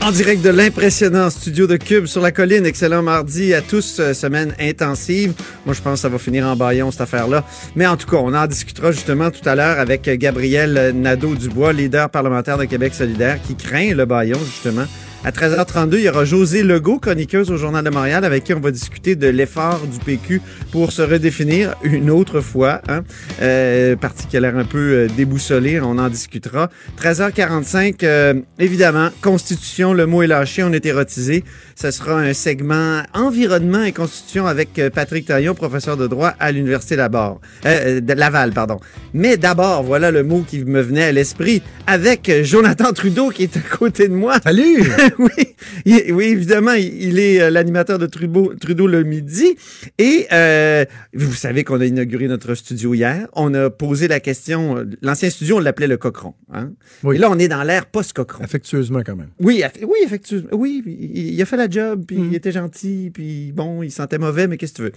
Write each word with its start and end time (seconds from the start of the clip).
En 0.00 0.12
direct 0.12 0.42
de 0.42 0.50
l'impressionnant 0.50 1.28
studio 1.28 1.66
de 1.66 1.76
Cube 1.76 2.06
sur 2.06 2.22
la 2.22 2.30
colline. 2.30 2.64
Excellent 2.64 3.02
mardi 3.02 3.52
à 3.52 3.60
tous, 3.60 3.98
euh, 3.98 4.14
semaine 4.14 4.54
intensive. 4.60 5.34
Moi, 5.66 5.74
je 5.74 5.82
pense 5.82 5.94
que 5.94 5.98
ça 6.00 6.08
va 6.08 6.18
finir 6.18 6.46
en 6.46 6.54
baillon, 6.54 6.90
cette 6.90 7.00
affaire-là. 7.00 7.44
Mais 7.74 7.86
en 7.86 7.96
tout 7.96 8.06
cas, 8.06 8.16
on 8.16 8.32
en 8.32 8.46
discutera 8.46 8.92
justement 8.92 9.30
tout 9.30 9.46
à 9.46 9.56
l'heure 9.56 9.78
avec 9.78 10.02
Gabriel 10.02 10.92
Nadeau-Dubois, 10.94 11.72
leader 11.72 12.10
parlementaire 12.10 12.58
de 12.58 12.64
Québec 12.64 12.94
solidaire, 12.94 13.38
qui 13.42 13.56
craint 13.56 13.92
le 13.92 14.06
baillon, 14.06 14.38
justement. 14.38 14.86
À 15.24 15.32
13h32, 15.32 15.96
il 15.96 16.02
y 16.02 16.08
aura 16.08 16.24
José 16.24 16.62
Legault, 16.62 17.00
chroniqueuse 17.00 17.50
au 17.50 17.56
Journal 17.56 17.84
de 17.84 17.90
Montréal, 17.90 18.24
avec 18.24 18.44
qui 18.44 18.54
on 18.54 18.60
va 18.60 18.70
discuter 18.70 19.16
de 19.16 19.26
l'effort 19.26 19.80
du 19.80 19.98
PQ 19.98 20.40
pour 20.70 20.92
se 20.92 21.02
redéfinir 21.02 21.74
une 21.82 22.08
autre 22.08 22.40
fois. 22.40 22.80
Hein? 22.88 23.02
Euh, 23.42 23.96
parti 23.96 24.28
qui 24.28 24.36
a 24.36 24.40
l'air 24.40 24.56
un 24.56 24.64
peu 24.64 24.78
euh, 24.78 25.08
déboussolé, 25.16 25.80
on 25.80 25.98
en 25.98 26.08
discutera. 26.08 26.70
13h45, 27.02 27.96
euh, 28.04 28.34
évidemment, 28.60 29.08
Constitution, 29.20 29.92
le 29.92 30.06
mot 30.06 30.22
est 30.22 30.28
lâché, 30.28 30.62
on 30.62 30.72
est 30.72 30.86
érotisé. 30.86 31.42
Ce 31.80 31.92
sera 31.92 32.18
un 32.18 32.32
segment 32.34 33.02
environnement 33.14 33.84
et 33.84 33.92
constitution 33.92 34.46
avec 34.48 34.80
euh, 34.80 34.90
Patrick 34.90 35.26
Taillon, 35.26 35.54
professeur 35.54 35.96
de 35.96 36.08
droit 36.08 36.34
à 36.40 36.50
l'Université 36.50 36.96
Laval. 36.96 37.34
Euh, 37.66 38.00
de 38.00 38.12
Laval, 38.14 38.50
pardon. 38.52 38.80
Mais 39.14 39.36
d'abord, 39.36 39.84
voilà 39.84 40.10
le 40.10 40.24
mot 40.24 40.42
qui 40.44 40.64
me 40.64 40.80
venait 40.80 41.04
à 41.04 41.12
l'esprit, 41.12 41.62
avec 41.86 42.28
euh, 42.30 42.42
Jonathan 42.42 42.92
Trudeau 42.92 43.28
qui 43.30 43.44
est 43.44 43.56
à 43.56 43.60
côté 43.60 44.08
de 44.08 44.12
moi. 44.14 44.40
Salut! 44.42 44.82
oui, 45.20 45.28
il- 45.84 46.12
oui, 46.12 46.24
évidemment, 46.24 46.72
il 46.72 47.20
est 47.20 47.40
euh, 47.42 47.50
l'animateur 47.50 48.00
de 48.00 48.06
Trudeau, 48.06 48.54
Trudeau 48.60 48.88
le 48.88 49.04
midi. 49.04 49.54
Et 49.98 50.26
euh, 50.32 50.84
vous 51.14 51.32
savez 51.32 51.62
qu'on 51.62 51.80
a 51.80 51.84
inauguré 51.84 52.26
notre 52.26 52.56
studio 52.56 52.92
hier. 52.92 53.28
On 53.34 53.54
a 53.54 53.70
posé 53.70 54.08
la 54.08 54.18
question. 54.18 54.78
euh, 54.78 54.84
L'ancien 55.00 55.30
studio, 55.30 55.58
on 55.58 55.60
l'appelait 55.60 55.86
le 55.86 55.96
Cochron. 55.96 56.34
Hein? 56.52 56.72
Oui. 57.04 57.14
Et 57.14 57.18
là, 57.20 57.28
on 57.30 57.38
est 57.38 57.46
dans 57.46 57.62
l'ère 57.62 57.86
post-Cochron. 57.86 58.42
Affectueusement 58.42 59.02
quand 59.06 59.14
même. 59.14 59.28
Oui, 59.38 59.62
aff- 59.64 59.80
oui, 59.86 59.98
effectivement. 60.04 60.48
Oui, 60.50 60.82
il 61.14 61.40
a 61.40 61.44
fait 61.46 61.56
la 61.56 61.67
job, 61.70 62.04
puis 62.06 62.16
Mm. 62.18 62.28
il 62.30 62.34
était 62.34 62.52
gentil, 62.52 63.10
puis 63.12 63.52
bon, 63.52 63.82
il 63.82 63.90
sentait 63.90 64.18
mauvais, 64.18 64.46
mais 64.46 64.56
qu'est-ce 64.56 64.72
que 64.72 64.76
tu 64.76 64.82
veux? 64.82 64.92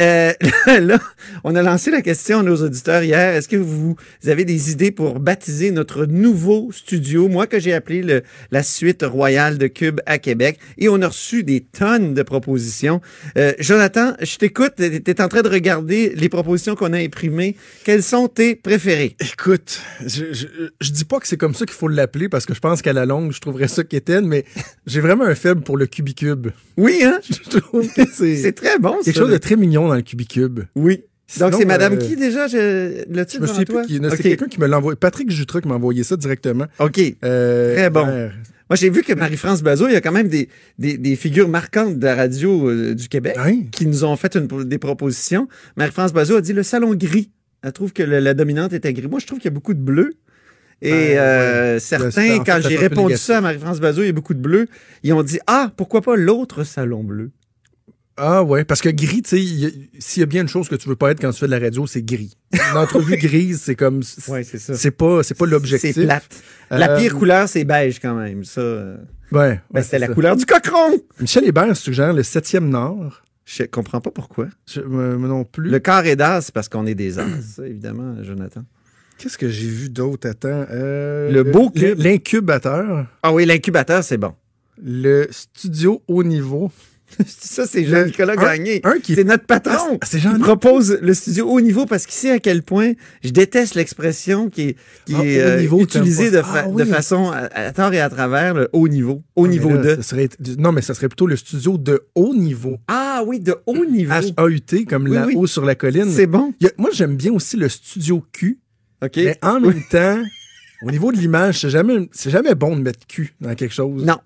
Euh, 0.00 0.32
là, 0.80 0.98
on 1.44 1.54
a 1.54 1.62
lancé 1.62 1.90
la 1.90 2.02
question 2.02 2.40
à 2.40 2.42
nos 2.42 2.56
auditeurs 2.62 3.02
hier. 3.02 3.34
Est-ce 3.34 3.48
que 3.48 3.56
vous, 3.56 3.96
vous 4.22 4.28
avez 4.28 4.44
des 4.44 4.70
idées 4.72 4.90
pour 4.90 5.20
baptiser 5.20 5.70
notre 5.70 6.06
nouveau 6.06 6.70
studio? 6.72 7.28
Moi, 7.28 7.46
que 7.46 7.58
j'ai 7.60 7.72
appelé 7.72 8.02
le- 8.02 8.22
la 8.50 8.62
suite 8.62 9.02
royale 9.02 9.58
de 9.58 9.66
Cube 9.66 10.00
à 10.06 10.18
Québec. 10.18 10.58
Et 10.78 10.88
on 10.88 11.00
a 11.02 11.08
reçu 11.08 11.42
des 11.44 11.60
tonnes 11.60 12.14
de 12.14 12.22
propositions. 12.22 13.00
Euh, 13.38 13.52
Jonathan, 13.58 14.14
je 14.20 14.36
t'écoute. 14.36 14.74
Tu 14.76 14.84
es 14.84 15.20
en 15.20 15.28
train 15.28 15.42
de 15.42 15.48
regarder 15.48 16.12
les 16.14 16.28
propositions 16.28 16.74
qu'on 16.74 16.92
a 16.92 16.98
imprimées. 16.98 17.56
Quelles 17.84 18.02
sont 18.02 18.28
tes 18.28 18.54
préférées? 18.56 19.16
Écoute, 19.20 19.80
je, 20.04 20.32
je, 20.32 20.46
je 20.80 20.90
dis 20.92 21.04
pas 21.04 21.20
que 21.20 21.26
c'est 21.28 21.36
comme 21.36 21.54
ça 21.54 21.64
qu'il 21.66 21.74
faut 21.76 21.88
l'appeler 21.88 22.28
parce 22.28 22.46
que 22.46 22.54
je 22.54 22.60
pense 22.60 22.82
qu'à 22.82 22.92
la 22.92 23.06
longue, 23.06 23.32
je 23.32 23.40
trouverais 23.40 23.68
ça 23.68 23.84
quétaine, 23.84 24.26
mais 24.26 24.44
j'ai 24.86 25.00
vraiment 25.00 25.24
un 25.24 25.34
faible 25.34 25.60
pour 25.62 25.76
le 25.76 25.86
cubicube. 26.16 26.48
Oui, 26.76 27.00
hein? 27.04 27.18
Je 27.28 27.58
trouve 27.60 27.86
que 27.92 28.02
C'est 28.12 28.36
c'est 28.36 28.52
très 28.52 28.78
bon, 28.78 28.92
quelque 29.04 29.14
ça. 29.14 29.20
chose 29.20 29.30
de 29.30 29.38
très 29.38 29.56
mignon 29.56 29.88
dans 29.88 29.94
le 29.94 30.02
cubicube. 30.02 30.60
Oui. 30.74 31.02
Donc, 31.40 31.54
c'est 31.58 31.64
Madame 31.64 31.94
euh, 31.94 31.96
qui 31.96 32.14
déjà? 32.16 32.46
Je... 32.46 33.04
Le 33.08 33.18
Je 33.18 33.22
titre 33.24 33.42
me 33.42 33.46
devant 33.48 33.54
souviens 33.58 33.82
plus 33.82 33.86
qui. 33.86 34.00
C'est 34.16 34.22
quelqu'un 34.22 34.46
qui 34.46 34.60
me 34.60 34.66
l'a 34.66 34.78
envoyé. 34.78 34.96
Patrick 34.96 35.30
Jutras 35.30 35.60
qui 35.60 35.68
m'a 35.68 35.74
envoyé 35.74 36.04
ça 36.04 36.16
directement. 36.16 36.66
OK. 36.78 37.00
Euh, 37.24 37.74
Très 37.74 37.90
bon. 37.90 38.06
hier. 38.06 38.32
Moi, 38.70 38.76
j'ai 38.76 38.90
vu 38.90 39.02
que 39.02 39.12
Marie-France 39.12 39.62
Bazot, 39.62 39.88
il 39.88 39.92
y 39.92 39.96
a 39.96 40.00
quand 40.00 40.12
même 40.12 40.28
des, 40.28 40.48
des, 40.78 40.98
des 40.98 41.14
figures 41.16 41.48
marquantes 41.48 41.98
de 41.98 42.04
la 42.04 42.14
radio 42.16 42.68
euh, 42.68 42.94
du 42.94 43.08
Québec 43.08 43.36
Hein? 43.38 43.62
qui 43.72 43.86
nous 43.86 44.04
ont 44.04 44.16
fait 44.16 44.36
une- 44.36 44.46
des 44.64 44.78
propositions. 44.78 45.48
Marie-France 45.76 46.12
Bazot 46.12 46.36
a 46.36 46.40
dit 46.40 46.52
le 46.52 46.62
salon 46.62 46.94
gris. 46.94 47.30
Elle 47.62 47.72
trouve 47.72 47.92
que 47.92 48.02
le- 48.04 48.18
la 48.20 48.34
dominante 48.34 48.72
était 48.72 48.92
gris. 48.92 49.08
Moi, 49.08 49.18
je 49.20 49.26
trouve 49.26 49.38
qu'il 49.40 49.46
y 49.46 49.52
a 49.52 49.54
beaucoup 49.54 49.74
de 49.74 49.80
bleu. 49.80 50.14
Et 50.82 50.90
Ben, 50.90 51.18
euh, 51.18 51.74
ouais. 51.74 51.80
certains, 51.80 52.04
Ben, 52.06 52.10
c'est- 52.10 52.38
en 52.38 52.44
quand 52.44 52.58
j'ai 52.68 52.76
répondu 52.76 53.06
négatif. 53.06 53.24
ça 53.26 53.38
à 53.38 53.40
Marie-France 53.40 53.80
Bazot, 53.80 54.02
il 54.02 54.06
y 54.06 54.10
a 54.10 54.12
beaucoup 54.12 54.34
de 54.34 54.40
bleu, 54.40 54.66
ils 55.02 55.12
ont 55.14 55.22
dit 55.22 55.38
Ah, 55.46 55.70
pourquoi 55.76 56.02
pas 56.02 56.16
l'autre 56.16 56.64
salon 56.64 57.02
bleu? 57.02 57.30
Ah 58.18 58.42
ouais, 58.42 58.64
parce 58.64 58.80
que 58.80 58.88
gris, 58.88 59.20
tu 59.22 59.28
sais, 59.38 59.72
s'il 59.98 60.20
y 60.20 60.22
a 60.22 60.26
bien 60.26 60.40
une 60.42 60.48
chose 60.48 60.68
que 60.70 60.74
tu 60.74 60.88
veux 60.88 60.96
pas 60.96 61.10
être 61.10 61.20
quand 61.20 61.30
tu 61.32 61.38
fais 61.40 61.46
de 61.46 61.50
la 61.50 61.58
radio, 61.58 61.86
c'est 61.86 62.02
gris. 62.02 62.34
Une 62.72 62.78
entrevue 62.78 63.16
grise, 63.18 63.60
c'est 63.62 63.74
comme. 63.74 64.02
Oui, 64.28 64.42
c'est 64.44 64.58
ça. 64.58 64.74
C'est 64.74 64.90
pas, 64.90 65.22
c'est 65.22 65.34
pas 65.34 65.44
C'est 65.44 65.50
l'objectif. 65.50 65.94
plate. 65.96 66.24
La 66.70 66.92
Euh, 66.92 66.98
pire 66.98 67.14
couleur, 67.14 67.46
c'est 67.48 67.64
beige 67.64 68.00
quand 68.00 68.14
même. 68.14 68.42
Ça, 68.44 68.60
euh, 68.62 68.96
Ouais. 69.32 69.60
ben, 69.70 69.80
ouais, 69.80 69.82
c'est 69.82 69.98
la 69.98 70.06
ça. 70.06 70.14
couleur 70.14 70.34
du 70.36 70.46
cochon. 70.46 70.98
Michel 71.20 71.44
Hébert 71.44 71.76
suggère 71.76 72.14
le 72.14 72.22
septième 72.22 72.70
Nord. 72.70 73.22
Je 73.44 73.64
comprends 73.64 74.00
pas 74.00 74.10
pourquoi. 74.10 74.46
Je, 74.66 74.80
euh, 74.80 75.16
non 75.18 75.44
plus. 75.44 75.68
Le 75.70 75.78
carré 75.78 76.16
d'as, 76.16 76.40
c'est 76.40 76.54
parce 76.54 76.68
qu'on 76.70 76.86
est 76.86 76.94
des 76.94 77.18
as, 77.18 77.26
ça, 77.56 77.66
évidemment, 77.66 78.16
Jonathan. 78.22 78.62
Qu'est-ce 79.18 79.38
que 79.38 79.48
j'ai 79.48 79.68
vu 79.68 79.88
d'autre? 79.88 80.28
Attends. 80.28 80.66
euh, 80.70 81.30
Le 81.30 81.42
beau 81.42 81.70
cube. 81.70 81.98
L'incubateur. 81.98 83.06
Ah 83.22 83.32
oui, 83.32 83.46
l'incubateur, 83.46 84.04
c'est 84.04 84.18
bon. 84.18 84.32
Le 84.82 85.26
studio 85.30 86.02
haut 86.06 86.22
niveau. 86.22 86.70
Ça, 87.26 87.66
c'est 87.66 87.84
Jean-Nicolas 87.84 88.34
Gagné. 88.36 88.82
qui- 89.02 89.14
C'est 89.14 89.22
notre 89.24 89.44
Ah, 89.48 89.60
patron. 89.60 89.98
c'est 90.04 90.18
Il 90.18 90.22
Jean- 90.24 90.38
propose 90.40 90.98
le 91.00 91.14
studio 91.14 91.46
haut 91.48 91.60
niveau 91.60 91.86
parce 91.86 92.04
qu'il 92.04 92.16
sait 92.16 92.32
à 92.32 92.40
quel 92.40 92.62
point 92.62 92.92
je 93.22 93.30
déteste 93.30 93.76
l'expression 93.76 94.50
qui 94.50 94.62
est, 94.62 94.76
qui 95.06 95.14
Ah, 95.16 95.24
est 95.24 95.68
haut 95.68 95.78
euh, 95.78 95.82
utilisée 95.84 96.30
de, 96.32 96.42
fa-. 96.42 96.64
Ah, 96.66 96.68
de 96.68 96.84
façon 96.84 97.30
à, 97.30 97.48
à 97.54 97.72
tort 97.72 97.94
et 97.94 98.00
à 98.00 98.10
travers, 98.10 98.54
le 98.54 98.68
haut 98.72 98.88
niveau. 98.88 99.22
Haut 99.36 99.44
Mais 99.44 99.50
niveau 99.50 99.70
là, 99.70 99.82
2. 99.82 99.96
ça 99.96 100.02
serait- 100.02 100.28
non, 100.58 100.72
mais 100.72 100.82
ça 100.82 100.94
serait 100.94 101.08
plutôt 101.08 101.28
le 101.28 101.36
studio 101.36 101.78
de 101.78 102.02
haut 102.16 102.34
niveau. 102.34 102.76
Ah 102.88 103.22
oui, 103.24 103.38
de 103.38 103.54
haut 103.66 103.86
niveau. 103.86 104.12
H-A-U-T, 104.12 104.84
comme 104.84 105.04
Oui, 105.04 105.14
là-haut 105.14 105.30
oui. 105.42 105.48
sur 105.48 105.64
la 105.64 105.76
colline. 105.76 106.10
C'est 106.10 106.26
bon. 106.26 106.52
A- 106.64 106.68
moi, 106.76 106.90
j'aime 106.92 107.16
bien 107.16 107.32
aussi 107.32 107.56
le 107.56 107.68
studio 107.68 108.22
Q. 108.32 108.58
OK. 109.02 109.16
Mais 109.16 109.38
en 109.42 109.60
même 109.60 109.82
temps, 109.90 110.22
au 110.82 110.90
niveau 110.90 111.12
de 111.12 111.16
l'image, 111.18 111.60
c'est 111.60 111.70
jamais, 111.70 112.08
c'est 112.12 112.30
jamais 112.30 112.54
bon 112.54 112.76
de 112.76 112.82
mettre 112.82 113.06
Q 113.06 113.34
dans 113.40 113.54
quelque 113.54 113.74
chose. 113.74 114.04
Non. 114.04 114.18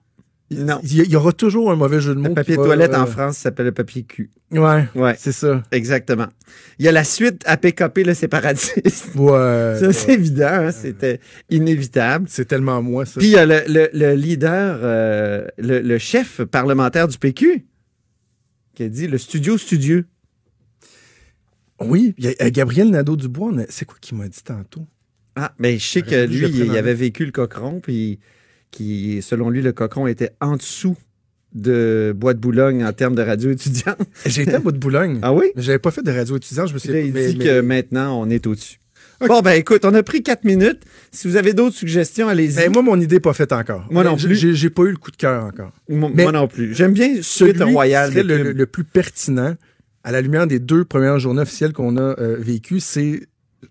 Non. 0.52 0.80
Il 0.82 1.08
y, 1.08 1.14
aura 1.14 1.30
toujours 1.30 1.70
un 1.70 1.76
mauvais 1.76 2.00
jeu 2.00 2.12
de 2.12 2.18
mots. 2.18 2.30
Le 2.30 2.34
papier 2.34 2.56
va, 2.56 2.64
toilette 2.64 2.92
euh, 2.92 3.02
en 3.02 3.06
France 3.06 3.36
s'appelle 3.36 3.66
le 3.66 3.72
papier 3.72 4.02
cul. 4.02 4.30
Ouais, 4.50 4.88
Ouais, 4.96 5.14
c'est 5.16 5.30
ça. 5.30 5.62
exactement. 5.70 6.26
Il 6.80 6.84
y 6.84 6.88
a 6.88 6.92
la 6.92 7.04
suite 7.04 7.42
à 7.46 7.56
PKP, 7.56 7.98
le 8.04 8.14
séparatiste. 8.14 9.14
Ouais. 9.14 9.30
Ça, 9.78 9.86
ouais. 9.86 9.92
c'est 9.92 10.14
évident, 10.14 10.48
hein, 10.50 10.72
c'était 10.72 11.20
inévitable. 11.50 12.26
C'est 12.28 12.46
tellement 12.46 12.82
moi, 12.82 13.06
ça. 13.06 13.20
Puis 13.20 13.28
il 13.28 13.32
y 13.34 13.36
a 13.38 13.46
le, 13.46 13.60
le- 13.68 13.90
le 13.92 14.14
leader, 14.14 14.80
euh, 14.82 15.46
le, 15.56 15.82
le 15.82 15.98
chef 15.98 16.42
parlementaire 16.42 17.06
du 17.06 17.16
PQ, 17.16 17.64
qui 18.74 18.82
a 18.82 18.88
dit 18.88 19.06
le 19.06 19.18
studio 19.18 19.56
studieux. 19.56 20.06
Oui, 21.80 22.14
il 22.18 22.24
y 22.24 22.28
a, 22.28 22.32
euh, 22.42 22.50
Gabriel 22.50 22.90
Nadeau-Dubois, 22.90 23.52
c'est 23.68 23.84
quoi 23.84 23.96
qu'il 24.00 24.16
m'a 24.18 24.28
dit 24.28 24.42
tantôt? 24.44 24.86
Ah, 25.36 25.54
mais 25.58 25.78
je 25.78 25.86
sais 25.86 26.02
que 26.02 26.26
lui, 26.26 26.46
il 26.48 26.76
avait 26.76 26.94
vécu 26.94 27.24
le 27.24 27.32
cochon, 27.32 27.80
puis 27.80 28.18
qui, 28.70 29.20
selon 29.22 29.48
lui, 29.50 29.62
le 29.62 29.72
cochon 29.72 30.06
était 30.06 30.30
en 30.40 30.56
dessous 30.56 30.96
de 31.54 32.12
Bois 32.16 32.34
de 32.34 32.38
Boulogne 32.38 32.84
en 32.84 32.92
termes 32.92 33.14
de 33.14 33.22
radio 33.22 33.50
étudiante. 33.50 33.98
J'ai 34.26 34.42
été 34.42 34.54
à 34.54 34.58
bout 34.60 34.72
de 34.72 34.78
Boulogne. 34.78 35.18
Ah 35.22 35.32
oui? 35.32 35.46
Mais 35.56 35.62
j'avais 35.62 35.78
pas 35.78 35.90
fait 35.90 36.02
de 36.02 36.10
radio 36.12 36.36
étudiante, 36.36 36.68
je 36.68 36.74
me 36.74 36.78
suis 36.78 36.90
là, 36.92 37.00
il 37.00 37.12
mais- 37.12 37.28
dit 37.32 37.36
mais- 37.38 37.44
que 37.44 37.60
maintenant, 37.60 38.20
on 38.20 38.28
est 38.30 38.46
au-dessus. 38.46 38.76
Bon, 39.26 39.40
ben 39.42 39.52
écoute, 39.52 39.84
on 39.84 39.92
a 39.92 40.02
pris 40.02 40.22
quatre 40.22 40.44
minutes. 40.44 40.82
Si 41.12 41.28
vous 41.28 41.36
avez 41.36 41.52
d'autres 41.52 41.76
suggestions, 41.76 42.28
allez-y. 42.28 42.56
Ben, 42.56 42.72
moi, 42.72 42.80
mon 42.80 42.98
idée 42.98 43.16
n'est 43.16 43.20
pas 43.20 43.34
faite 43.34 43.52
encore. 43.52 43.86
Moi 43.90 44.02
non 44.02 44.16
plus. 44.16 44.34
J'ai 44.34 44.70
pas 44.70 44.82
eu 44.84 44.92
le 44.92 44.96
coup 44.96 45.10
de 45.10 45.16
cœur 45.16 45.44
encore. 45.44 45.72
Moi, 45.90 46.10
mais 46.14 46.22
moi 46.22 46.32
non 46.32 46.48
plus. 46.48 46.74
J'aime 46.74 46.92
bien 46.94 47.16
Celui 47.20 47.62
Royal. 47.62 48.10
serait 48.12 48.22
le- 48.22 48.52
le 48.52 48.66
plus 48.66 48.84
pertinent, 48.84 49.56
à 50.04 50.12
la 50.12 50.20
lumière 50.20 50.46
des 50.46 50.58
deux 50.58 50.84
premières 50.84 51.18
journées 51.18 51.42
officielles 51.42 51.72
qu'on 51.72 51.96
a 51.96 52.18
euh, 52.18 52.36
vécues, 52.38 52.80
c'est 52.80 53.20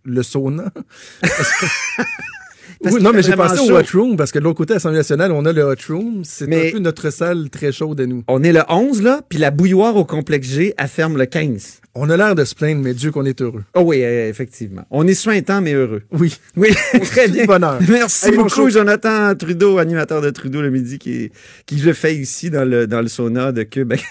le 0.04 0.24
sauna. 0.24 0.72
Parce 1.22 2.96
Oui, 2.96 3.04
non, 3.04 3.12
mais 3.14 3.22
j'ai 3.22 3.36
pensé 3.36 3.58
chaud. 3.58 3.74
au 3.74 3.78
hot 3.78 3.84
room, 3.94 4.16
parce 4.16 4.32
que 4.32 4.40
de 4.40 4.46
l'autre 4.46 4.58
côté, 4.58 4.72
à 4.72 4.76
l'Assemblée 4.76 5.00
nationale, 5.00 5.34
on 5.34 5.44
a 5.46 5.52
le 5.52 5.64
hot 5.64 5.76
room. 5.90 6.22
C'est 6.24 6.46
un 6.46 6.72
peu 6.72 6.80
notre 6.80 7.10
salle 7.10 7.50
très 7.50 7.74
chaude 7.74 8.00
à 8.00 8.06
nous. 8.06 8.24
On 8.30 8.42
est 8.42 8.54
le 8.54 8.62
11, 8.70 9.02
là, 9.02 9.22
puis 9.28 9.38
la 9.38 9.52
bouilloire 9.52 9.98
au 9.98 10.06
complexe 10.06 10.48
G, 10.48 10.74
elle 10.78 10.88
ferme 10.88 11.18
le 11.18 11.26
15. 11.26 11.82
On 12.02 12.10
a 12.10 12.16
l'air 12.18 12.34
de 12.34 12.46
se 12.46 12.56
plaindre, 12.56 12.82
mais 12.82 12.94
Dieu 12.94 13.12
qu'on 13.12 13.26
est 13.26 13.42
heureux. 13.42 13.64
Oh 13.76 13.82
oui, 13.82 14.02
euh, 14.04 14.30
effectivement. 14.30 14.84
On 14.90 15.06
est 15.06 15.14
sointant, 15.14 15.60
mais 15.62 15.74
heureux. 15.74 16.04
Oui. 16.12 16.38
Oui, 16.56 16.70
très 17.04 17.28
bien. 17.28 17.46
bonheur. 17.46 17.80
Merci 17.90 18.32
beaucoup. 18.32 18.70
Jonathan 18.70 19.36
Trudeau, 19.36 19.78
animateur 19.80 20.22
de 20.22 20.30
Trudeau 20.30 20.62
le 20.62 20.70
midi, 20.70 20.98
qui, 20.98 21.32
qui 21.66 21.76
le 21.76 21.92
fait 21.94 22.16
ici 22.16 22.50
dans 22.50 22.64
le, 22.68 22.88
dans 22.88 23.02
le 23.02 23.08
sauna 23.10 23.52
de 23.52 23.64
Cube. 23.64 23.94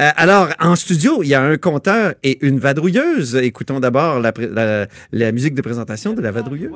Euh, 0.00 0.10
alors, 0.16 0.48
en 0.60 0.74
studio, 0.76 1.22
il 1.22 1.28
y 1.28 1.34
a 1.34 1.42
un 1.42 1.56
compteur 1.56 2.14
et 2.24 2.44
une 2.44 2.58
vadrouilleuse. 2.58 3.36
Écoutons 3.36 3.78
d'abord 3.80 4.18
la, 4.20 4.32
pré- 4.32 4.48
la, 4.52 4.86
la 5.12 5.32
musique 5.32 5.54
de 5.54 5.62
présentation 5.62 6.12
de 6.14 6.20
la 6.20 6.30
vadrouilleuse. 6.32 6.72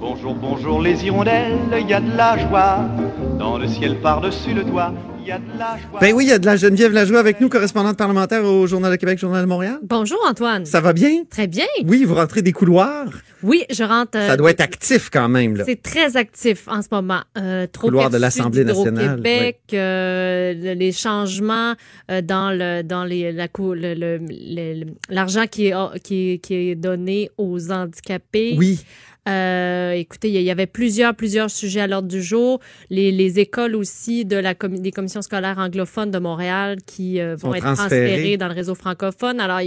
Bonjour, 0.00 0.34
bonjour 0.34 0.80
les 0.80 1.04
hirondelles, 1.04 1.56
il 1.80 1.88
y 1.88 1.94
a 1.94 2.00
de 2.00 2.16
la 2.16 2.38
joie. 2.38 2.88
Dans 3.38 3.58
le 3.58 3.66
ciel 3.66 4.00
par-dessus 4.00 4.52
le 4.54 4.64
toit, 4.64 4.92
il 5.20 5.26
y 5.26 5.32
a 5.32 5.38
de 5.38 5.58
la 5.58 5.76
joie. 5.78 6.00
Ben 6.00 6.14
oui, 6.14 6.24
il 6.24 6.28
y 6.28 6.32
a 6.32 6.38
de 6.38 6.46
la 6.46 6.56
Geneviève 6.56 6.92
Lajoie 6.92 7.18
avec 7.18 7.40
nous, 7.40 7.48
correspondante 7.48 7.96
parlementaire 7.96 8.44
au 8.44 8.66
Journal 8.66 8.90
de 8.92 8.96
Québec, 8.96 9.18
Journal 9.18 9.42
de 9.42 9.48
Montréal. 9.48 9.78
Bonjour 9.82 10.18
Antoine. 10.28 10.64
Ça 10.66 10.80
va 10.80 10.92
bien? 10.92 11.24
Très 11.30 11.46
bien. 11.46 11.66
Oui, 11.86 12.04
vous 12.04 12.14
rentrez 12.14 12.42
des 12.42 12.52
couloirs. 12.52 13.06
Oui, 13.42 13.64
je 13.70 13.84
rentre. 13.84 14.16
euh, 14.16 14.26
Ça 14.28 14.36
doit 14.36 14.50
être 14.50 14.60
actif 14.60 15.10
quand 15.12 15.28
même, 15.28 15.56
là. 15.56 15.64
C'est 15.64 15.80
très 15.82 16.16
actif 16.16 16.66
en 16.68 16.82
ce 16.82 16.88
moment. 16.90 17.20
Euh, 17.36 17.66
trop 17.70 17.88
Couloir 17.88 18.10
de 18.10 18.18
l'Assemblée 18.18 18.64
nationale, 18.64 19.16
Québec, 19.16 19.60
les 19.72 20.92
changements 20.92 21.74
euh, 22.10 22.20
dans 22.22 22.50
le 22.50 22.82
dans 22.82 23.04
les 23.04 23.30
la 23.32 23.46
cou- 23.48 23.74
le- 23.74 23.94
le- 23.94 24.18
le- 24.18 24.86
l'argent 25.08 25.44
qui 25.50 25.68
est 25.68 25.74
qui 26.02 26.32
est, 26.32 26.38
qui 26.38 26.54
est 26.70 26.74
donné 26.74 27.30
aux 27.38 27.70
handicapés. 27.70 28.54
Oui. 28.58 28.80
Euh, 29.28 29.92
écoutez, 29.92 30.28
il 30.30 30.40
y- 30.42 30.50
avait 30.50 30.66
plusieurs, 30.66 31.14
plusieurs 31.14 31.50
sujets 31.50 31.80
à 31.80 31.86
l'ordre 31.86 32.08
du 32.08 32.22
jour. 32.22 32.60
Les, 32.90 33.12
les 33.12 33.38
écoles 33.38 33.74
aussi 33.76 34.24
de 34.24 34.36
la 34.36 34.54
des 34.54 34.90
commissions 34.92 35.22
scolaires 35.22 35.58
anglophones 35.58 36.10
de 36.10 36.18
Montréal 36.18 36.78
qui 36.86 37.20
euh, 37.20 37.36
vont 37.36 37.48
Sont 37.50 37.54
être 37.54 37.62
transférées. 37.74 38.06
transférées 38.08 38.36
dans 38.38 38.48
le 38.48 38.54
réseau 38.54 38.74
francophone. 38.74 39.40
Alors, 39.40 39.60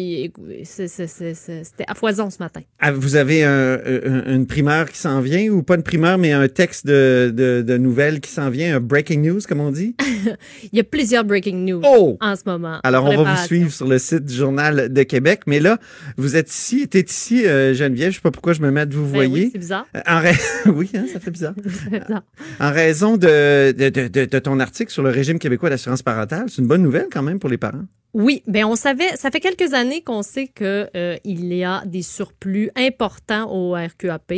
c'était 0.64 1.84
à 1.88 1.94
foison 1.96 2.30
ce 2.30 2.38
matin. 2.40 2.62
Ah, 2.80 2.92
Vous 2.92 3.16
avez 3.16 3.44
un- 3.44 3.80
un- 3.86 4.34
une 4.34 4.48
primeur 4.48 4.90
qui 4.90 4.98
s'en 4.98 5.22
vient, 5.22 5.48
ou 5.50 5.64
pas 5.64 5.76
une 5.76 5.84
primeur, 5.84 6.18
mais 6.18 6.32
un 6.32 6.48
texte 6.48 6.86
de, 6.88 7.32
de, 7.34 7.62
de 7.62 7.78
nouvelles 7.78 8.20
qui 8.20 8.32
s'en 8.32 8.50
vient, 8.50 8.76
un 8.76 8.80
breaking 8.80 9.22
news, 9.22 9.40
comme 9.48 9.60
on 9.60 9.72
dit? 9.72 9.96
Il 10.72 10.78
y 10.78 10.80
a 10.80 10.84
plusieurs 10.84 11.24
breaking 11.24 11.66
news 11.66 11.82
Oh! 11.86 12.18
en 12.22 12.36
ce 12.36 12.42
moment. 12.46 12.80
Alors, 12.84 13.06
on 13.06 13.24
va 13.24 13.34
vous 13.36 13.46
suivre 13.46 13.72
sur 13.72 13.88
le 13.88 13.98
site 14.00 14.26
du 14.26 14.34
Journal 14.36 14.92
de 14.92 15.04
Québec. 15.04 15.42
Mais 15.48 15.60
là, 15.60 15.78
vous 16.18 16.36
êtes 16.36 16.50
ici, 16.52 16.88
t'es 16.88 17.02
ici, 17.02 17.46
euh, 17.46 17.74
Geneviève. 17.74 18.12
Je 18.12 18.16
sais 18.16 18.22
pas 18.22 18.32
pourquoi 18.32 18.54
je 18.54 18.62
me 18.62 18.72
mets 18.72 18.86
de 18.86 18.96
vous 18.96 19.06
Ben 19.06 19.14
voyez. 19.28 19.51
oui, 19.51 19.51
c'est 19.52 19.58
bizarre. 19.60 19.86
Euh, 19.96 20.02
En 20.08 20.22
ra- 20.22 20.32
oui, 20.74 20.90
hein, 20.96 21.06
ça 21.12 21.20
fait 21.20 21.32
bizarre. 21.32 21.54
Bizarre. 21.56 22.24
En 22.60 22.72
raison 22.72 23.18
de, 23.18 23.72
de, 23.72 23.90
de, 23.90 24.08
de- 24.08 24.26
de 24.26 24.40
ton 24.40 24.60
article 24.60 24.92
sur 24.92 25.04
le 25.04 25.10
régime 25.10 25.40
québécois 25.40 25.70
d'assurance 25.70 26.02
parentale, 26.02 26.46
c'est 26.50 26.62
une 26.62 26.68
bonne 26.68 26.82
nouvelle 26.84 27.08
quand 27.12 27.24
même 27.24 27.40
pour 27.40 27.50
les 27.50 27.58
parents. 27.58 27.84
Oui, 28.14 28.44
ben 28.48 28.66
on 28.66 28.76
savait, 28.76 29.16
ça 29.16 29.32
fait 29.32 29.40
quelques 29.40 29.74
années 29.74 30.02
qu'on 30.04 30.22
sait 30.22 30.48
que 30.48 30.90
euh, 30.98 31.16
il 31.24 31.54
y 31.54 31.64
a 31.64 31.84
des 31.86 32.02
surplus 32.02 32.70
importants 32.76 33.50
au 33.50 33.74
RQAP. 33.74 34.34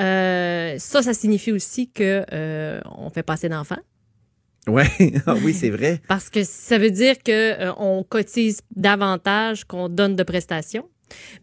Euh, 0.00 0.74
ça, 0.78 1.02
ça 1.02 1.14
signifie 1.14 1.52
aussi 1.52 1.90
que 1.90 2.24
euh, 2.32 2.80
on 2.98 3.10
fait 3.10 3.22
pas 3.22 3.34
assez 3.34 3.48
d'enfants. 3.48 3.78
Ouais, 4.66 4.86
ah 5.26 5.34
oui, 5.44 5.52
c'est 5.52 5.68
vrai. 5.68 6.00
Parce 6.08 6.30
que 6.30 6.42
ça 6.42 6.78
veut 6.78 6.90
dire 6.90 7.16
que 7.22 7.30
euh, 7.68 7.72
on 7.76 8.02
cotise 8.02 8.60
davantage 8.74 9.64
qu'on 9.64 9.90
donne 9.90 10.16
de 10.16 10.22
prestations. 10.22 10.88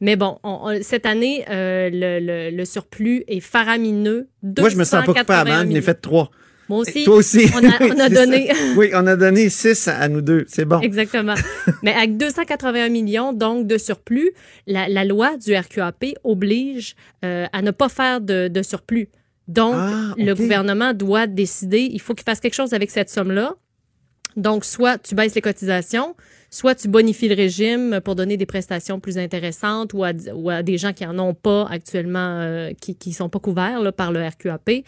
Mais 0.02 0.16
bon, 0.16 0.38
on- 0.44 0.60
on- 0.64 0.80
cette 0.84 1.06
année, 1.06 1.46
euh, 1.50 1.90
le, 1.92 2.20
le- 2.20 2.56
le 2.56 2.66
surplus 2.66 3.24
est 3.28 3.40
faramineux. 3.40 4.28
Moi, 4.44 4.70
je 4.70 4.76
me 4.78 4.84
sens 4.84 5.06
pas 5.06 5.14
coupable, 5.14 5.50
281 5.50 5.54
hein, 5.54 5.60
je 5.62 5.64
n'ai 5.64 5.70
millions. 5.74 5.82
fait 5.82 5.96
trois. 5.96 6.32
Moi 6.70 6.80
aussi. 6.80 7.04
Toi 7.04 7.16
aussi. 7.16 7.48
On 7.54 7.68
a, 7.68 7.84
on 7.84 8.10
donné. 8.14 8.50
Oui, 8.78 8.92
on 8.94 9.06
a 9.06 9.16
donné 9.18 9.50
six 9.50 9.88
à 9.90 10.08
nous 10.08 10.22
deux. 10.22 10.46
C'est 10.48 10.64
bon. 10.64 10.80
Exactement. 10.80 11.36
Mais 11.84 11.92
avec 11.94 12.16
281 12.16 12.88
millions 12.90 13.34
donc 13.34 13.68
de 13.68 13.78
surplus, 13.78 14.32
la, 14.68 14.88
la 14.88 15.04
loi 15.04 15.36
du 15.38 15.54
RQAP 15.54 16.06
oblige 16.24 16.96
euh, 17.26 17.46
à 17.52 17.62
ne 17.62 17.72
pas 17.72 17.90
faire 17.90 18.22
de, 18.22 18.48
de 18.48 18.62
surplus. 18.62 19.10
Donc, 19.50 19.74
Ah, 19.76 20.14
le 20.18 20.34
gouvernement 20.34 20.94
doit 20.94 21.28
décider, 21.28 21.82
il 21.92 22.00
faut 22.00 22.14
qu'il 22.14 22.24
fasse 22.24 22.40
quelque 22.40 22.54
chose 22.54 22.74
avec 22.74 22.90
cette 22.90 23.10
somme-là. 23.10 23.56
Donc, 24.38 24.64
soit 24.64 24.98
tu 24.98 25.14
baisses 25.14 25.36
les 25.36 25.42
cotisations, 25.42 26.16
soit 26.54 26.76
tu 26.76 26.90
bonifies 26.90 27.30
le 27.30 27.36
régime 27.36 28.02
pour 28.04 28.16
donner 28.16 28.36
des 28.36 28.46
prestations 28.46 29.00
plus 29.00 29.18
intéressantes 29.18 29.94
ou 29.94 30.04
à, 30.04 30.12
ou 30.36 30.50
à 30.50 30.62
des 30.64 30.78
gens 30.78 30.92
qui 30.92 31.06
en 31.06 31.18
ont 31.18 31.34
pas 31.34 31.66
actuellement, 31.70 32.40
euh, 32.42 32.72
qui 32.80 32.96
qui 32.96 33.14
sont 33.14 33.30
pas 33.30 33.40
couverts 33.40 33.82
là, 33.82 33.92
par 33.94 34.12
le 34.12 34.22
RQAP. 34.28 34.84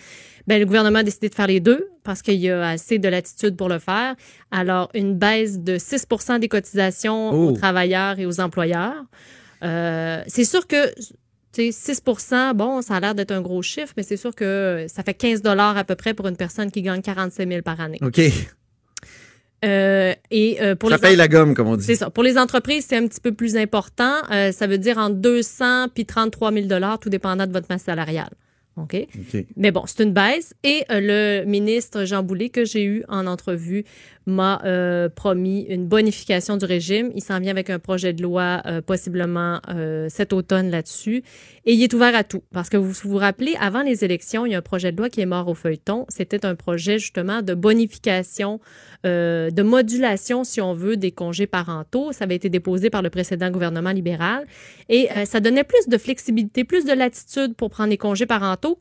Ben, 0.45 0.59
le 0.59 0.65
gouvernement 0.65 0.99
a 0.99 1.03
décidé 1.03 1.29
de 1.29 1.35
faire 1.35 1.47
les 1.47 1.61
deux 1.61 1.87
parce 2.03 2.21
qu'il 2.21 2.35
y 2.35 2.49
a 2.49 2.67
assez 2.67 2.99
de 2.99 3.07
latitude 3.07 3.55
pour 3.55 3.69
le 3.69 3.79
faire. 3.79 4.15
Alors, 4.51 4.89
une 4.93 5.17
baisse 5.17 5.59
de 5.59 5.77
6% 5.77 6.39
des 6.39 6.49
cotisations 6.49 7.31
Oh. 7.31 7.49
aux 7.49 7.51
travailleurs 7.53 8.19
et 8.19 8.25
aux 8.25 8.41
employeurs. 8.41 9.01
Euh, 9.63 10.21
c'est 10.27 10.43
sûr 10.43 10.67
que 10.67 10.93
tu 11.53 11.71
sais, 11.71 11.93
6% 11.93 12.53
bon, 12.55 12.81
ça 12.81 12.95
a 12.95 12.99
l'air 12.99 13.15
d'être 13.15 13.31
un 13.31 13.41
gros 13.41 13.61
chiffre, 13.61 13.93
mais 13.95 14.03
c'est 14.03 14.17
sûr 14.17 14.35
que 14.35 14.85
ça 14.89 15.03
fait 15.03 15.13
15 15.13 15.41
dollars 15.41 15.77
à 15.77 15.83
peu 15.85 15.95
près 15.95 16.13
pour 16.13 16.27
une 16.27 16.35
personne 16.35 16.71
qui 16.71 16.81
gagne 16.81 17.01
45 17.01 17.47
000 17.47 17.61
par 17.61 17.79
année. 17.79 17.99
OK. 18.01 18.19
Euh, 19.63 20.13
et 20.29 20.61
euh, 20.61 20.75
pour 20.75 20.89
ça 20.89 20.97
les 20.97 21.01
paye 21.01 21.15
la 21.15 21.27
gomme, 21.27 21.53
comme 21.53 21.67
on 21.67 21.77
dit. 21.77 21.85
c'est 21.85 21.95
ça. 21.95 22.09
Pour 22.09 22.23
les 22.23 22.37
entreprises, 22.37 22.85
c'est 22.87 22.97
un 22.97 23.07
petit 23.07 23.21
peu 23.21 23.33
plus 23.33 23.55
important. 23.55 24.13
Euh, 24.31 24.51
ça 24.51 24.67
veut 24.67 24.77
dire 24.77 24.97
entre 24.97 25.15
200 25.15 25.89
puis 25.93 26.05
33 26.05 26.51
000 26.51 26.67
dollars, 26.67 26.99
tout 26.99 27.09
dépendant 27.09 27.47
de 27.47 27.53
votre 27.53 27.67
masse 27.69 27.83
salariale. 27.83 28.31
OK? 28.75 28.95
OK. 28.95 29.45
Mais 29.55 29.71
bon, 29.71 29.83
c'est 29.85 30.03
une 30.03 30.13
baisse. 30.13 30.53
Et 30.63 30.83
le 30.89 31.43
ministre 31.45 32.05
Jean 32.05 32.23
Boulet, 32.23 32.49
que 32.49 32.65
j'ai 32.65 32.83
eu 32.83 33.03
en 33.07 33.27
entrevue, 33.27 33.85
m'a 34.25 34.61
euh, 34.63 35.09
promis 35.09 35.61
une 35.69 35.87
bonification 35.87 36.57
du 36.57 36.65
régime. 36.65 37.11
Il 37.15 37.23
s'en 37.23 37.39
vient 37.39 37.51
avec 37.51 37.69
un 37.69 37.79
projet 37.79 38.13
de 38.13 38.21
loi 38.21 38.61
euh, 38.65 38.81
possiblement 38.81 39.59
euh, 39.69 40.07
cet 40.09 40.33
automne 40.33 40.69
là-dessus. 40.69 41.23
Et 41.65 41.73
il 41.73 41.83
est 41.83 41.93
ouvert 41.93 42.15
à 42.15 42.23
tout. 42.23 42.43
Parce 42.51 42.69
que 42.69 42.77
vous 42.77 42.91
vous 43.03 43.17
rappelez, 43.17 43.55
avant 43.59 43.81
les 43.81 44.03
élections, 44.03 44.45
il 44.45 44.51
y 44.51 44.55
a 44.55 44.59
un 44.59 44.61
projet 44.61 44.91
de 44.91 44.97
loi 44.97 45.09
qui 45.09 45.21
est 45.21 45.25
mort 45.25 45.47
au 45.47 45.53
feuilleton. 45.53 46.05
C'était 46.09 46.45
un 46.45 46.55
projet 46.55 46.99
justement 46.99 47.41
de 47.41 47.53
bonification, 47.53 48.59
de 49.03 49.61
modulation, 49.61 50.43
si 50.43 50.61
on 50.61 50.73
veut, 50.73 50.97
des 50.97 51.11
congés 51.11 51.47
parentaux. 51.47 52.11
Ça 52.11 52.25
avait 52.25 52.35
été 52.35 52.49
déposé 52.49 52.89
par 52.89 53.01
le 53.01 53.09
précédent 53.09 53.49
gouvernement 53.49 53.91
libéral. 53.91 54.45
Et 54.89 55.07
ça 55.25 55.39
donnait 55.39 55.63
plus 55.63 55.87
de 55.87 55.97
flexibilité, 55.97 56.63
plus 56.63 56.85
de 56.85 56.93
latitude 56.93 57.55
pour 57.55 57.69
prendre 57.69 57.89
les 57.89 57.97
congés 57.97 58.25
parentaux. 58.25 58.77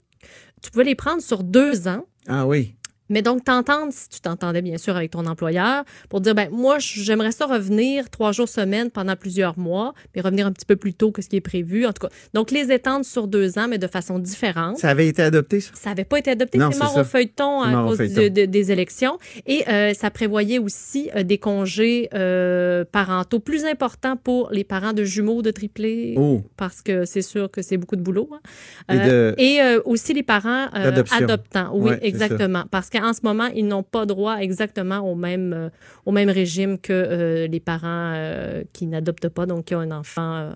Tu 0.62 0.70
pouvais 0.70 0.84
les 0.84 0.94
prendre 0.94 1.22
sur 1.22 1.42
deux 1.42 1.88
ans. 1.88 2.04
Ah 2.26 2.46
oui. 2.46 2.74
Mais 3.12 3.22
donc, 3.22 3.44
t'entendre, 3.44 3.92
si 3.92 4.08
tu 4.08 4.20
t'entendais 4.20 4.62
bien 4.62 4.78
sûr 4.78 4.96
avec 4.96 5.10
ton 5.12 5.26
employeur, 5.26 5.84
pour 6.08 6.20
dire, 6.20 6.34
ben 6.34 6.48
moi, 6.50 6.78
j'aimerais 6.80 7.30
ça 7.30 7.46
revenir 7.46 8.10
trois 8.10 8.32
jours 8.32 8.48
semaine 8.48 8.90
pendant 8.90 9.14
plusieurs 9.14 9.58
mois, 9.58 9.92
mais 10.16 10.22
revenir 10.22 10.46
un 10.46 10.52
petit 10.52 10.66
peu 10.66 10.74
plus 10.76 10.94
tôt 10.94 11.12
que 11.12 11.22
ce 11.22 11.28
qui 11.28 11.36
est 11.36 11.40
prévu. 11.40 11.86
En 11.86 11.92
tout 11.92 12.06
cas, 12.08 12.12
donc 12.34 12.50
les 12.50 12.72
étendre 12.72 13.04
sur 13.04 13.28
deux 13.28 13.58
ans, 13.58 13.66
mais 13.68 13.78
de 13.78 13.86
façon 13.86 14.18
différente. 14.18 14.78
Ça 14.78 14.88
avait 14.90 15.06
été 15.06 15.22
adopté, 15.22 15.60
ça? 15.60 15.70
Ça 15.74 15.90
n'avait 15.90 16.04
pas 16.04 16.18
été 16.18 16.30
adopté. 16.30 16.58
C'est 16.58 16.78
mort 16.78 16.94
ça. 16.94 17.00
au 17.02 17.04
feuilleton 17.04 17.60
à 17.60 17.86
cause 17.86 17.98
feuilleton. 17.98 18.22
de- 18.22 18.28
de- 18.28 18.44
des 18.46 18.72
élections. 18.72 19.18
Et 19.46 19.62
euh, 19.68 19.92
ça 19.94 20.10
prévoyait 20.10 20.58
aussi 20.58 21.10
euh, 21.14 21.22
des 21.22 21.38
congés 21.38 22.08
euh, 22.14 22.84
parentaux 22.90 23.38
plus 23.40 23.64
importants 23.66 24.16
pour 24.16 24.48
les 24.52 24.64
parents 24.64 24.92
de 24.94 25.04
jumeaux, 25.04 25.42
de 25.42 25.50
triplés, 25.50 26.14
Oh. 26.16 26.42
parce 26.56 26.80
que 26.82 27.04
c'est 27.04 27.20
sûr 27.22 27.50
que 27.50 27.60
c'est 27.62 27.76
beaucoup 27.76 27.96
de 27.96 28.02
boulot. 28.02 28.30
hein. 28.32 28.94
Et 28.94 29.08
de- 29.08 29.34
et 29.38 29.60
aussi 29.84 30.14
les 30.14 30.22
parents 30.22 30.68
adoptants. 30.72 31.70
Oui, 31.74 31.90
Ouais, 31.90 31.98
exactement. 32.02 32.64
Parce 32.70 32.88
qu'en 33.02 33.12
ce 33.12 33.20
moment, 33.24 33.48
ils 33.54 33.66
n'ont 33.66 33.82
pas 33.82 34.06
droit 34.06 34.36
exactement 34.36 35.00
au 35.00 35.14
même, 35.14 35.52
euh, 35.52 36.32
régime 36.32 36.78
que 36.78 36.92
euh, 36.92 37.46
les 37.48 37.60
parents 37.60 38.12
euh, 38.14 38.62
qui 38.72 38.86
n'adoptent 38.86 39.28
pas, 39.28 39.46
donc 39.46 39.66
qui 39.66 39.74
ont 39.74 39.80
un 39.80 39.90
enfant. 39.90 40.52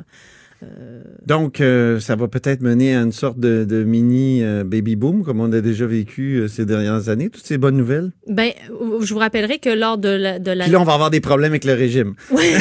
Euh, 0.67 1.03
Donc, 1.27 1.61
euh, 1.61 2.01
ça 2.01 2.17
va 2.17 2.29
peut-être 2.29 2.61
mener 2.61 2.97
à 2.97 3.01
une 3.03 3.13
sorte 3.13 3.39
de, 3.39 3.65
de 3.65 3.85
mini 3.85 4.43
euh, 4.43 4.65
baby 4.65 4.97
boom, 4.97 5.25
comme 5.25 5.41
on 5.41 5.53
a 5.53 5.61
déjà 5.61 5.87
vécu 5.87 6.37
euh, 6.37 6.49
ces 6.49 6.67
dernières 6.67 7.09
années, 7.09 7.31
toutes 7.31 7.47
ces 7.47 7.59
bonnes 7.59 7.77
nouvelles. 7.77 8.13
ben, 8.27 8.51
je 9.01 9.13
vous 9.15 9.21
rappellerai 9.21 9.59
que 9.59 9.71
lors 9.71 9.99
de 9.99 10.09
la, 10.09 10.39
de 10.39 10.51
la 10.51 10.65
Puis 10.65 10.73
là, 10.73 10.81
on 10.81 10.85
va 10.85 10.95
avoir 10.95 11.11
des 11.11 11.21
problèmes 11.21 11.53
avec 11.53 11.65
le 11.65 11.73
régime. 11.75 12.15
Ouais, 12.31 12.53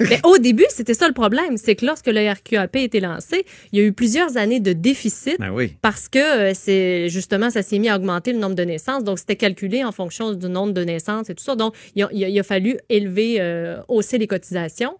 mais 0.00 0.20
au 0.24 0.38
début, 0.38 0.64
c'était 0.70 0.94
ça 0.94 1.06
le 1.08 1.14
problème, 1.14 1.56
c'est 1.56 1.74
que 1.74 1.84
lorsque 1.84 2.06
le 2.06 2.30
RQAP 2.30 2.76
a 2.76 2.78
été 2.80 3.00
lancé, 3.00 3.44
il 3.72 3.78
y 3.78 3.82
a 3.82 3.84
eu 3.86 3.92
plusieurs 3.92 4.36
années 4.36 4.60
de 4.60 4.72
déficit 4.72 5.36
Ben 5.38 5.50
oui. 5.52 5.74
parce 5.82 6.08
que 6.08 6.52
c'est 6.54 7.08
justement 7.08 7.50
ça 7.50 7.62
s'est 7.62 7.78
mis 7.78 7.88
à 7.88 7.96
augmenter 7.96 8.32
le 8.32 8.38
nombre 8.38 8.54
de 8.54 8.62
naissances, 8.62 9.04
donc 9.04 9.18
c'était 9.18 9.36
calculé 9.36 9.84
en 9.84 9.92
fonction 9.92 10.32
du 10.32 10.48
nombre 10.48 10.72
de 10.72 10.82
naissances 10.84 11.28
et 11.30 11.34
tout 11.34 11.44
ça. 11.44 11.56
Donc 11.56 11.74
il 11.96 12.02
a, 12.02 12.08
il 12.12 12.24
a- 12.24 12.28
il 12.28 12.38
a 12.38 12.42
fallu 12.42 12.78
élever, 12.88 13.40
hausser 13.88 14.18
les 14.18 14.26
cotisations. 14.26 14.94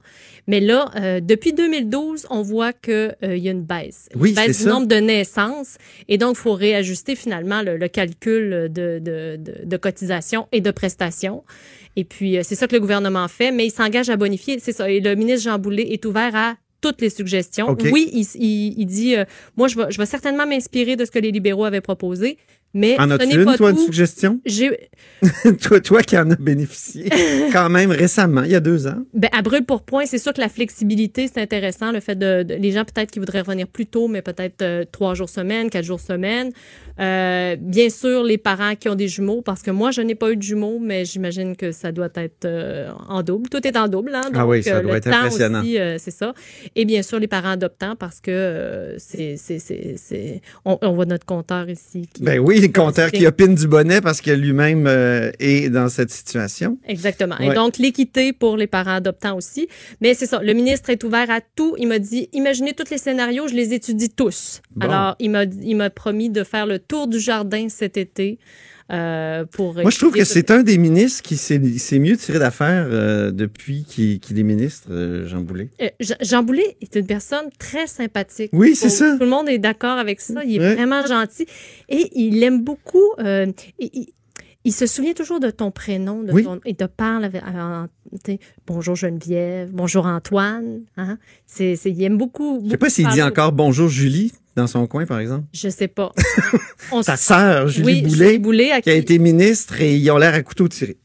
Mais 0.50 0.58
là, 0.60 0.90
euh, 0.96 1.20
depuis 1.20 1.52
2012, 1.52 2.26
on 2.28 2.42
voit 2.42 2.72
que 2.72 3.12
euh, 3.22 3.36
y 3.36 3.48
a 3.48 3.52
une 3.52 3.62
baisse, 3.62 4.08
Oui, 4.16 4.30
une 4.30 4.34
baisse 4.34 4.58
du 4.58 4.64
ça. 4.64 4.70
nombre 4.70 4.86
de 4.88 4.96
naissances, 4.96 5.76
et 6.08 6.18
donc 6.18 6.36
il 6.36 6.40
faut 6.40 6.54
réajuster 6.54 7.14
finalement 7.14 7.62
le, 7.62 7.76
le 7.76 7.88
calcul 7.88 8.50
de, 8.68 8.98
de, 8.98 9.36
de, 9.38 9.64
de 9.64 9.76
cotisations 9.76 10.48
et 10.50 10.60
de 10.60 10.70
prestations. 10.72 11.44
Et 11.94 12.04
puis, 12.04 12.36
euh, 12.36 12.42
c'est 12.44 12.56
ça 12.56 12.66
que 12.66 12.74
le 12.74 12.80
gouvernement 12.80 13.28
fait, 13.28 13.52
mais 13.52 13.64
il 13.66 13.70
s'engage 13.70 14.10
à 14.10 14.16
bonifier. 14.16 14.58
C'est 14.60 14.72
ça. 14.72 14.90
Et 14.90 14.98
le 15.00 15.14
ministre 15.14 15.44
Jean 15.50 15.58
Boulet 15.58 15.88
est 15.92 16.04
ouvert 16.04 16.34
à 16.34 16.56
toutes 16.80 17.00
les 17.00 17.10
suggestions. 17.10 17.76
Oui, 17.92 18.10
il, 18.12 18.26
il, 18.42 18.74
il 18.80 18.86
dit, 18.86 19.14
euh, 19.16 19.24
moi, 19.56 19.68
je 19.68 19.76
vais, 19.76 19.90
je 19.90 19.98
vais 19.98 20.06
certainement 20.06 20.46
m'inspirer 20.46 20.96
de 20.96 21.04
ce 21.04 21.10
que 21.10 21.18
les 21.18 21.30
libéraux 21.30 21.64
avaient 21.64 21.80
proposé, 21.82 22.38
mais 22.74 22.98
En 23.00 23.10
as-tu 23.10 23.34
une, 23.36 23.44
pas 23.44 23.56
toi, 23.56 23.70
une 23.70 23.78
suggestion? 23.78 24.40
Toi, 25.62 25.80
toi 25.80 26.02
qui 26.02 26.16
en 26.16 26.30
as 26.30 26.36
bénéficié 26.36 27.08
quand 27.52 27.68
même 27.68 27.90
récemment, 27.90 28.42
il 28.42 28.50
y 28.52 28.54
a 28.54 28.60
deux 28.60 28.86
ans. 28.86 29.04
ben, 29.12 29.28
à 29.32 29.42
brûle 29.42 29.64
pour 29.66 29.82
point, 29.82 30.06
c'est 30.06 30.18
sûr 30.18 30.32
que 30.32 30.40
la 30.40 30.48
flexibilité, 30.48 31.28
c'est 31.32 31.40
intéressant. 31.42 31.92
Le 31.92 32.00
fait 32.00 32.14
de, 32.18 32.42
de- 32.42 32.54
les 32.54 32.72
gens 32.72 32.84
peut-être 32.84 33.10
qui 33.10 33.18
voudraient 33.18 33.40
revenir 33.40 33.66
plus 33.66 33.86
tôt, 33.86 34.08
mais 34.08 34.22
peut-être 34.22 34.62
euh, 34.62 34.84
trois 34.90 35.14
jours 35.14 35.28
semaine, 35.28 35.68
quatre 35.68 35.84
jours 35.84 36.00
semaine. 36.00 36.52
Euh, 37.00 37.56
bien 37.58 37.90
sûr, 37.90 38.22
les 38.24 38.38
parents 38.38 38.74
qui 38.76 38.88
ont 38.88 38.94
des 38.94 39.08
jumeaux, 39.08 39.42
parce 39.42 39.62
que 39.62 39.70
moi, 39.70 39.90
je 39.90 40.00
n'ai 40.00 40.14
pas 40.14 40.30
eu 40.30 40.36
de 40.36 40.42
jumeaux, 40.42 40.78
mais 40.80 41.04
j'imagine 41.04 41.56
que 41.56 41.72
ça 41.72 41.92
doit 41.92 42.08
être 42.14 42.44
euh, 42.44 42.90
en 43.08 43.22
double. 43.22 43.48
Tout 43.48 43.66
est 43.66 43.76
en 43.76 43.88
double. 43.88 44.14
Hein? 44.14 44.22
Ah 44.34 44.46
oui, 44.46 44.62
ça 44.62 44.80
doit 44.80 44.92
le 44.92 44.96
être 44.98 45.10
temps 45.10 45.16
impressionnant. 45.18 45.62
c'est 45.98 46.10
ça. 46.10 46.34
Et 46.76 46.84
bien 46.84 47.02
sûr, 47.02 47.18
les 47.18 47.28
parents 47.28 47.50
adoptants, 47.50 47.96
parce 47.96 48.20
que 48.20 48.94
c'est, 48.98 49.36
c'est, 49.36 49.58
c'est, 49.58 49.94
c'est- 49.96 50.40
On, 50.64 50.78
on 50.82 50.92
voit 50.92 51.06
notre 51.06 51.26
compteur 51.26 51.68
ici. 51.68 52.08
Qui, 52.12 52.22
Ben 52.22 52.38
oui, 52.38 52.59
le 52.68 52.72
compteur 52.72 53.08
C'est- 53.10 53.18
qui 53.18 53.26
opine 53.26 53.54
du 53.54 53.66
bonnet 53.66 54.00
parce 54.00 54.20
que 54.20 54.30
lui-même 54.30 54.86
euh, 54.86 55.30
est 55.38 55.68
dans 55.70 55.88
cette 55.88 56.10
situation. 56.10 56.78
Exactement. 56.86 57.36
Ouais. 57.38 57.48
Et 57.48 57.54
donc, 57.54 57.78
l'équité 57.78 58.32
pour 58.32 58.56
les 58.56 58.66
parents 58.66 58.94
adoptants 58.96 59.36
aussi. 59.36 59.68
Mais 60.00 60.14
c'est 60.14 60.26
ça, 60.26 60.40
le 60.42 60.52
ministre 60.52 60.90
est 60.90 61.02
ouvert 61.04 61.30
à 61.30 61.40
tout. 61.40 61.74
Il 61.78 61.88
m'a 61.88 61.98
dit, 61.98 62.28
imaginez 62.32 62.72
tous 62.72 62.90
les 62.90 62.98
scénarios, 62.98 63.48
je 63.48 63.54
les 63.54 63.72
étudie 63.74 64.10
tous. 64.10 64.60
Bon. 64.76 64.86
Alors, 64.86 65.16
il 65.20 65.76
m'a 65.76 65.90
promis 65.90 66.30
de 66.30 66.44
faire 66.44 66.66
le 66.66 66.78
tour 66.78 67.06
du 67.08 67.18
jardin 67.20 67.68
cet 67.68 67.96
été 67.96 68.38
euh, 68.90 69.44
pour... 69.44 69.74
Moi, 69.74 69.90
je 69.90 69.98
trouve 69.98 70.12
que 70.14 70.24
c'est 70.24 70.50
un 70.50 70.62
des 70.62 70.76
ministres 70.78 71.22
qui 71.22 71.36
s'est 71.36 71.98
mieux 71.98 72.16
tiré 72.16 72.38
d'affaire 72.38 72.86
euh, 72.90 73.30
depuis 73.30 73.84
qu'il 73.84 74.38
est 74.38 74.42
ministre, 74.42 74.88
euh, 74.90 75.26
Jean 75.26 75.40
Boulet. 75.42 75.70
Jean- 76.20 76.42
Boulet 76.42 76.76
est 76.80 76.94
une 76.96 77.06
personne 77.06 77.46
très 77.58 77.86
sympathique. 77.86 78.50
Oui, 78.52 78.74
c'est 78.74 78.88
ça. 78.88 79.12
Tout 79.16 79.24
le 79.24 79.30
monde 79.30 79.48
est 79.48 79.58
d'accord 79.58 79.98
avec 79.98 80.20
ça. 80.20 80.42
Il 80.44 80.56
est 80.56 80.58
Ouais. 80.60 80.74
vraiment 80.74 81.06
gentil. 81.06 81.46
Et 81.88 82.10
il 82.14 82.42
aime 82.42 82.62
beaucoup... 82.62 83.12
il, 83.18 84.08
il- 84.64 84.72
se 84.72 84.86
souvient 84.86 85.12
toujours 85.14 85.40
de 85.40 85.50
ton 85.50 85.70
prénom, 85.70 86.22
de 86.22 86.32
Oui. 86.32 86.44
ton- 86.44 86.60
il 86.66 86.76
te 86.76 86.84
parle 86.84 87.24
avec, 87.24 87.42
sais, 88.26 88.38
bonjour 88.66 88.94
Geneviève, 88.96 89.70
bonjour 89.72 90.06
Antoine. 90.06 90.80
Hein? 90.96 91.18
C'est, 91.46 91.74
il 91.84 92.02
aime 92.02 92.18
beaucoup. 92.18 92.60
Je 92.64 92.70
sais 92.70 92.76
pas 92.76 92.90
s'il 92.90 93.08
dit 93.08 93.22
encore 93.22 93.52
bonjour 93.52 93.88
Julie 93.88 94.32
dans 94.56 94.66
son 94.66 94.86
coin, 94.86 95.06
par 95.06 95.20
exemple. 95.20 95.44
Je 95.52 95.68
sais 95.68 95.88
pas. 95.88 96.12
On 96.92 97.02
Sa 97.02 97.16
sœur, 97.16 97.68
Julie 97.68 97.86
oui, 97.86 98.02
Boulet, 98.02 98.26
Julie 98.26 98.38
Boulet, 98.38 98.70
à 98.72 98.80
qui 98.80 98.90
a 98.90 98.94
été 98.94 99.18
ministre 99.18 99.80
et 99.80 99.96
ils 99.96 100.10
ont 100.10 100.18
l'air 100.18 100.34
à 100.34 100.42
couteau 100.42 100.68
tiré. 100.68 100.96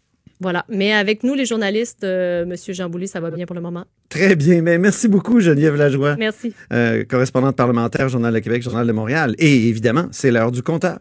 Voilà. 0.42 0.66
Mais 0.68 0.92
avec 0.92 1.24
nous, 1.24 1.34
les 1.34 1.46
journalistes, 1.46 2.04
euh, 2.04 2.46
Monsieur 2.46 2.74
Jean 2.74 2.90
Boulet, 2.90 3.08
ça 3.08 3.22
va 3.22 3.32
bien 3.32 3.46
pour 3.46 3.56
le 3.56 3.62
moment. 3.62 3.86
Très 4.10 4.36
bien. 4.36 4.62
Mais 4.62 4.78
merci 4.78 5.08
beaucoup, 5.08 5.40
Geneviève 5.40 5.76
Lajoie, 5.76 6.18
Merci. 6.18 6.54
euh, 6.74 7.06
correspondante 7.06 7.56
parlementaire, 7.56 8.10
Journal 8.10 8.34
de 8.34 8.40
Québec, 8.40 8.62
Journal 8.62 8.86
de 8.86 8.92
Montréal. 8.92 9.34
Et 9.38 9.70
évidemment, 9.70 10.08
c'est 10.12 10.32
l'heure 10.32 10.52
du 10.52 10.62
compteur. 10.62 11.00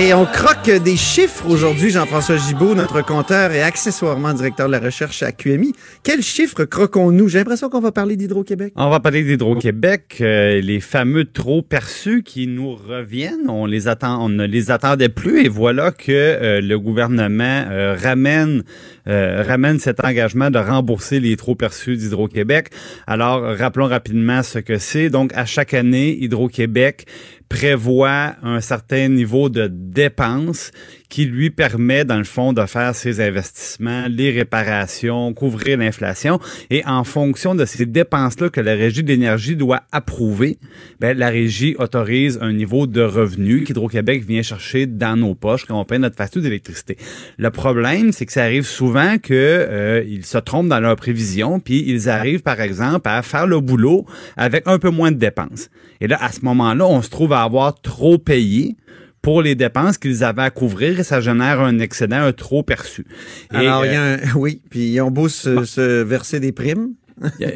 Et 0.00 0.14
on 0.14 0.26
croque 0.26 0.70
des 0.70 0.96
chiffres 0.96 1.50
aujourd'hui, 1.50 1.90
Jean-François 1.90 2.36
Gibault, 2.36 2.76
notre 2.76 3.04
compteur 3.04 3.50
et 3.50 3.62
accessoirement 3.62 4.32
directeur 4.32 4.68
de 4.68 4.72
la 4.72 4.78
recherche 4.78 5.24
à 5.24 5.32
QMI. 5.32 5.72
Quels 6.04 6.22
chiffres 6.22 6.64
croquons-nous? 6.66 7.26
J'ai 7.26 7.38
l'impression 7.38 7.68
qu'on 7.68 7.80
va 7.80 7.90
parler 7.90 8.14
d'Hydro-Québec. 8.14 8.74
On 8.76 8.90
va 8.90 9.00
parler 9.00 9.24
d'Hydro-Québec, 9.24 10.18
euh, 10.20 10.60
les 10.60 10.78
fameux 10.78 11.24
trop 11.24 11.62
perçus 11.62 12.22
qui 12.22 12.46
nous 12.46 12.76
reviennent. 12.76 13.48
On 13.48 13.66
les 13.66 13.88
attend, 13.88 14.24
on 14.24 14.28
ne 14.28 14.46
les 14.46 14.70
attendait 14.70 15.08
plus 15.08 15.44
et 15.44 15.48
voilà 15.48 15.90
que 15.90 16.12
euh, 16.12 16.60
le 16.60 16.78
gouvernement 16.78 17.64
euh, 17.68 17.96
ramène 18.00 18.62
ramène 19.10 19.78
cet 19.78 20.04
engagement 20.04 20.50
de 20.50 20.58
rembourser 20.58 21.18
les 21.18 21.38
trop 21.38 21.54
perçus 21.54 21.96
d'Hydro-Québec. 21.96 22.68
Alors 23.06 23.40
rappelons 23.56 23.86
rapidement 23.86 24.42
ce 24.42 24.58
que 24.58 24.76
c'est. 24.76 25.08
Donc 25.08 25.32
à 25.34 25.46
chaque 25.46 25.72
année, 25.72 26.14
Hydro-Québec 26.20 27.06
prévoit 27.48 28.34
un 28.42 28.60
certain 28.60 29.08
niveau 29.08 29.48
de 29.48 29.68
dépenses 29.68 30.70
qui 31.08 31.24
lui 31.24 31.50
permet, 31.50 32.04
dans 32.04 32.18
le 32.18 32.24
fond, 32.24 32.52
de 32.52 32.64
faire 32.66 32.94
ses 32.94 33.20
investissements, 33.20 34.06
les 34.08 34.30
réparations, 34.30 35.32
couvrir 35.32 35.78
l'inflation. 35.78 36.38
Et 36.68 36.84
en 36.84 37.02
fonction 37.04 37.54
de 37.54 37.64
ces 37.64 37.86
dépenses-là 37.86 38.50
que 38.50 38.60
la 38.60 38.74
Régie 38.74 39.02
de 39.02 39.08
l'énergie 39.08 39.56
doit 39.56 39.82
approuver, 39.90 40.58
ben, 41.00 41.16
la 41.16 41.30
Régie 41.30 41.74
autorise 41.78 42.38
un 42.42 42.52
niveau 42.52 42.86
de 42.86 43.00
revenu 43.00 43.64
qu'Hydro-Québec 43.64 44.22
vient 44.24 44.42
chercher 44.42 44.86
dans 44.86 45.16
nos 45.16 45.34
poches 45.34 45.64
quand 45.64 45.80
on 45.80 45.84
paye 45.84 45.98
notre 45.98 46.16
facture 46.16 46.42
d'électricité. 46.42 46.98
Le 47.38 47.50
problème, 47.50 48.12
c'est 48.12 48.26
que 48.26 48.32
ça 48.32 48.44
arrive 48.44 48.66
souvent 48.66 49.16
que 49.18 49.32
euh, 49.32 50.22
se 50.22 50.38
trompent 50.38 50.68
dans 50.68 50.80
leurs 50.80 50.96
prévisions, 50.96 51.58
puis 51.58 51.84
ils 51.86 52.10
arrivent, 52.10 52.42
par 52.42 52.60
exemple, 52.60 53.08
à 53.08 53.22
faire 53.22 53.46
le 53.46 53.60
boulot 53.60 54.04
avec 54.36 54.64
un 54.66 54.78
peu 54.78 54.90
moins 54.90 55.10
de 55.10 55.16
dépenses. 55.16 55.70
Et 56.00 56.06
là, 56.06 56.18
à 56.20 56.30
ce 56.32 56.40
moment-là, 56.42 56.86
on 56.86 57.02
se 57.02 57.10
trouve 57.10 57.32
à 57.32 57.42
avoir 57.42 57.80
trop 57.80 58.18
payé 58.18 58.76
pour 59.22 59.42
les 59.42 59.54
dépenses 59.54 59.98
qu'ils 59.98 60.24
avaient 60.24 60.42
à 60.42 60.50
couvrir 60.50 61.00
et 61.00 61.02
ça 61.02 61.20
génère 61.20 61.60
un 61.60 61.78
excédent, 61.80 62.22
un 62.22 62.32
trop 62.32 62.62
perçu. 62.62 63.06
Et, 63.52 63.56
Alors, 63.56 63.84
il 63.84 63.92
y 63.92 63.96
euh, 63.96 64.16
a 64.16 64.30
un, 64.30 64.34
oui, 64.36 64.62
puis 64.70 64.92
ils 64.92 65.00
ont 65.00 65.10
beau 65.10 65.28
se, 65.28 65.64
se 65.64 66.02
verser 66.02 66.40
des 66.40 66.52
primes. 66.52 66.94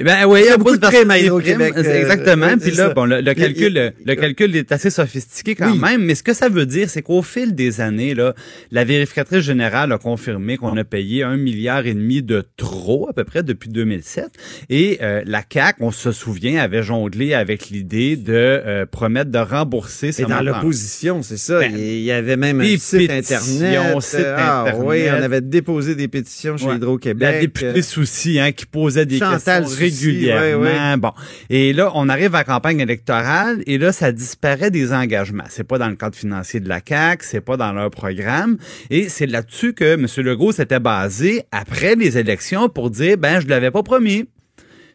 Ben 0.05 0.27
oui, 0.27 0.41
il 0.45 0.47
y 0.47 0.51
a 0.51 0.57
beaucoup 0.57 0.77
de 0.77 0.81
primes 0.87 1.11
à 1.11 1.19
Hydro-Québec, 1.19 1.75
euh, 1.77 2.01
Exactement. 2.01 2.47
oui, 2.53 2.61
Puis 2.61 2.71
là, 2.73 2.91
bon, 2.91 3.05
le, 3.05 3.23
calcul, 3.35 3.73
le, 3.75 3.93
le 4.05 4.15
calcul 4.15 4.55
est 4.57 4.73
assez 4.73 4.91
sophistiqué 4.91 5.55
quand 5.55 5.75
même. 5.77 6.03
Mais 6.05 6.15
ce 6.15 6.23
que 6.23 6.35
ça 6.35 6.49
veut 6.49 6.67
dire, 6.67 6.91
c'est 6.91 7.03
qu'au 7.03 7.23
fil 7.23 7.55
des 7.55 7.81
années, 7.81 8.15
là, 8.15 8.35
la 8.71 8.85
vérificatrice 8.85 9.41
générale 9.45 9.93
a 9.93 9.99
confirmé 9.99 10.57
qu'on 10.57 10.77
a 10.77 10.85
payé 10.85 11.23
un 11.23 11.37
milliard 11.37 11.87
et 11.87 11.95
demi 11.95 12.23
de 12.23 12.45
trop 12.57 13.09
à 13.09 13.13
peu 13.13 13.25
près 13.25 13.43
depuis 13.43 13.69
2007. 13.71 14.27
Et 14.71 14.99
euh, 15.03 15.23
la 15.27 15.43
CAC, 15.43 15.77
on 15.81 15.91
se 15.91 16.13
souvient, 16.13 16.61
avait 16.63 16.83
jonglé 16.83 17.35
avec 17.35 17.71
l'idée 17.71 18.17
de 18.17 18.33
euh, 18.33 18.87
promettre 18.87 19.31
de 19.31 19.39
rembourser. 19.39 20.11
Et 20.21 20.25
dans 20.25 20.41
l'opposition, 20.43 21.23
c'est 21.23 21.37
ça. 21.37 21.61
Ben, 21.61 21.73
il 21.77 22.03
y 22.03 22.13
avait 22.13 22.37
même 22.37 22.61
un 22.61 22.77
site 22.79 23.11
Internet. 23.11 24.03
site 24.03 24.21
ah, 24.37 24.63
Internet. 24.63 24.83
oui, 24.85 25.03
on 25.11 25.23
avait 25.23 25.41
déposé 25.41 25.95
des 25.95 26.09
pétitions 26.09 26.57
chez 26.57 26.67
Ouais. 26.67 26.77
Hydro-Québec. 26.77 27.33
La 27.33 27.41
députée 27.41 27.83
Soucy, 27.83 28.39
hein, 28.39 28.53
qui 28.53 28.67
posait 28.67 29.07
des 29.07 29.19
Chantal 29.19 29.52
questions 29.61 29.77
Soucy, 29.87 30.05
régulièrement. 30.07 30.63
ouais, 30.63 30.73
ouais. 30.73 30.97
Bon. 30.97 31.13
Et 31.51 31.73
là, 31.73 31.91
on 31.95 32.09
arrive 32.09 32.35
à 32.35 32.39
la 32.39 32.45
campagne 32.45 32.81
électorale 32.81 33.63
et 33.67 33.79
là, 33.79 33.93
ça 33.93 34.13
disparaît 34.13 34.71
des 34.71 34.93
engagements. 34.93 35.45
C'est 35.49 35.65
pas 35.65 35.79
dans 35.79 35.89
le 35.89 35.97
cadre 35.97 36.17
financier 36.17 36.61
de 36.61 36.69
la 36.69 36.81
CAQ, 36.87 37.25
c'est 37.27 37.41
pas 37.41 37.57
dans 37.57 37.73
leur 37.73 37.91
programme. 37.91 38.57
Et 38.91 39.09
c'est 39.09 39.27
là-dessus 39.27 39.75
que 39.75 39.95
M. 39.95 40.07
Legault 40.19 40.53
s'était 40.53 40.81
basé 40.81 41.43
après 41.53 41.95
les 41.95 42.19
élections 42.19 42.69
pour 42.69 42.91
dire, 42.91 43.17
ben, 43.19 43.41
je 43.41 43.47
l'avais 43.49 43.71
pas 43.71 43.83
promis. 43.83 44.27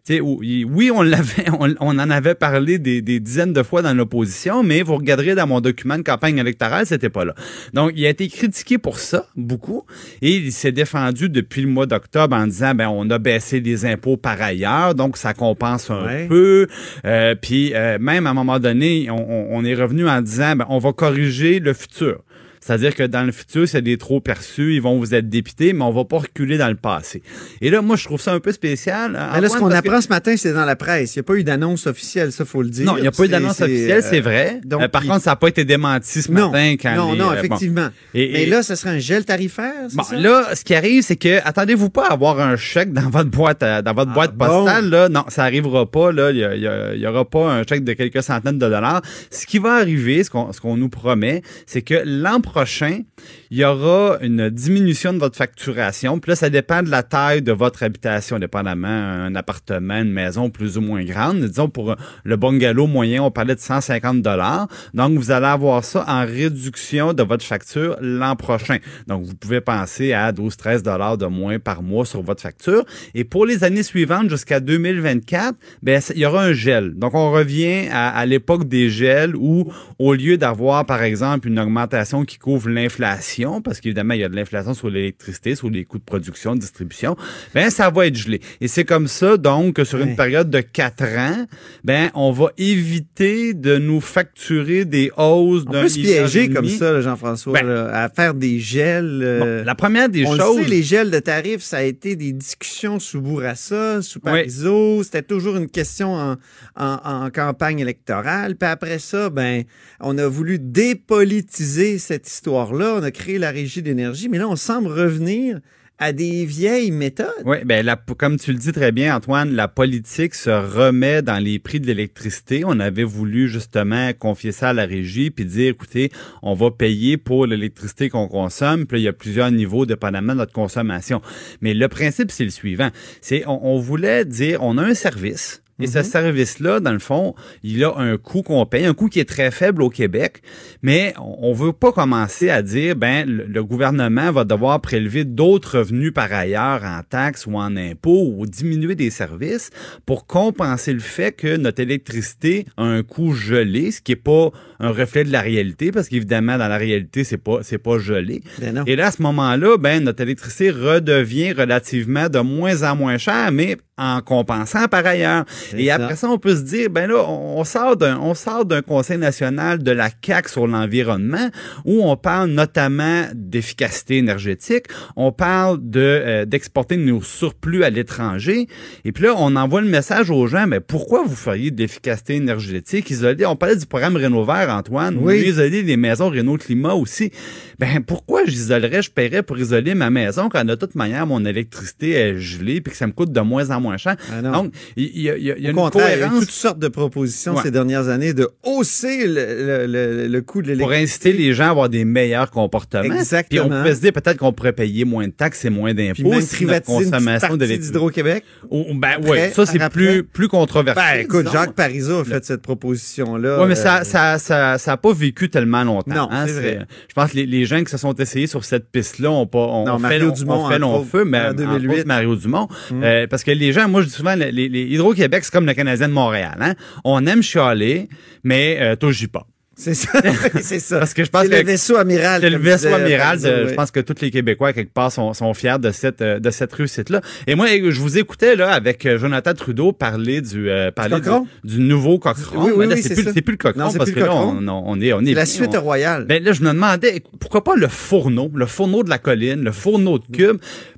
Oui, 0.09 0.65
oui, 0.69 0.91
on 0.93 1.01
l'avait, 1.01 1.45
on, 1.59 1.73
on 1.79 1.99
en 1.99 2.09
avait 2.09 2.35
parlé 2.35 2.79
des, 2.79 3.01
des 3.01 3.19
dizaines 3.19 3.53
de 3.53 3.63
fois 3.63 3.81
dans 3.81 3.93
l'opposition, 3.93 4.63
mais 4.63 4.81
vous 4.81 4.95
regarderez 4.95 5.35
dans 5.35 5.47
mon 5.47 5.59
document 5.61 5.97
de 5.97 6.03
campagne 6.03 6.37
électorale, 6.37 6.85
c'était 6.85 7.09
pas 7.09 7.25
là. 7.25 7.33
Donc, 7.73 7.91
il 7.95 8.05
a 8.05 8.09
été 8.09 8.27
critiqué 8.27 8.77
pour 8.77 8.99
ça, 8.99 9.27
beaucoup, 9.35 9.83
et 10.21 10.35
il 10.37 10.51
s'est 10.51 10.71
défendu 10.71 11.29
depuis 11.29 11.61
le 11.61 11.67
mois 11.67 11.85
d'octobre 11.85 12.35
en 12.35 12.47
disant, 12.47 12.73
ben, 12.75 12.87
on 12.89 13.09
a 13.09 13.19
baissé 13.19 13.59
les 13.59 13.85
impôts 13.85 14.17
par 14.17 14.41
ailleurs, 14.41 14.95
donc 14.95 15.17
ça 15.17 15.33
compense 15.33 15.89
un 15.91 16.05
Ouais. 16.05 16.27
peu. 16.27 16.67
Euh, 17.05 17.35
puis 17.35 17.73
euh, 17.75 17.97
même 17.99 18.27
à 18.27 18.29
un 18.29 18.33
moment 18.33 18.59
donné, 18.59 19.09
on, 19.09 19.15
on- 19.17 19.47
on 19.57 19.65
est 19.65 19.75
revenu 19.75 20.07
en 20.07 20.21
disant, 20.21 20.55
ben, 20.55 20.65
on 20.69 20.77
va 20.79 20.93
corriger 20.93 21.59
le 21.59 21.73
futur. 21.73 22.23
C'est-à-dire 22.67 22.93
que 22.95 23.03
dans 23.03 23.24
le 23.24 23.31
futur, 23.31 23.65
c'est 23.67 23.81
des 23.81 23.97
trop 23.97 24.19
perçus, 24.19 24.75
ils 24.75 24.81
vont 24.81 24.97
vous 25.00 25.15
être 25.15 25.29
dépités, 25.29 25.71
mais 25.71 25.83
on 25.83 25.91
va 25.91 26.03
pas 26.03 26.17
reculer 26.17 26.57
dans 26.57 26.67
le 26.67 26.75
passé. 26.75 27.21
Et 27.62 27.69
là, 27.69 27.81
moi, 27.81 27.95
je 27.95 28.03
trouve 28.03 28.19
ça 28.19 28.33
un 28.33 28.41
peu 28.41 28.51
spécial. 28.51 29.17
Mais 29.33 29.39
là, 29.39 29.47
ce 29.47 29.57
qu'on 29.57 29.69
que- 29.69 29.74
apprend 29.74 30.01
ce 30.01 30.09
matin, 30.09 30.36
c'est 30.36 30.51
dans 30.51 30.65
la 30.65 30.75
presse. 30.75 31.15
Il 31.15 31.19
n'y 31.19 31.21
a 31.21 31.24
pas 31.24 31.36
eu 31.36 31.43
d'annonce 31.45 31.88
officielle, 31.88 32.33
ça, 32.33 32.43
faut 32.43 32.62
le 32.62 32.69
dire. 32.69 32.86
Non, 32.86 32.97
il 32.97 33.03
n'y 33.03 33.07
a 33.07 33.12
pas 33.12 33.24
eu 33.24 33.29
d'annonce 33.29 33.62
officielle, 33.62 34.01
euh, 34.03 34.07
c'est 34.09 34.19
vrai. 34.19 34.59
donc, 34.65 34.81
Euh, 34.81 34.88
par 34.89 35.03
il- 35.03 35.07
contre, 35.07 35.24
ça 35.24 35.29
n'a 35.31 35.36
pas 35.38 35.47
été 35.47 35.63
démenti 35.63 36.21
ce 36.21 36.29
non, 36.29 36.50
matin 36.51 36.75
quand 36.81 36.95
non, 36.95 37.13
les, 37.13 37.17
non, 37.19 37.25
euh, 37.31 37.33
bon. 37.36 37.38
effectivement. 37.39 37.88
Et- 38.13 38.29
Mais 38.33 38.43
et- 38.43 38.45
là, 38.47 38.62
ce 38.63 38.75
serait 38.75 38.89
un 38.89 39.00
gel 39.00 39.24
tarifaire, 39.24 39.74
Bon, 39.93 40.03
ça? 40.03 40.17
là, 40.17 40.53
ce 40.53 40.63
qui 40.65 40.75
arrive, 40.75 41.03
c'est 41.03 41.15
que 41.15 41.39
attendez-vous 41.47 41.89
pas 41.89 42.07
à 42.07 42.13
avoir 42.13 42.41
un 42.41 42.57
chèque 42.57 42.91
dans 42.91 43.09
votre 43.09 43.29
boîte, 43.29 43.62
dans 43.62 43.93
votre 43.93 44.12
Ah, 44.12 44.13
boîte 44.13 44.36
bon? 44.36 44.45
postale. 44.45 44.89
Là, 44.89 45.07
non, 45.07 45.24
ça 45.29 45.43
arrivera 45.43 45.89
pas. 45.89 46.12
Là, 46.12 46.31
il 46.31 46.38
y, 46.38 46.43
a- 46.43 46.53
il 46.55 46.62
y 46.62 46.67
a- 46.67 46.93
il 46.93 47.00
y 47.00 47.07
aura 47.07 47.24
pas 47.24 47.50
un 47.53 47.63
chèque 47.63 47.86
de 47.86 47.93
quelques 47.93 48.21
centaines 48.24 48.59
de 48.59 48.67
dollars. 48.67 49.01
Ce 49.31 49.45
qui 49.45 49.57
va 49.57 49.75
arriver, 49.75 50.24
ce 50.25 50.29
qu'on 50.29 50.51
qu'on 50.62 50.75
nous 50.75 50.89
promet, 50.89 51.43
c'est 51.65 51.81
que 51.81 52.01
l'an 52.03 52.41
prochain, 52.41 52.56
prochain 52.57 53.05
il 53.51 53.60
y 53.60 53.66
aura 53.66 54.18
une 54.22 54.50
diminution 54.50 55.13
de 55.13 55.20
votre 55.20 55.36
facturation. 55.36 56.20
Puis 56.20 56.30
là, 56.32 56.36
ça 56.36 56.50
dépend 56.50 56.84
de 56.84 56.89
la 56.89 57.04
taille 57.04 57.42
de 57.42 57.51
votre 57.51 57.84
habitation, 57.84 58.39
dépendamment 58.39 58.88
un 58.88 59.36
appartement, 59.36 59.98
une 59.98 60.12
maison 60.12 60.50
plus 60.50 60.77
ou 60.77 60.82
moins 60.82 61.04
grande. 61.04 61.39
Disons 61.39 61.70
pour 61.70 61.96
le 62.24 62.36
bungalow 62.36 62.88
moyen, 62.88 63.24
on 63.24 63.32
parlait 63.32 63.56
de 63.56 63.60
150 63.60 64.22
dollars. 64.22 64.68
Donc, 64.94 65.18
vous 65.18 65.32
allez 65.32 65.46
avoir 65.46 65.84
ça 65.84 66.04
en 66.08 66.25
réduction 66.25 67.13
de 67.13 67.24
votre 67.24 67.46
facture 67.46 67.98
l'an 68.01 68.36
prochain. 68.36 68.77
Donc, 69.08 69.25
vous 69.25 69.36
pouvez 69.36 69.62
penser 69.62 70.13
à 70.13 70.32
12-13 70.32 70.82
dollars 70.82 71.18
de 71.18 71.25
moins 71.25 71.60
par 71.60 71.82
mois 71.82 72.06
sur 72.06 72.22
votre 72.22 72.42
facture. 72.42 72.86
Et 73.13 73.24
pour 73.24 73.46
les 73.46 73.63
années 73.63 73.84
suivantes, 73.84 74.30
jusqu'à 74.30 74.60
2024, 74.60 75.56
ben, 75.82 76.01
il 76.16 76.22
y 76.22 76.25
aura 76.25 76.44
un 76.44 76.54
gel. 76.54 76.96
Donc, 76.96 77.13
on 77.13 77.32
revient 77.32 77.88
à, 77.92 78.25
l'époque 78.25 78.68
des 78.68 78.89
gels 78.89 79.36
où, 79.36 79.72
au 80.00 80.13
lieu 80.13 80.38
d'avoir, 80.38 80.86
par 80.86 81.04
exemple, 81.04 81.48
une 81.48 81.60
augmentation 81.60 82.25
qui 82.25 82.38
couvre 82.38 82.70
l'inflation, 82.70 83.37
parce 83.63 83.79
qu'évidemment, 83.79 84.13
il 84.13 84.22
y 84.22 84.24
a 84.24 84.29
de 84.29 84.36
l'inflation 84.36 84.74
sur 84.74 84.89
l'électricité, 84.89 85.56
sur 85.56 85.70
les 85.70 85.86
coûts 85.86 86.00
de 86.00 86.03
production, 86.03 86.56
de 86.56 86.60
distribution, 86.60 87.15
ben 87.53 87.70
ça 87.70 87.89
va 87.89 88.08
être 88.08 88.15
gelé. 88.15 88.41
Et 88.62 88.67
c'est 88.67 88.86
comme 88.86 89.08
ça, 89.08 89.38
donc, 89.38 89.75
que 89.75 89.84
sur 89.84 90.00
une 90.00 90.15
période 90.15 90.50
de 90.50 90.62
quatre 90.62 91.03
ans, 91.03 91.46
ben 91.84 92.10
on 92.15 92.32
va 92.32 92.51
éviter 92.58 93.53
de 93.53 93.77
nous 93.77 94.01
facturer 94.01 94.86
des 94.86 95.12
hausses 95.17 95.63
On 95.67 95.72
d'un 95.72 95.84
peut 95.84 95.89
se 95.89 96.00
piéger 96.00 96.50
comme 96.50 96.67
ça, 96.67 97.01
Jean-François, 97.01 97.53
Ben, 97.53 97.70
à 97.91 98.10
faire 98.10 98.34
des 98.34 98.60
gels. 98.60 99.22
euh, 99.24 99.60
Bon, 99.62 99.65
la 99.65 99.75
première 99.75 100.10
des 100.10 100.25
on 100.25 100.34
le 100.34 100.39
choses... 100.39 100.58
sait, 100.63 100.67
les 100.70 100.84
gels 100.84 101.12
de 101.12 101.20
tarifs, 101.20 101.62
ça 101.62 101.77
a 101.77 101.84
été 101.84 102.15
des 102.15 102.32
discussions 102.34 103.00
sous 103.00 103.22
Bourassa, 103.22 104.01
sous 104.01 104.20
Parizeau. 104.20 105.03
C'était 105.03 105.22
toujours 105.22 105.58
une 105.58 105.70
question 105.70 106.13
en, 106.15 106.36
en- 106.75 107.00
en 107.03 107.29
campagne 107.29 107.79
électorale. 107.79 108.56
Puis 108.56 108.67
après 108.70 109.00
ça, 109.00 109.29
ben, 109.29 109.63
on 110.00 110.17
a 110.17 110.27
voulu 110.27 110.60
dépolitiser 110.60 111.98
cette 111.98 112.27
histoire-là. 112.27 112.96
On 113.00 113.03
a 113.03 113.12
créé 113.12 113.26
la 113.27 113.51
régie 113.51 113.81
d'énergie. 113.81 114.29
Mais 114.29 114.38
là, 114.38 114.48
on 114.48 114.55
semble 114.55 114.88
revenir 114.88 115.60
à 116.00 116.13
des 116.13 116.46
vieilles 116.46 116.91
méthodes. 116.91 117.27
Oui, 117.46 117.57
ben 117.65 117.96
comme 118.17 118.38
tu 118.38 118.51
le 118.51 118.60
dis 118.60 118.72
très 118.72 118.91
bien, 118.91 119.15
Antoine, 119.15 119.53
la 119.53 119.67
politique 119.67 120.36
se 120.36 120.50
remet 120.50 121.22
dans 121.22 121.43
les 121.43 121.60
prix 121.60 121.79
de 121.79 121.88
l'électricité. 121.88 122.63
On 122.65 122.79
avait 122.79 123.03
voulu 123.03 123.48
justement 123.48 124.12
confier 124.13 124.51
ça 124.51 124.69
à 124.69 124.74
la 124.74 124.86
régie 124.86 125.31
puis 125.31 125.46
dire, 125.46 125.69
écoutez, 125.69 126.12
on 126.43 126.53
va 126.53 126.72
payer 126.72 127.17
pour 127.17 127.48
l'électricité 127.48 128.10
qu'on 128.10 128.27
consomme. 128.27 128.86
Puis 128.86 128.98
là, 128.98 129.01
il 129.01 129.05
y 129.05 129.10
a 129.10 129.13
plusieurs 129.13 129.51
niveaux 129.51 129.86
dépendamment 129.86 130.34
de 130.34 130.39
notre 130.39 130.53
consommation. 130.53 131.22
Mais 131.62 131.74
le 131.74 131.88
principe, 131.88 132.31
c'est 132.31 132.46
le 132.46 132.51
suivant. 132.51 132.89
C'est, 133.22 133.43
on, 133.48 133.65
on 133.65 133.79
voulait 133.79 134.25
dire, 134.25 134.62
on 134.62 134.77
a 134.77 134.84
un 134.84 134.93
service. 134.93 135.63
Et 135.79 135.88
ce 135.88 136.01
service-là, 136.01 136.79
dans 136.79 136.91
le 136.91 137.00
fond, 137.00 137.36
il 137.63 137.84
a 137.84 137.96
un 137.98 138.17
coût 138.17 138.41
qu'on 138.41 138.65
paye, 138.65 138.86
un 138.86 138.93
coût 138.93 139.10
qui 139.10 139.19
est 139.19 139.29
très 139.29 139.51
faible 139.51 139.81
au 139.81 139.89
Québec, 139.89 140.41
mais 140.81 141.13
on 141.19 141.48
on 141.48 141.53
veut 141.53 141.72
pas 141.72 141.93
commencer 141.93 142.50
à 142.50 142.62
dire, 142.62 142.96
ben, 142.96 143.25
le, 143.25 143.46
le 143.46 143.63
gouvernement 143.63 144.31
va 144.31 144.43
devoir 144.43 144.81
prélever 144.81 145.24
d'autres 145.24 145.79
revenus 145.79 146.12
par 146.13 146.31
ailleurs 146.34 146.84
en 146.84 147.01
taxes 147.07 147.46
ou 147.46 147.55
en 147.55 147.77
impôts 147.77 148.34
ou 148.36 148.46
diminuer 148.46 148.96
des 148.96 149.10
services 149.10 149.69
pour 150.05 150.27
compenser 150.27 150.91
le 150.91 151.00
fait 151.00 151.31
que 151.31 151.55
notre 151.55 151.81
électricité 151.81 152.65
a 152.75 152.84
un 152.84 153.01
coût 153.01 153.34
gelé, 153.34 153.91
ce 153.91 154.01
qui 154.01 154.12
est 154.12 154.15
pas 154.17 154.51
un 154.79 154.91
reflet 154.91 155.24
de 155.24 155.31
la 155.31 155.41
réalité, 155.41 155.91
parce 155.91 156.10
qu'évidemment, 156.10 156.57
dans 156.57 156.67
la 156.67 156.77
réalité, 156.77 157.24
c'est 157.24 157.38
pas, 157.38 157.60
c'est 157.63 157.77
pas 157.77 157.98
gelé. 157.98 158.41
Ben. 158.60 158.84
Et 158.86 158.96
là, 158.96 159.07
à 159.07 159.12
ce 159.12 159.22
moment-là, 159.22 159.77
ben, 159.77 160.03
notre 160.03 160.22
électricité 160.22 160.69
redevient 160.69 161.53
relativement 161.53 162.29
de 162.29 162.39
moins 162.39 162.84
en 162.84 162.96
moins 162.96 163.17
chère, 163.17 163.51
mais 163.51 163.77
en 163.98 164.22
compensant 164.22 164.88
par 164.88 165.06
ailleurs. 165.06 165.46
Et 165.75 165.88
ça. 165.88 165.96
après 165.96 166.16
ça, 166.16 166.30
on 166.30 166.38
peut 166.38 166.56
se 166.56 166.62
dire, 166.62 166.89
ben 166.89 167.10
là, 167.10 167.24
on 167.27 167.63
sort 167.63 167.98
d'un, 167.98 168.18
on 168.20 168.36
sort 168.36 168.66
d'un 168.66 168.82
Conseil 168.82 169.18
national 169.18 169.82
de 169.82 169.92
la 169.92 170.10
CAC 170.10 170.50
sur 170.50 170.68
l'environnement 170.68 171.50
où 171.86 172.04
on 172.04 172.16
parle 172.16 172.50
notamment 172.50 173.24
d'efficacité 173.34 174.18
énergétique, 174.18 174.86
on 175.16 175.32
parle 175.32 175.80
de 175.82 176.00
euh, 176.00 176.46
d'exporter 176.46 176.98
nos 176.98 177.22
surplus 177.22 177.84
à 177.84 177.89
l'étranger. 177.89 178.68
Et 179.06 179.12
puis 179.12 179.25
là, 179.25 179.34
on 179.38 179.56
envoie 179.56 179.82
le 179.82 179.89
message 179.89 180.30
aux 180.30 180.48
gens, 180.48 180.68
mais 180.68 180.80
pourquoi 180.80 181.24
vous 181.24 181.36
feriez 181.36 181.72
de 181.72 181.82
l'efficacité 181.82 182.36
énergétique? 182.36 183.10
Isolée? 183.10 183.46
On 183.46 183.56
parlait 183.56 183.75
du 183.75 183.86
programme 183.86 184.16
Rénov 184.16 184.48
Vert, 184.48 184.70
Antoine. 184.70 185.18
Oui. 185.20 185.42
isoler 185.48 185.84
les 185.84 185.98
maisons 185.98 186.30
Renault 186.30 186.58
Climat 186.58 186.94
aussi. 186.94 187.32
Ben 187.79 188.01
pourquoi 188.03 188.43
j'isolerais, 188.46 189.01
je 189.03 189.12
paierais 189.12 189.43
pour 189.43 189.57
isoler 189.60 189.93
ma 189.93 190.10
maison 190.10 190.50
quand 190.50 190.65
de 190.65 190.74
toute 190.74 190.96
manière 190.96 191.27
mon 191.27 191.46
électricité 191.46 192.12
est 192.13 192.38
gelée 192.39 192.81
puis 192.81 192.91
que 192.91 192.98
ça 192.98 193.05
me 193.05 193.12
coûte 193.12 193.31
de 193.31 193.39
moins 193.41 193.69
en 193.69 193.79
moins 193.79 193.98
cher? 193.98 194.15
Ah. 194.31 194.41
Donc, 194.41 194.74
il 194.96 195.19
y, 195.22 195.29
a- 195.29 195.38
y 195.38 195.51
a, 195.51 195.57
y 195.60 195.65
a 195.65 195.67
Au 195.67 195.72
une 195.72 195.75
contraire, 195.75 196.07
il 196.07 196.19
y 196.19 196.24
a 196.24 196.27
cohérence 196.27 196.39
toutes 196.46 196.50
sortes 196.55 196.79
de 196.79 196.88
propositions 196.88 197.55
Ouais. 197.55 197.62
ces 197.63 197.69
dernières 197.72 198.07
années 198.07 198.34
de 198.34 198.50
hausser 198.63 199.27
le, 199.27 199.86
le- 199.86 199.86
le- 199.88 200.27
le 200.27 200.41
coût 200.41 200.62
de 200.63 200.74
pour 200.75 200.89
l'électricité. 200.89 201.29
inciter 201.29 201.34
les 201.34 201.53
gens 201.53 201.65
à 201.65 201.69
avoir 201.69 201.89
des 201.89 202.03
meilleurs 202.03 202.50
comportements. 202.50 203.03
Exactement. 203.15 203.48
Puis 203.67 203.72
on 203.74 203.77
pouvait 203.81 203.96
se 203.96 204.01
dire 204.01 204.13
peut-être 204.13 204.38
qu'on 204.38 204.53
pourrait 204.53 204.74
payer 204.74 205.05
moins 205.05 205.27
de 205.27 205.31
taxes 205.34 205.63
et 205.65 205.69
moins 205.69 205.93
d'impôts 205.93 206.15
si 206.15 206.24
notre 206.24 206.48
privatiser 206.48 206.93
une 206.93 207.00
petite 207.00 207.12
consommation 207.12 207.48
partie 207.48 207.57
d'électricité. 207.60 207.93
d'Hydro-Québec. 207.93 208.43
Oh, 208.72 208.86
Ben 208.96 209.17
oui, 209.24 209.38
ça 209.53 209.65
c'est 209.67 209.89
plus 209.89 210.24
plus 210.24 210.48
controversé. 210.48 211.00
Ben, 211.00 211.19
écoute, 211.22 211.46
disons. 211.46 211.51
Jacques 211.53 211.74
Parizeau 211.74 212.19
a 212.22 212.25
fait 212.25 212.43
cette 212.43 212.62
proposition-là. 212.63 213.62
Oui, 213.62 213.67
mais 213.69 213.75
ça, 213.75 214.00
Euh, 214.00 214.03
ça, 214.03 214.38
ça, 214.39 214.77
ça 214.77 214.91
a 214.93 214.98
pas 214.98 215.13
vécu 215.13 215.50
tellement 215.50 215.84
longtemps. 215.84 216.13
Non, 216.15 216.27
hein. 216.31 216.46
c'est 216.48 216.53
vrai. 216.53 216.79
Je 217.07 217.13
pense 217.13 217.31
que 217.31 217.36
les, 217.38 217.46
les 217.46 217.65
gens 217.67 217.83
qui 217.83 217.91
se 217.91 217.97
sont 217.97 218.15
essayés 218.15 218.47
sur 218.47 218.65
cette 218.65 218.89
piste-là 218.91 219.29
ont 219.29 219.45
pas, 219.45 219.59
on, 219.59 219.86
Non, 219.86 219.93
on 219.93 219.97
fait, 220.00 220.01
Mario 220.03 220.31
Dumont, 220.31 220.65
on 220.65 220.69
fait 220.69 220.79
long 220.79 221.03
feu, 221.03 221.24
mais 221.25 221.39
en 221.39 221.45
entre 221.50 221.55
2008. 221.57 221.89
autres, 222.00 222.07
Mario 222.07 222.36
Dumont, 222.36 222.67
Mm. 222.91 223.03
Euh, 223.03 223.27
parce 223.27 223.43
que 223.43 223.51
les 223.51 223.71
gens, 223.74 223.88
moi 223.88 224.01
je 224.01 224.07
dis 224.07 224.13
souvent, 224.13 224.33
les, 224.36 224.51
les- 224.51 224.69
les 224.69 224.83
Hydro-Québec 224.83 225.43
c'est 225.45 225.51
comme 225.53 225.65
le 225.67 225.74
Canadien 225.75 226.07
de 226.07 226.13
Montréal. 226.13 226.57
Hein. 226.59 226.74
On 227.03 227.25
aime 227.27 227.43
chialer, 227.43 228.07
mais 228.43 228.77
euh, 228.81 228.95
touche 228.95 229.27
pas. 229.27 229.45
C'est 229.79 229.93
ça. 229.93 230.10
c'est 230.62 230.79
ça. 230.79 231.00
Parce 231.00 231.13
que 231.13 231.24
je 231.24 231.29
pense 231.29 231.43
C'est 231.43 231.50
que 231.50 231.55
le 231.55 231.63
vaisseau 231.63 231.98
amiral. 231.98 232.41
C'est 232.41 232.50
le 232.50 232.57
vaisseau 232.57 232.93
amiral. 232.93 233.39
de- 233.39 233.67
Je 233.69 233.74
pense 233.75 233.91
que 233.91 234.00
tous 234.00 234.15
les 234.22 234.31
Québécois, 234.31 234.74
quelque 234.74 234.91
part, 234.91 235.12
sont, 235.12 235.34
sont 235.34 235.53
fiers 235.53 235.77
de 235.79 235.91
cette, 235.91 236.22
euh, 236.22 236.39
de 236.39 236.50
cette 236.50 236.74
réussite-là. 236.74 237.22
Et 237.46 237.53
moi, 237.55 237.67
je 237.67 238.00
vous 238.01 238.17
écoutais 238.17 238.55
là 238.55 238.72
avec 238.72 239.05
euh, 239.05 239.17
Jonathan 239.19 239.53
Trudeau 239.53 239.91
parler 239.91 240.41
du, 240.41 240.69
euh, 240.69 240.89
parler 240.91 241.19
du, 241.22 241.29
du 241.63 241.79
nouveau 241.79 242.17
Cochon. 242.17 242.41
Oui, 242.55 242.72
oui, 242.75 242.88
là, 242.88 242.96
oui, 242.96 243.03
c'est 243.03 243.13
plus, 243.41 243.51
le 243.53 243.57
Cochon 243.57 243.77
Non, 243.77 243.93
parce 243.93 244.10
plus 244.12 244.13
que 244.19 244.25
là, 244.25 244.34
on, 244.36 244.67
on, 244.67 244.84
on 244.88 245.00
est, 245.00 245.13
on 245.13 245.22
est. 245.22 245.34
La 245.36 245.46
suite 245.46 245.75
on- 245.75 245.81
royale. 245.81 246.25
ben 246.25 246.43
là, 246.43 246.53
je 246.53 246.62
me 246.63 246.69
demandais 246.69 247.22
pourquoi 247.39 247.63
pas 247.63 247.75
le 247.75 247.87
fourneau, 247.87 248.51
le 248.55 248.66
fourneau 248.66 249.03
de 249.03 249.09
la 249.09 249.20
colline, 249.20 249.61
le 249.63 249.72
fourneau 249.72 250.18
de 250.18 250.25
cube. 250.35 250.57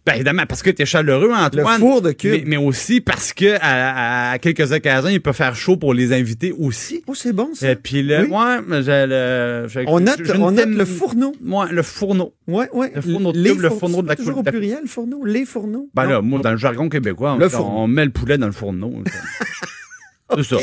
Ben 0.10 0.16
évidemment 0.16 0.46
parce 0.48 0.64
que 0.64 0.72
t'es 0.72 0.86
chaleureux, 0.88 1.28
le 1.28 1.34
Antoine. 1.36 1.80
four 1.80 2.02
de 2.02 2.12
cube. 2.12 2.32
Mais, 2.32 2.44
mais 2.46 2.58
aussi 2.58 3.00
parce 3.00 3.32
que 3.32 3.58
à, 3.62 4.32
à 4.32 4.40
quelques 4.40 4.72
occasions, 4.72 5.10
il 5.10 5.22
peut 5.22 5.34
faire 5.34 5.56
chaud 5.56 5.78
pour 5.78 5.94
les 5.94 6.14
invités 6.14 6.52
aussi. 6.58 7.04
Oh, 7.06 7.14
c'est 7.14 7.32
bon, 7.32 7.50
ça. 7.54 7.70
Et 7.72 7.76
puis 7.76 8.02
là, 8.02 8.22
Oui. 8.24 8.30
ouais, 8.30 8.82
j'ai 8.82 9.06
le, 9.08 9.68
j'ai- 9.68 9.84
On 9.88 10.00
note, 10.00 10.20
on 10.40 10.50
note 10.52 10.66
le 10.68 10.86
fourneau. 10.86 11.34
Ouais, 11.46 11.66
le 11.72 11.84
fourneau. 11.84 12.34
Ouais, 12.48 12.68
ouais. 12.74 12.92
Le 12.96 13.02
fourneau 13.02 13.32
de 13.34 13.38
Les 13.40 13.52
cube, 13.52 13.62
le 13.62 13.70
four- 13.70 13.80
fourneau 13.82 14.02
de 14.02 14.08
la 14.08 14.16
toujours 14.16 14.40
au 14.40 14.44
pluriel, 14.44 14.80
le 14.82 14.88
fourneau? 14.90 15.24
Les 15.26 15.46
fourneaux? 15.46 15.90
Ben 15.94 16.06
Non. 16.06 16.10
là, 16.10 16.22
moi, 16.22 16.40
dans 16.40 16.52
le 16.52 16.58
jargon 16.58 16.90
québécois, 16.90 17.38
Le 17.40 17.48
on, 17.58 17.86
met 17.88 18.06
le 18.06 18.12
poulet 18.12 18.38
dans 18.40 18.48
le 18.48 18.52
fourneau. 18.52 19.04
C'est 20.36 20.44
ça. 20.44 20.58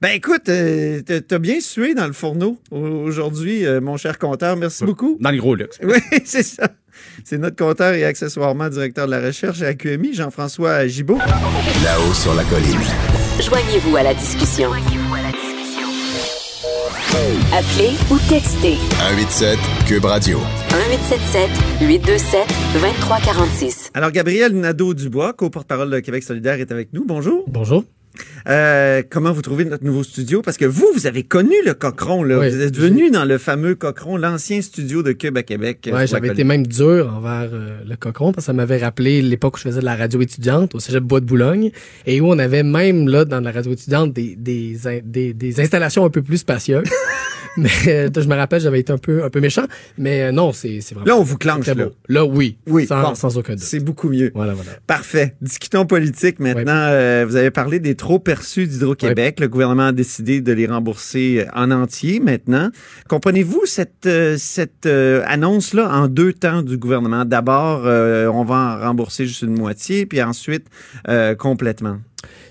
Ben 0.00 0.10
écoute, 0.10 0.48
euh, 0.48 1.00
t'as- 1.02 1.38
bien 1.40 1.58
sué 1.60 1.94
dans 1.94 2.06
le 2.06 2.12
fourneau 2.12 2.58
au- 2.70 2.76
aujourd'hui, 2.78 3.66
euh, 3.66 3.80
mon 3.80 3.96
cher 3.96 4.16
compteur. 4.18 4.56
Merci 4.56 4.84
beaucoup. 4.84 5.16
Dans 5.20 5.30
le 5.32 5.38
gros 5.38 5.54
luxe. 5.56 5.78
Oui, 5.82 5.98
c'est 6.24 6.44
ça. 6.44 6.68
C'est 7.24 7.38
notre 7.38 7.56
compteur 7.56 7.94
et 7.94 8.04
accessoirement 8.04 8.68
directeur 8.68 9.06
de 9.06 9.12
la 9.12 9.20
recherche 9.20 9.62
à 9.62 9.74
QMI, 9.74 10.14
Jean-François 10.14 10.86
Gibault. 10.86 11.18
Là-haut 11.18 12.14
sur 12.14 12.34
la 12.34 12.44
colline. 12.44 12.80
Joignez-vous 13.40 13.96
à 13.96 14.02
la 14.02 14.14
discussion. 14.14 14.70
Appelez 17.52 17.96
ou 18.10 18.18
textez 18.28 18.76
187 18.98 19.58
Cube 19.86 20.04
Radio. 20.04 20.38
1877 20.70 21.50
827 21.80 22.48
2346. 22.74 23.90
Alors, 23.94 24.10
Gabriel 24.10 24.52
Nadeau-Dubois, 24.52 25.32
co-porte-parole 25.32 25.90
de 25.90 26.00
Québec 26.00 26.22
solidaire, 26.22 26.60
est 26.60 26.70
avec 26.70 26.92
nous. 26.92 27.04
Bonjour. 27.06 27.44
Bonjour. 27.48 27.84
Euh, 28.48 29.02
comment 29.08 29.32
vous 29.32 29.42
trouvez 29.42 29.64
notre 29.64 29.84
nouveau 29.84 30.02
studio? 30.04 30.42
Parce 30.42 30.56
que 30.56 30.64
vous, 30.64 30.86
vous 30.94 31.06
avez 31.06 31.22
connu 31.22 31.54
le 31.64 31.74
Cochron, 31.74 32.22
là. 32.22 32.38
Oui. 32.38 32.50
vous 32.50 32.60
êtes 32.60 32.76
venu 32.76 33.10
dans 33.10 33.24
le 33.24 33.38
fameux 33.38 33.74
Cochron, 33.74 34.16
l'ancien 34.16 34.60
studio 34.62 35.02
de 35.02 35.12
Cube 35.12 35.36
à 35.36 35.42
Québec. 35.42 35.86
euh, 35.88 35.92
Ouais, 35.92 36.06
j'avais 36.06 36.28
été 36.28 36.44
même 36.44 36.66
dur 36.66 37.12
envers 37.16 37.50
euh, 37.52 37.78
le 37.86 37.96
Cochon 37.96 38.32
parce 38.32 38.44
que 38.44 38.46
ça 38.46 38.52
m'avait 38.52 38.78
rappelé 38.78 39.22
l'époque 39.22 39.56
où 39.56 39.58
je 39.58 39.64
faisais 39.64 39.80
de 39.80 39.84
la 39.84 39.96
radio 39.96 40.20
étudiante 40.20 40.74
au 40.74 40.80
Cégep 40.80 41.02
Bois 41.02 41.20
de 41.20 41.26
Boulogne 41.26 41.70
et 42.06 42.20
où 42.20 42.26
on 42.28 42.38
avait 42.38 42.62
même 42.62 43.08
là 43.08 43.24
dans 43.24 43.40
la 43.40 43.50
radio 43.52 43.72
étudiante 43.72 44.12
des 44.12 44.36
des, 44.36 44.76
des, 45.04 45.34
des 45.34 45.60
installations 45.60 46.04
un 46.04 46.10
peu 46.10 46.22
plus 46.22 46.38
spacieuses. 46.38 46.86
mais 47.62 47.70
euh, 47.88 48.08
je 48.14 48.28
me 48.28 48.34
rappelle, 48.34 48.60
j'avais 48.60 48.80
été 48.80 48.92
un 48.92 48.98
peu 48.98 49.24
un 49.24 49.30
peu 49.30 49.40
méchant, 49.40 49.64
mais 49.98 50.22
euh, 50.24 50.32
non, 50.32 50.52
c'est 50.52 50.80
c'est 50.80 50.94
vraiment 50.94 51.08
Là, 51.08 51.16
on 51.16 51.22
vous 51.22 51.36
clenche, 51.38 51.60
très 51.64 51.74
là. 51.74 51.86
beau. 51.86 51.92
Là, 52.08 52.24
oui, 52.24 52.58
Oui, 52.66 52.86
sans, 52.86 53.02
bon. 53.02 53.14
sans 53.14 53.38
aucun 53.38 53.54
doute. 53.54 53.62
C'est 53.64 53.80
beaucoup 53.80 54.08
mieux. 54.08 54.30
Voilà, 54.34 54.54
voilà. 54.54 54.70
Parfait. 54.86 55.34
Discutons 55.40 55.86
politique 55.86 56.38
maintenant. 56.40 56.72
Euh, 56.90 57.24
vous 57.28 57.36
avez 57.36 57.50
parlé 57.50 57.80
des 57.80 57.94
trop 57.94 58.18
perçus 58.18 58.66
d'Hydro-Québec. 58.66 59.40
Le 59.40 59.48
gouvernement 59.48 59.86
a 59.88 59.92
décidé 59.92 60.40
de 60.40 60.52
les 60.52 60.66
rembourser 60.66 61.44
euh, 61.46 61.50
en 61.54 61.70
entier 61.70 62.20
maintenant. 62.20 62.70
Comprenez-vous 63.08 63.62
cette, 63.66 64.06
euh, 64.06 64.36
cette 64.38 64.86
euh, 64.86 65.22
annonce-là 65.26 65.88
en 65.92 66.08
deux 66.08 66.32
temps 66.32 66.62
du 66.62 66.76
gouvernement? 66.78 67.24
D'abord, 67.24 67.82
euh, 67.86 68.26
on 68.28 68.44
va 68.44 68.78
en 68.80 68.86
rembourser 68.86 69.26
juste 69.26 69.42
une 69.42 69.56
moitié, 69.56 70.06
puis 70.06 70.22
ensuite 70.22 70.66
euh, 71.08 71.34
complètement. 71.34 71.98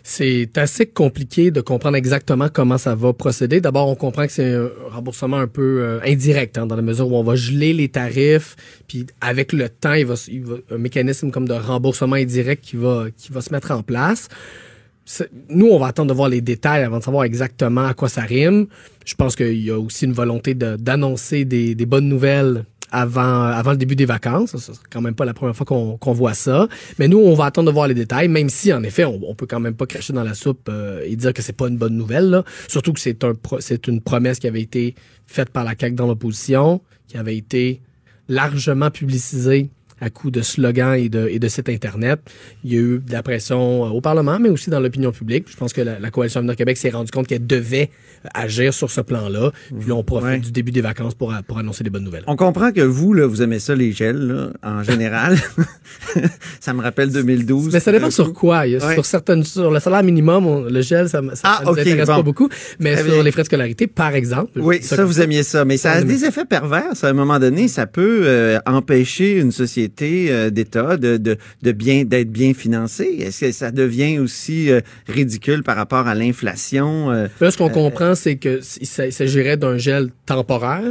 C'est 0.04 0.58
assez 0.58 0.86
compliqué 0.86 1.52
de 1.52 1.62
comprendre 1.62 1.98
exactement 1.98 2.48
comment 2.50 2.78
ça 2.78 2.96
va 2.96 3.14
procéder. 3.14 3.62
D'abord, 3.62 3.90
on 3.90 3.96
comprend 3.96 4.26
que 4.26 4.32
c'est 4.32 4.54
un 4.54 4.70
remboursement 4.92 5.38
un 5.38 5.48
peu 5.48 5.82
euh, 5.82 6.00
indirect, 6.06 6.58
hein, 6.58 6.66
dans 6.66 6.76
la 6.76 6.82
mesure 6.82 7.12
où 7.12 7.16
on 7.16 7.24
va 7.24 7.36
geler 7.36 7.74
les 7.74 7.90
tarifs, 7.90 8.56
puis 8.88 9.06
avec 9.22 9.54
le 9.54 9.70
temps, 9.70 9.94
il 9.94 10.06
va, 10.06 10.16
il 10.28 10.44
va 10.44 10.56
un 10.72 10.78
mécanisme 10.78 11.32
comme 11.32 11.48
de 11.48 11.54
remboursement 11.54 12.16
indirect 12.16 12.64
qui 12.64 12.76
va 12.76 13.06
qui 13.16 13.32
va 13.32 13.42
se 13.42 13.52
mettre 13.52 13.72
en 13.72 13.84
place. 13.84 14.28
Nous, 15.50 15.68
on 15.68 15.78
va 15.78 15.88
attendre 15.88 16.10
de 16.10 16.16
voir 16.16 16.30
les 16.30 16.42
détails 16.42 16.84
avant 16.84 16.98
de 16.98 17.04
savoir 17.04 17.26
exactement 17.26 17.86
à 17.86 17.94
quoi 17.94 18.10
ça 18.10 18.22
rime. 18.22 18.66
Je 19.06 19.14
pense 19.14 19.36
qu'il 19.36 19.62
y 19.62 19.70
a 19.70 19.80
aussi 19.80 20.06
une 20.06 20.14
volonté 20.14 20.56
d'annoncer 20.56 21.46
des 21.46 21.86
bonnes 21.86 22.10
nouvelles 22.10 22.66
avant, 22.96 23.44
avant 23.44 23.72
le 23.72 23.78
début 23.78 23.96
des 23.96 24.06
vacances. 24.06 24.52
Ce 24.52 24.58
sera 24.58 24.78
quand 24.90 25.02
même 25.02 25.16
pas 25.16 25.26
la 25.26 25.34
première 25.34 25.56
fois 25.56 25.66
qu'on 25.66 26.14
voit 26.14 26.34
ça. 26.34 26.68
Mais 26.98 27.08
nous, 27.08 27.18
on 27.18 27.34
va 27.34 27.46
attendre 27.46 27.68
de 27.68 27.74
voir 27.74 27.88
les 27.88 27.94
détails, 27.94 28.30
même 28.30 28.50
si, 28.50 28.72
en 28.72 28.84
effet, 28.84 29.04
on, 29.04 29.36
peut 29.36 29.46
quand 29.46 29.60
même 29.60 29.76
pas 29.76 29.86
cracher 29.86 30.14
dans 30.14 30.24
la 30.24 30.34
soupe 30.34 30.70
euh, 30.70 31.02
et 31.06 31.16
dire 31.18 31.34
que 31.34 31.42
c'est 31.42 31.54
pas 31.54 31.68
une 31.68 31.78
bonne 31.78 31.98
nouvelle. 31.98 32.44
Surtout 32.70 32.94
que 32.94 33.00
c'est 33.00 33.18
c'est 33.60 33.88
une 33.88 34.02
promesse 34.02 34.40
qui 34.40 34.48
avait 34.48 34.62
été 34.62 34.96
faite 35.28 35.50
par 35.50 35.66
la 35.66 35.74
CAQ 35.78 35.96
dans 35.96 36.08
l'opposition, 36.08 36.82
qui 37.08 37.18
avait 37.18 37.36
été 37.36 37.82
largement 38.30 38.92
publicisée 38.92 39.70
à 40.06 40.10
coup 40.12 40.30
de 40.30 40.42
slogans 40.42 40.94
et 40.94 41.10
de, 41.10 41.28
et 41.28 41.40
de 41.40 41.48
sites 41.48 41.68
Internet. 41.68 42.20
Il 42.64 42.74
y 42.74 42.78
a 42.78 42.80
eu 42.80 43.00
de 43.00 43.12
la 43.12 43.24
pression 43.24 43.86
euh, 43.86 43.90
au 43.90 44.02
Parlement, 44.02 44.38
mais 44.40 44.50
aussi 44.50 44.70
dans 44.70 44.80
l'opinion 44.80 45.12
publique. 45.12 45.48
Je 45.50 45.58
pense 45.58 45.74
que 45.74 45.82
la, 45.82 45.98
la 46.00 46.12
Coalition 46.12 46.40
Avenir 46.40 46.56
Québec 46.56 46.78
s'est 46.78 46.92
rendu 46.92 47.10
compte 47.12 47.26
qu'elle 47.28 47.46
devait 47.48 47.90
euh, 48.24 48.30
agir 48.36 48.72
sur 48.74 48.92
ce 48.92 49.02
plan-là. 49.02 49.52
Puis 49.80 49.90
là, 49.90 49.96
on 49.96 50.04
profite 50.04 50.26
Ouais. 50.26 50.38
du 50.40 50.52
début 50.52 50.72
des 50.72 50.82
vacances 50.82 51.14
pour, 51.16 51.34
a- 51.34 51.42
pour 51.44 51.58
annoncer 51.58 51.84
des 51.84 51.90
bonnes 51.90 52.04
nouvelles. 52.04 52.24
On 52.28 52.36
comprend 52.36 52.72
que 52.72 52.82
vous, 52.82 53.14
là, 53.14 53.26
vous 53.28 53.42
aimez 53.42 53.60
ça, 53.60 53.74
les 53.76 53.92
gels, 53.92 54.18
là, 54.18 54.50
en 54.64 54.84
général. 54.84 55.38
ça 56.60 56.74
me 56.74 56.82
rappelle 56.82 57.12
2012. 57.12 57.74
Mais 57.74 57.80
ça 57.80 57.92
dépend 57.92 58.12
sur 58.12 58.34
quoi. 58.34 58.62
Ouais. 58.62 58.80
Sur 58.94 59.06
certaines, 59.06 59.44
sur 59.44 59.72
le 59.72 59.80
salaire 59.80 60.04
minimum, 60.04 60.46
on- 60.46 60.62
le 60.64 60.82
gel, 60.82 61.10
ça, 61.10 61.22
ça, 61.34 61.42
Ah, 61.44 61.58
ça 61.60 61.64
nous 61.66 61.72
ok, 61.72 61.80
intéresse 61.80 62.08
bon. 62.08 62.16
pas 62.18 62.22
beaucoup. 62.24 62.50
Mais 62.80 62.96
sur 63.04 63.24
les 63.24 63.32
frais 63.32 63.42
de 63.42 63.48
scolarité, 63.48 63.88
par 63.88 64.14
exemple. 64.16 64.52
Oui, 64.62 64.82
ça, 64.82 65.04
vous 65.04 65.22
aimiez 65.22 65.44
ça. 65.44 65.66
Mais 65.66 65.78
ça 65.78 65.94
a 65.94 66.04
des 66.04 66.26
effets 66.26 66.46
pervers. 66.46 66.96
ça. 66.96 67.08
À 67.08 67.10
un 67.10 67.14
moment 67.14 67.40
donné, 67.40 67.68
ça 67.68 67.88
peut 67.88 68.22
euh, 68.24 68.60
empêcher 68.66 69.40
une 69.40 69.52
société 69.52 69.95
euh, 70.04 70.50
d'État 70.50 70.98
de, 70.98 71.18
de, 71.18 71.38
de 71.62 71.72
bien 71.72 72.04
d'être 72.04 72.30
bien 72.32 72.54
financée. 72.54 73.18
Est-ce 73.22 73.42
que 73.46 73.52
ça 73.52 73.72
devient 73.72 74.20
aussi 74.20 74.70
euh, 74.70 74.82
ridicule 75.08 75.64
par 75.64 75.76
rapport 75.76 76.08
à 76.08 76.16
l'inflation? 76.16 77.12
euh? 77.12 77.28
Là, 77.40 77.52
ce 77.52 77.58
qu'on 77.58 77.70
comprend, 77.70 78.16
c'est 78.16 78.36
que 78.36 78.60
s- 78.60 78.78
il 78.82 78.88
s'a- 78.88 79.08
il 79.08 79.14
s'agirait 79.14 79.58
d'un 79.58 79.78
gel 79.78 80.10
temporaire. 80.26 80.84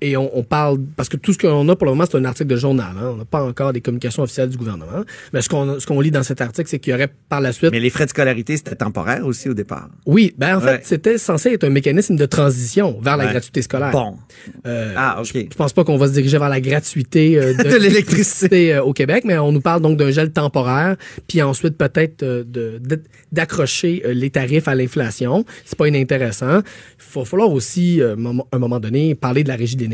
Et 0.00 0.16
on, 0.16 0.30
on 0.38 0.42
parle, 0.44 0.78
parce 0.96 1.08
que 1.08 1.16
tout 1.16 1.32
ce 1.32 1.38
qu'on 1.38 1.68
a 1.68 1.74
pour 1.76 1.86
le 1.86 1.92
moment, 1.92 2.04
c'est 2.08 2.16
un 2.16 2.24
article 2.24 2.48
de 2.50 2.56
journal. 2.56 2.94
hein. 3.00 3.10
On 3.14 3.16
n'a 3.16 3.24
pas 3.24 3.42
encore 3.42 3.72
des 3.72 3.80
communications 3.80 4.22
officielles 4.22 4.48
du 4.48 4.56
gouvernement. 4.56 5.04
Mais 5.32 5.42
ce 5.42 5.48
qu'on 5.48 5.80
ce 5.80 5.86
qu'on 5.86 6.00
lit 6.00 6.10
dans 6.12 6.22
cet 6.22 6.40
article, 6.40 6.68
c'est 6.68 6.78
qu'il 6.78 6.92
y 6.92 6.94
aurait 6.94 7.08
par 7.28 7.40
la 7.40 7.52
suite 7.52 7.72
Mais 7.72 7.80
les 7.80 7.90
frais 7.90 8.04
de 8.04 8.10
scolarité, 8.10 8.56
c'était 8.56 8.76
temporaire 8.76 9.26
aussi 9.26 9.48
au 9.48 9.54
départ. 9.54 9.88
Oui, 10.06 10.34
ben 10.38 10.56
en 10.56 10.60
fait, 10.60 10.80
c'était 10.84 11.18
censé 11.18 11.50
être 11.52 11.64
un 11.64 11.70
mécanisme 11.70 12.14
de 12.16 12.26
transition 12.26 12.98
vers 13.02 13.16
la 13.16 13.24
Ouais. 13.26 13.30
gratuité 13.32 13.62
scolaire. 13.62 13.90
Bon. 13.90 14.14
Euh, 14.66 14.94
Ah, 14.96 15.20
OK. 15.20 15.30
Je 15.34 15.56
pense 15.56 15.72
pas 15.72 15.82
qu'on 15.84 15.96
va 15.98 16.06
se 16.06 16.12
diriger 16.12 16.38
vers 16.38 16.48
la 16.48 16.60
gratuité 16.60 17.36
euh, 17.38 17.54
de, 17.58 17.62
De 17.64 17.76
l'électricité. 17.76 18.74
euh, 18.74 18.82
au 18.84 18.92
Québec, 18.92 19.24
mais 19.26 19.36
on 19.38 19.50
nous 19.52 19.60
parle 19.60 19.82
donc 19.82 19.98
d'un 19.98 20.10
gel 20.12 20.30
temporaire, 20.32 20.96
puis 21.26 21.42
ensuite 21.42 21.76
peut-être 21.76 22.22
euh, 22.22 22.44
de- 22.46 22.80
d'accrocher 23.32 24.02
les 24.14 24.30
tarifs 24.30 24.68
à 24.68 24.74
l'inflation. 24.74 25.44
C'est 25.64 25.76
pas 25.78 25.88
inintéressant. 25.88 26.60
Il 26.60 27.18
va 27.20 27.24
falloir 27.24 27.50
aussi, 27.52 28.00
à 28.02 28.12
un 28.12 28.58
moment 28.58 28.80
donné, 28.80 29.14
parler 29.14 29.42
de 29.42 29.48
la 29.48 29.56
régie 29.56 29.76
de 29.76 29.87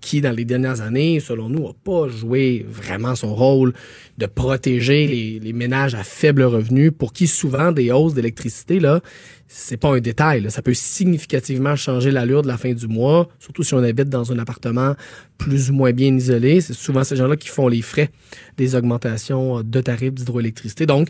qui, 0.00 0.20
dans 0.20 0.30
les 0.30 0.44
dernières 0.44 0.80
années, 0.80 1.20
selon 1.20 1.48
nous, 1.48 1.66
a 1.66 1.72
pas 1.72 2.08
joué 2.08 2.64
vraiment 2.68 3.14
son 3.14 3.34
rôle 3.34 3.72
de 4.18 4.26
protéger 4.26 5.06
les, 5.42 5.52
ménages 5.52 5.94
à 5.94 6.02
faible 6.02 6.42
revenu, 6.42 6.92
pour 6.92 7.12
qui 7.12 7.26
souvent 7.26 7.72
des 7.72 7.90
hausses 7.90 8.14
d'électricité, 8.14 8.80
là, 8.80 9.00
c'est 9.46 9.76
pas 9.76 9.94
un 9.94 10.00
détail. 10.00 10.50
Ça 10.50 10.62
peut 10.62 10.74
significativement 10.74 11.76
changer 11.76 12.10
l'allure 12.10 12.42
de 12.42 12.48
la 12.48 12.56
fin 12.56 12.72
du 12.72 12.88
mois, 12.88 13.28
surtout 13.38 13.62
si 13.62 13.74
on 13.74 13.78
habite 13.78 14.08
dans 14.08 14.32
un 14.32 14.38
appartement 14.38 14.94
plus 15.38 15.70
ou 15.70 15.74
moins 15.74 15.92
bien 15.92 16.14
isolé. 16.16 16.60
C'est 16.60 16.72
souvent 16.72 17.04
ces 17.04 17.16
gens-là 17.16 17.36
qui 17.36 17.48
font 17.48 17.68
les 17.68 17.82
frais 17.82 18.10
des 18.56 18.74
augmentations 18.74 19.62
de 19.62 19.80
tarifs 19.80 20.14
d'hydroélectricité. 20.14 20.86
Donc, 20.86 21.08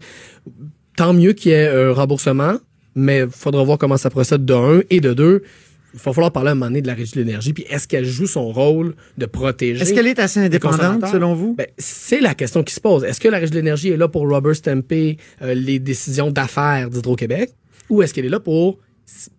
tant 0.97 1.15
mieux 1.15 1.33
qu'il 1.33 1.53
y 1.53 1.55
ait 1.55 1.69
un 1.69 1.93
remboursement, 1.93 2.59
mais 2.95 3.21
il 3.21 3.31
faudra 3.31 3.63
voir 3.65 3.79
comment 3.79 3.97
ça 3.97 4.11
procède 4.11 4.45
de 4.45 4.55
un 4.55 4.81
et 4.91 5.01
de 5.01 5.13
deux. 5.15 5.43
Il 5.95 6.01
va 6.01 6.13
falloir 6.13 6.33
parler 6.33 6.49
à 6.49 6.53
un 6.53 6.55
moment 6.57 6.67
donné 6.67 6.83
de 6.83 6.87
la 6.89 6.95
régie 6.95 7.13
de 7.13 7.21
l'énergie, 7.21 7.53
puis 7.53 7.65
est-ce 7.71 7.87
qu'elle 7.87 8.05
joue 8.05 8.27
son 8.27 8.51
rôle 8.51 8.95
de 9.17 9.27
protéger 9.27 9.81
Est-ce 9.81 9.95
qu'elle 9.95 10.09
est 10.09 10.19
assez 10.19 10.41
indépendante, 10.41 11.07
selon 11.07 11.35
vous? 11.35 11.55
Ben, 11.55 11.69
c'est 11.79 12.21
la 12.21 12.35
question 12.35 12.65
qui 12.65 12.75
se 12.75 12.81
pose. 12.81 13.05
Est-ce 13.05 13.21
que 13.21 13.29
la 13.29 13.39
Régie 13.39 13.53
de 13.53 13.57
l'énergie 13.57 13.91
est 13.91 13.97
là 13.97 14.09
pour 14.09 14.29
rubber 14.29 14.55
stamper 14.55 15.19
euh, 15.43 15.55
les 15.55 15.79
décisions 15.79 16.31
d'affaires 16.31 16.91
d'Hydro-Québec 16.91 17.51
ou 17.91 18.03
est-ce 18.03 18.13
qu'elle 18.13 18.25
est 18.25 18.31
là 18.31 18.41
pour 18.41 18.79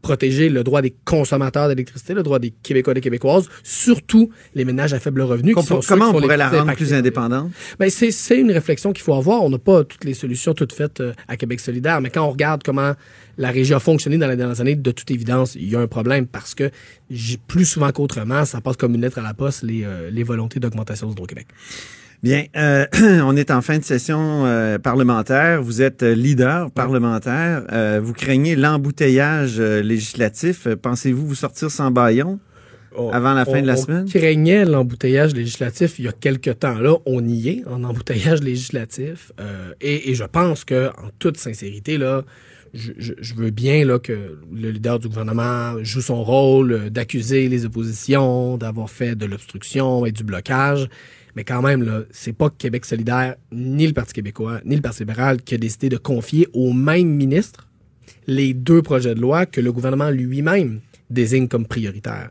protéger 0.02 0.50
le 0.50 0.64
droit 0.64 0.82
des 0.82 0.94
consommateurs 1.06 1.68
d'électricité, 1.68 2.14
le 2.14 2.24
droit 2.24 2.40
des 2.40 2.52
Québécois 2.52 2.92
et 2.92 2.96
des 2.96 3.02
Québécoises, 3.02 3.50
surtout 3.64 4.30
les 4.54 4.64
ménages 4.66 4.94
à 4.94 5.00
faible 5.00 5.22
revenu. 5.22 5.54
qui 5.56 5.64
sont 5.64 5.80
Comment 5.88 6.10
on 6.10 6.22
pourrait 6.22 6.38
la 6.38 6.50
rendre 6.50 6.62
impactés 6.64 6.86
plus 6.86 6.94
indépendante? 6.94 7.52
ben, 7.80 7.90
c'est, 7.90 8.12
c'est 8.12 8.40
une 8.40 8.52
réflexion 8.52 8.94
qu'il 8.94 9.04
faut 9.04 9.16
avoir. 9.16 9.44
On 9.44 9.50
n'a 9.50 9.58
pas 9.58 9.84
toutes 9.84 10.04
les 10.04 10.14
solutions 10.14 10.54
toutes 10.54 10.74
faites 10.74 11.02
euh, 11.02 11.14
à 11.28 11.36
Québec 11.38 11.60
solidaire, 11.60 12.00
mais 12.02 12.10
quand 12.10 12.24
on 12.26 12.32
regarde 12.32 12.62
comment 12.64 12.94
la 13.38 13.52
régie 13.52 13.74
a 13.74 13.80
fonctionné 13.80 14.18
dans 14.18 14.28
les 14.28 14.38
dernières 14.38 14.62
années, 14.62 14.76
de 14.76 14.92
toute 14.92 15.10
évidence, 15.12 15.56
il 15.56 15.70
y 15.70 15.76
a 15.76 15.80
un 15.80 15.88
problème 15.88 16.26
parce 16.28 16.56
que 16.56 16.70
j'ai- 17.10 17.38
plus 17.38 17.66
souvent 17.66 17.92
qu'autrement, 17.92 18.46
ça 18.46 18.62
passe 18.62 18.78
comme 18.78 18.96
une 18.96 19.02
lettre 19.02 19.18
à 19.20 19.24
la 19.24 19.34
poste 19.34 19.64
les, 19.64 19.84
euh, 19.84 20.10
les 20.12 20.24
volontés 20.24 20.60
d'augmentation 20.60 21.08
d'Hydro-Québec. 21.10 21.48
Bien, 22.24 22.46
euh, 22.56 22.86
on 23.24 23.36
est 23.36 23.52
en 23.52 23.62
fin 23.62 23.78
de 23.78 23.84
session 23.84 24.46
euh, 24.46 24.80
parlementaire. 24.80 25.62
Vous 25.62 25.82
êtes 25.82 26.02
euh, 26.04 26.16
leader 26.16 26.72
parlementaire. 26.72 27.64
Euh, 27.72 28.00
vous 28.04 28.14
craignez 28.14 28.56
l'embouteillage 28.56 29.60
législatif. 29.60 30.68
Pensez-vous 30.82 31.28
vous 31.28 31.36
sortir 31.36 31.70
sans 31.70 31.92
baillon? 31.92 32.40
Avant 33.12 33.34
la 33.34 33.44
fin 33.44 33.62
de 33.62 33.68
la 33.68 33.74
on 33.74 33.78
semaine? 33.78 34.06
craignait 34.10 34.64
l'embouteillage 34.64 35.34
législatif 35.36 36.00
il 36.00 36.06
y 36.06 36.08
a 36.08 36.14
quelque 36.14 36.50
temps. 36.50 36.76
Là, 36.80 36.96
on 37.06 37.28
y 37.28 37.50
est 37.50 37.64
en 37.68 37.84
embouteillage 37.84 38.42
législatif. 38.42 39.34
Et, 39.82 40.10
et 40.12 40.16
je 40.16 40.24
pense 40.24 40.64
que, 40.64 40.88
en 40.88 41.10
toute 41.20 41.36
sincérité, 41.38 41.98
là, 41.98 42.24
je, 42.74 42.94
je- 42.98 43.14
je 43.20 43.34
veux 43.36 43.50
bien 43.50 43.84
là, 43.86 44.00
que 44.00 44.40
le 44.54 44.70
leader 44.72 45.00
du 45.00 45.10
gouvernement 45.10 45.74
joue 45.84 46.02
son 46.02 46.24
rôle 46.24 46.90
d'accuser 46.90 47.50
les 47.50 47.66
oppositions, 47.66 48.56
d'avoir 48.58 48.90
fait 48.90 49.16
de 49.16 49.26
l'obstruction 49.26 50.06
et 50.06 50.14
du 50.14 50.24
blocage. 50.24 50.88
Mais 51.36 51.44
quand 51.44 51.62
même, 51.62 51.84
là, 51.84 52.02
c'est 52.12 52.34
pas 52.34 52.50
Québec 52.50 52.86
solidaire, 52.86 53.36
ni 53.52 53.86
le 53.88 53.94
Parti 53.94 54.14
québécois, 54.14 54.60
ni 54.66 54.76
le 54.76 54.82
Parti 54.82 55.00
libéral 55.00 55.42
qui 55.42 55.56
a 55.56 55.58
décidé 55.58 55.90
de 55.90 55.98
confier 55.98 56.48
au 56.54 56.72
même 56.74 57.08
ministre 57.10 57.68
les 58.28 58.54
deux 58.54 58.82
projets 58.82 59.16
de 59.16 59.22
loi 59.22 59.46
que 59.46 59.62
le 59.62 59.72
gouvernement 59.72 60.10
lui-même 60.10 60.80
désigne 61.10 61.48
comme 61.48 61.66
prioritaires. 61.66 62.30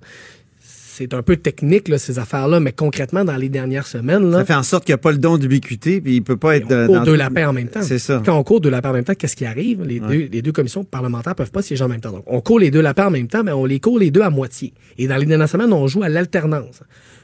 C'est 0.61 1.13
un 1.13 1.23
peu 1.23 1.37
technique, 1.37 1.89
là, 1.89 1.99
ces 1.99 2.21
affaires-là, 2.21 2.61
mais 2.61 2.71
concrètement, 2.71 3.25
dans 3.25 3.37
les 3.37 3.49
dernières 3.49 3.87
semaines, 3.87 4.31
là, 4.31 4.39
Ça 4.39 4.45
fait 4.45 4.55
en 4.55 4.63
sorte 4.63 4.85
qu'il 4.85 4.93
n'y 4.93 4.95
a 4.95 4.99
pas 4.99 5.11
le 5.11 5.19
don 5.19 5.39
d'ubiquité, 5.39 6.01
puis 6.01 6.15
il 6.17 6.23
peut 6.23 6.37
pas 6.37 6.57
être... 6.57 6.67
on 6.71 6.73
euh, 6.73 6.87
court 6.87 7.01
dans 7.01 7.15
lapins 7.17 7.49
en 7.49 7.53
même 7.53 7.67
temps. 7.67 7.83
C'est 7.83 7.99
ça. 7.99 8.23
Quand 8.25 8.39
on 8.39 8.45
court 8.45 8.61
deux 8.61 8.71
lapins 8.71 8.91
en 8.91 8.93
même 8.93 9.05
temps, 9.05 9.15
qu'est-ce 9.15 9.35
qui 9.35 9.45
arrive? 9.45 9.83
Les, 9.83 9.99
Ouais. 9.99 10.09
deux, 10.09 10.29
les 10.31 10.41
deux 10.41 10.53
commissions 10.53 10.85
parlementaires 10.85 11.35
peuvent 11.35 11.51
pas 11.51 11.63
siéger 11.63 11.83
en 11.83 11.89
même 11.89 12.01
temps. 12.01 12.13
Donc, 12.13 12.23
on 12.29 12.41
court 12.41 12.61
les 12.61 12.71
deux 12.71 12.81
lapins 12.81 13.09
en 13.09 13.11
même 13.11 13.27
temps, 13.27 13.43
mais 13.43 13.51
on 13.51 13.65
les 13.65 13.81
court 13.81 13.99
les 13.99 14.13
deux 14.13 14.21
à 14.23 14.31
moitié. 14.31 14.73
Et 14.97 15.09
dans 15.09 15.17
les 15.17 15.27
dernières 15.27 15.49
semaines, 15.49 15.73
on 15.73 15.85
joue 15.89 16.05
à 16.05 16.09
l'alternance. 16.09 16.81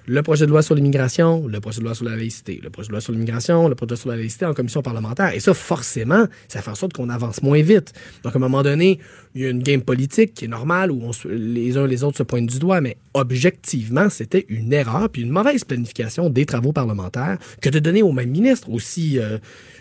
Le 0.07 0.23
projet 0.23 0.47
de 0.47 0.51
loi 0.51 0.63
sur 0.63 0.75
l'immigration, 0.75 1.47
le 1.47 1.61
projet 1.61 1.79
de 1.79 1.85
loi 1.85 1.95
sur 1.95 2.05
la 2.05 2.17
laïcité, 2.17 2.61
le 2.63 2.71
projet 2.71 2.89
de 2.89 2.93
loi 2.93 3.01
sur 3.01 3.13
l'immigration, 3.13 3.69
le 3.69 3.75
projet 3.75 3.89
de 3.89 3.95
loi 3.95 4.01
sur 4.01 4.11
la 4.11 4.17
laïcité 4.17 4.47
en 4.47 4.55
commission 4.55 4.83
parlementaire. 4.83 5.35
Et 5.35 5.41
ça, 5.41 5.55
forcément, 5.55 6.27
ça 6.49 6.63
fait 6.63 6.71
en 6.71 6.75
sorte 6.75 6.93
qu'on 6.95 7.09
avance 7.09 7.43
moins 7.43 7.63
vite. 7.63 7.93
Donc, 8.25 8.35
à 8.35 8.37
un 8.37 8.41
moment 8.41 8.63
donné, 8.63 8.99
il 9.35 9.43
y 9.43 9.47
a 9.47 9.51
une 9.51 9.63
game 9.63 9.83
politique 9.83 10.35
qui 10.35 10.47
est 10.47 10.49
normale 10.49 10.91
où 10.91 11.03
on 11.05 11.11
les 11.29 11.77
uns 11.77 11.87
les 11.87 12.03
autres 12.03 12.19
se 12.19 12.23
pointent 12.23 12.47
du 12.47 12.59
doigt, 12.59 12.81
mais 12.81 12.97
objectivement, 13.15 14.09
c'était 14.09 14.47
une 14.49 14.73
erreur 14.73 15.09
puis 15.11 15.23
une 15.23 15.31
mauvaise 15.31 15.65
planification 15.65 16.31
des 16.31 16.47
travaux 16.47 16.73
parlementaires 16.73 17.39
que 17.61 17.69
de 17.69 17.79
donner 17.79 18.03
au 18.03 18.13
même 18.13 18.31
ministre, 18.31 18.71
aussi 18.71 19.19
euh, 19.19 19.39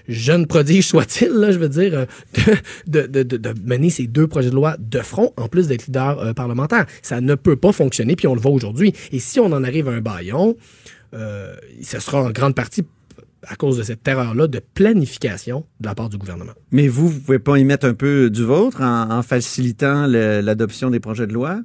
jeune 0.08 0.48
prodige 0.48 0.88
soit-il, 0.88 1.30
là, 1.30 1.52
je 1.52 1.60
veux 1.60 1.70
dire, 1.70 1.94
euh, 1.94 2.56
de, 2.88 3.06
de, 3.06 3.54
mener 3.64 3.90
ces 3.90 4.08
deux 4.08 4.28
projets 4.28 4.50
de 4.50 4.56
loi 4.56 4.76
de 4.80 5.00
front 5.00 5.34
en 5.38 5.48
plus 5.48 5.68
d'être 5.68 5.88
leader 5.88 6.20
euh, 6.20 6.34
parlementaire. 6.34 6.86
Ça 7.02 7.22
ne 7.22 7.36
peut 7.36 7.56
pas 7.56 7.72
fonctionner, 7.72 8.16
puis 8.16 8.28
on 8.28 8.36
le 8.36 8.42
voit 8.42 8.52
aujourd'hui. 8.52 8.94
Et 9.12 9.20
si 9.20 9.40
on 9.40 9.48
en 9.48 9.64
arrive 9.64 9.88
à 9.88 9.92
un 9.92 10.02
baillon, 10.02 10.56
ce 11.12 12.00
sera 12.00 12.22
en 12.22 12.30
grande 12.30 12.54
partie 12.54 12.84
à 13.48 13.56
cause 13.56 13.78
de 13.78 13.84
cette 13.84 14.08
erreur-là 14.08 14.48
de 14.48 14.60
planification 14.74 15.66
de 15.80 15.88
la 15.88 15.96
part 15.96 16.10
du 16.10 16.18
gouvernement. 16.18 16.54
Mais 16.72 16.88
vous, 16.88 17.08
vous 17.08 17.20
pouvez 17.20 17.40
pas 17.40 17.58
y 17.58 17.64
mettre 17.64 17.88
un 17.88 17.94
peu 17.94 18.30
du 18.30 18.44
vôtre 18.44 18.82
en, 18.82 19.10
en 19.10 19.22
facilitant 19.22 20.08
l'adoption 20.08 20.90
des 20.90 21.00
projets 21.00 21.28
de 21.28 21.34
loi? 21.34 21.62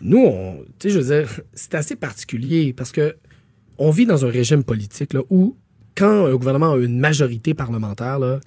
Nous, 0.00 0.32
tu 0.78 0.88
sais, 0.88 0.90
je 0.90 0.98
veux 0.98 1.16
dire, 1.16 1.40
c'est 1.54 1.74
assez 1.74 1.96
particulier 1.96 2.72
parce 2.72 2.92
que 2.92 3.16
on 3.78 3.90
vit 3.90 4.06
dans 4.06 4.24
un 4.24 4.30
régime 4.30 4.64
politique 4.64 5.12
là, 5.12 5.20
où, 5.30 5.56
quand 5.96 6.26
un 6.26 6.34
gouvernement 6.34 6.72
a 6.72 6.78
une 6.78 6.98
majorité 6.98 7.54
parlementaire, 7.54 8.18
là, 8.18 8.40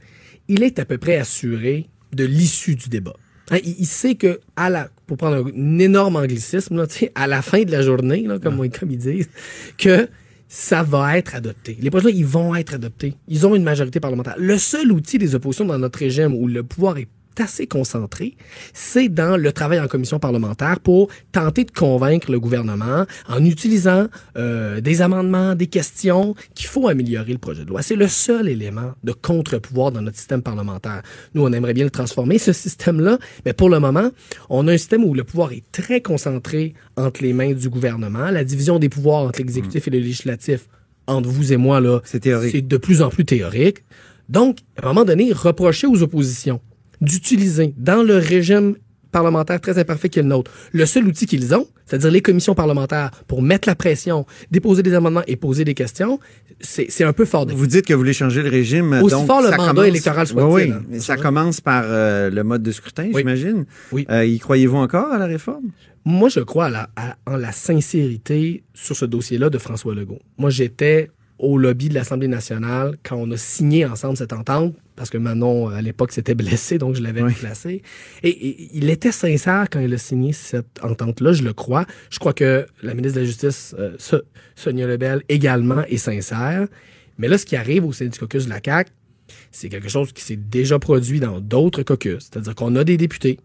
il 0.47 0.63
est 0.63 0.79
à 0.79 0.85
peu 0.85 0.97
près 0.97 1.17
assuré 1.17 1.87
de 2.13 2.23
l'issue 2.23 2.75
du 2.75 2.89
débat. 2.89 3.15
Hein, 3.51 3.57
il, 3.63 3.75
il 3.79 3.85
sait 3.85 4.15
que, 4.15 4.39
à 4.55 4.69
la, 4.69 4.89
pour 5.07 5.17
prendre 5.17 5.47
un, 5.47 5.79
énorme 5.79 6.15
anglicisme, 6.15 6.77
là, 6.77 6.85
à 7.15 7.27
la 7.27 7.41
fin 7.41 7.63
de 7.63 7.71
la 7.71 7.81
journée, 7.81 8.23
là, 8.23 8.39
comme, 8.39 8.57
comme 8.69 8.91
ils 8.91 8.97
disent, 8.97 9.29
que 9.77 10.07
ça 10.47 10.83
va 10.83 11.17
être 11.17 11.35
adopté. 11.35 11.77
Les 11.81 11.89
projets, 11.89 12.11
là, 12.11 12.15
ils 12.15 12.25
vont 12.25 12.55
être 12.55 12.75
adoptés. 12.75 13.15
Ils 13.27 13.45
ont 13.47 13.55
une 13.55 13.63
majorité 13.63 13.99
parlementaire. 13.99 14.35
Le 14.37 14.57
seul 14.57 14.91
outil 14.91 15.17
des 15.17 15.35
oppositions 15.35 15.65
dans 15.65 15.77
notre 15.77 15.99
régime 15.99 16.33
où 16.33 16.47
le 16.47 16.63
pouvoir 16.63 16.97
est 16.97 17.07
assez 17.39 17.67
concentré, 17.67 18.35
c'est 18.73 19.09
dans 19.09 19.37
le 19.37 19.51
travail 19.51 19.79
en 19.79 19.87
commission 19.87 20.19
parlementaire 20.19 20.79
pour 20.79 21.09
tenter 21.31 21.63
de 21.63 21.71
convaincre 21.71 22.31
le 22.31 22.39
gouvernement 22.39 23.05
en 23.27 23.45
utilisant 23.45 24.07
euh, 24.37 24.81
des 24.81 25.01
amendements, 25.01 25.55
des 25.55 25.67
questions 25.67 26.35
qu'il 26.53 26.67
faut 26.67 26.87
améliorer 26.87 27.31
le 27.31 27.37
projet 27.37 27.63
de 27.63 27.69
loi. 27.69 27.81
C'est 27.81 27.95
le 27.95 28.07
seul 28.07 28.47
élément 28.47 28.93
de 29.03 29.11
contre-pouvoir 29.11 29.91
dans 29.91 30.01
notre 30.01 30.17
système 30.17 30.41
parlementaire. 30.41 31.01
Nous, 31.33 31.43
on 31.43 31.51
aimerait 31.51 31.73
bien 31.73 31.85
le 31.85 31.91
transformer, 31.91 32.37
ce 32.37 32.53
système-là, 32.53 33.17
mais 33.45 33.53
pour 33.53 33.69
le 33.69 33.79
moment, 33.79 34.09
on 34.49 34.67
a 34.67 34.73
un 34.73 34.77
système 34.77 35.03
où 35.03 35.13
le 35.13 35.23
pouvoir 35.23 35.51
est 35.51 35.63
très 35.71 36.01
concentré 36.01 36.73
entre 36.97 37.21
les 37.23 37.33
mains 37.33 37.53
du 37.53 37.69
gouvernement. 37.69 38.31
La 38.31 38.43
division 38.43 38.79
des 38.79 38.89
pouvoirs 38.89 39.23
entre 39.23 39.39
l'exécutif 39.39 39.87
et 39.87 39.91
le 39.91 39.99
législatif, 39.99 40.67
entre 41.07 41.29
vous 41.29 41.53
et 41.53 41.57
moi, 41.57 41.79
là, 41.79 41.99
c'est 42.03 42.25
de 42.25 42.77
plus 42.77 43.01
en 43.01 43.09
plus 43.09 43.25
théorique. 43.25 43.83
Donc, 44.29 44.59
à 44.81 44.85
un 44.85 44.87
moment 44.89 45.05
donné, 45.05 45.31
reprocher 45.33 45.87
aux 45.87 46.01
oppositions 46.01 46.59
d'utiliser 47.01 47.73
dans 47.77 48.03
le 48.03 48.17
régime 48.17 48.75
parlementaire 49.11 49.61
très 49.61 49.77
imparfait 49.79 50.09
qui 50.09 50.19
est 50.19 50.23
le 50.23 50.27
nôtre, 50.27 50.51
le 50.73 50.85
seul 50.85 51.07
outil 51.07 51.25
qu'ils 51.25 51.55
ont, 51.55 51.65
c'est-à-dire 51.85 52.11
les 52.11 52.21
commissions 52.21 52.53
parlementaires 52.53 53.11
pour 53.27 53.41
mettre 53.41 53.65
la 53.69 53.73
pression, 53.75 54.25
déposer 54.51 54.83
des 54.83 54.93
amendements 54.93 55.21
et 55.25 55.37
poser 55.37 55.63
des 55.63 55.73
questions, 55.73 56.19
c'est 56.59 57.03
un 57.05 57.13
peu 57.13 57.23
fort 57.23 57.45
de 57.45 57.53
Vous 57.53 57.65
dites 57.67 57.85
que 57.85 57.93
vous 57.93 57.99
voulez 57.99 58.11
changer 58.11 58.41
le 58.43 58.49
régime. 58.49 58.91
Aussi 59.01 59.15
donc 59.15 59.27
fort 59.27 59.41
le 59.41 59.49
ça 59.51 59.55
mandat 59.57 59.71
commence- 59.71 59.85
électoral 59.87 60.27
soit-il, 60.27 60.47
Oui, 60.53 60.63
oui, 60.89 60.95
hein. 60.97 60.99
ça 60.99 61.15
commence 61.15 61.61
par 61.61 61.83
euh, 61.85 62.29
le 62.29 62.43
mode 62.43 62.61
de 62.63 62.71
scrutin, 62.73 63.05
Oui. 63.13 63.21
j'imagine. 63.21 63.65
Oui. 63.93 64.05
Euh, 64.09 64.25
y 64.25 64.37
croyez-vous 64.37 64.77
encore 64.77 65.09
à 65.13 65.17
la 65.17 65.27
réforme? 65.27 65.71
Moi, 66.03 66.27
je 66.29 66.41
crois 66.41 66.65
à 66.65 66.69
la- 66.69 66.89
à- 66.97 67.15
en 67.25 67.37
la 67.37 67.51
sincérité 67.53 68.63
sur 68.73 68.95
ce 68.97 69.05
dossier-là 69.05 69.49
de 69.49 69.57
François 69.57 69.95
Legault. 69.95 70.19
Moi, 70.37 70.49
j'étais 70.49 71.09
au 71.37 71.57
lobby 71.57 71.89
de 71.89 71.93
l'Assemblée 71.93 72.27
nationale 72.29 72.97
quand 73.03 73.17
on 73.17 73.29
a 73.31 73.37
signé 73.37 73.85
ensemble 73.85 74.15
cette 74.17 74.31
entente, 74.33 74.73
parce 74.95 75.09
que 75.09 75.17
Manon, 75.17 75.67
à 75.67 75.81
l'époque, 75.81 76.13
s'était 76.13 76.35
blessé, 76.35 76.77
donc 76.77 76.95
je 76.95 77.01
l'avais 77.01 77.21
Oui. 77.21 77.33
remplacé. 77.33 77.81
Et, 78.23 78.29
et 78.29 78.69
il 78.73 78.89
était 78.89 79.11
sincère 79.11 79.65
quand 79.69 79.79
il 79.81 79.93
a 79.93 79.97
signé 79.97 80.31
cette 80.31 80.79
entente-là, 80.81 81.33
je 81.33 81.43
le 81.43 81.51
crois. 81.51 81.85
Je 82.09 82.19
crois 82.19 82.31
que 82.33 82.65
la 82.81 82.93
ministre 82.93 83.15
de 83.17 83.21
la 83.21 83.25
Justice, 83.27 83.75
euh, 83.77 83.95
So- 83.99 84.21
Sonia 84.55 84.87
Lebel, 84.87 85.23
également 85.27 85.83
est 85.83 85.97
sincère. 85.97 86.67
Mais 87.17 87.27
là, 87.27 87.37
ce 87.37 87.45
qui 87.45 87.55
arrive 87.57 87.83
au 87.85 87.91
sein 87.91 88.05
du 88.05 88.17
caucus 88.17 88.45
de 88.45 88.49
la 88.49 88.59
CAQ, 88.63 88.91
c'est 89.51 89.67
quelque 89.69 89.89
chose 89.89 90.13
qui 90.13 90.21
s'est 90.23 90.35
déjà 90.37 90.79
produit 90.79 91.19
dans 91.19 91.41
d'autres 91.41 91.83
caucus. 91.83 92.29
C'est-à-dire 92.31 92.55
qu'on 92.55 92.75
a 92.77 92.83
des 92.85 92.95
députés 92.97 93.39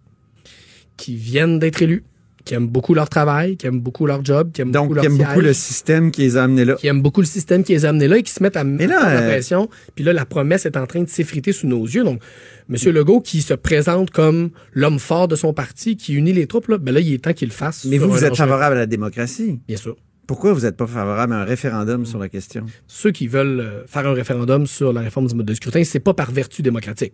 qui 0.97 1.17
viennent 1.17 1.59
d'être 1.59 1.83
élus, 1.83 2.05
qui 2.51 2.57
aiment 2.57 2.67
beaucoup 2.67 2.95
leur 2.95 3.09
travail, 3.09 3.57
qui 3.57 3.69
aiment 3.69 3.81
beaucoup 3.81 4.07
leur 4.07 4.25
job, 4.25 4.51
qui 4.51 4.63
aiment 4.63 4.73
Donc, 4.73 4.89
beaucoup 4.89 4.95
leur 4.95 5.05
il 5.05 5.07
aime 5.07 5.19
beaucoup 5.19 5.41
le 5.41 5.53
système 5.53 6.11
qui 6.11 6.23
les 6.23 6.37
a 6.37 6.43
amenés 6.43 6.65
là. 6.65 6.75
qui 6.75 6.89
aiment 6.89 7.01
beaucoup 7.01 7.21
le 7.21 7.27
système 7.29 7.63
qui 7.63 7.71
les 7.71 7.87
a 7.87 7.91
amenés 7.91 8.09
là 8.09 8.17
et 8.17 8.25
qui 8.25 8.33
se 8.33 8.43
mettent 8.43 8.57
à 8.57 8.65
mettre 8.65 8.93
la 8.93 9.09
euh, 9.09 9.29
pression. 9.29 9.69
Puis 9.95 10.03
là, 10.03 10.13
la 10.13 10.27
promesse 10.27 10.67
est 10.67 10.77
en 10.77 10.85
train 10.85 11.01
de 11.01 11.09
s'effriter 11.09 11.53
sous 11.53 11.69
nos 11.69 11.85
yeux. 11.85 12.03
Donc, 12.03 12.21
M. 12.69 12.93
Legault, 12.93 13.21
qui 13.21 13.43
se 13.43 13.55
présente 13.55 14.11
comme 14.11 14.51
l'homme 14.73 14.99
fort 14.99 15.29
de 15.29 15.37
son 15.37 15.53
parti, 15.53 15.97
qui 15.97 16.15
unit 16.15 16.33
les 16.33 16.49
troupes, 16.49 16.67
là, 16.67 16.79
ben 16.79 16.93
là, 16.93 16.99
il 16.99 17.15
est 17.15 17.19
temps 17.19 17.33
qu'il 17.35 17.47
le 17.47 17.55
fasse. 17.55 17.85
Mais 17.85 17.99
vous, 17.99 18.11
vous 18.11 18.25
êtes 18.25 18.35
favorable 18.35 18.75
à 18.75 18.81
la 18.81 18.87
démocratie. 18.87 19.61
Bien 19.69 19.77
sûr. 19.77 19.97
Pourquoi 20.27 20.53
vous 20.53 20.63
n'êtes 20.63 20.77
pas 20.77 20.89
favorable 20.89 21.33
à 21.35 21.37
un 21.37 21.45
référendum 21.45 22.05
sur 22.05 22.19
la 22.19 22.29
question? 22.29 22.67
Ceux 22.89 23.13
qui 23.13 23.29
veulent 23.29 23.61
euh, 23.61 23.87
faire 23.87 24.09
un 24.09 24.13
référendum 24.13 24.67
sur 24.67 24.93
la 24.93 25.03
réforme 25.03 25.29
du 25.29 25.37
mode 25.37 25.47
de 25.47 25.55
scrutin, 25.55 25.85
c'est 25.85 26.01
pas 26.01 26.15
par 26.15 26.33
vertu 26.33 26.63
démocratique. 26.63 27.13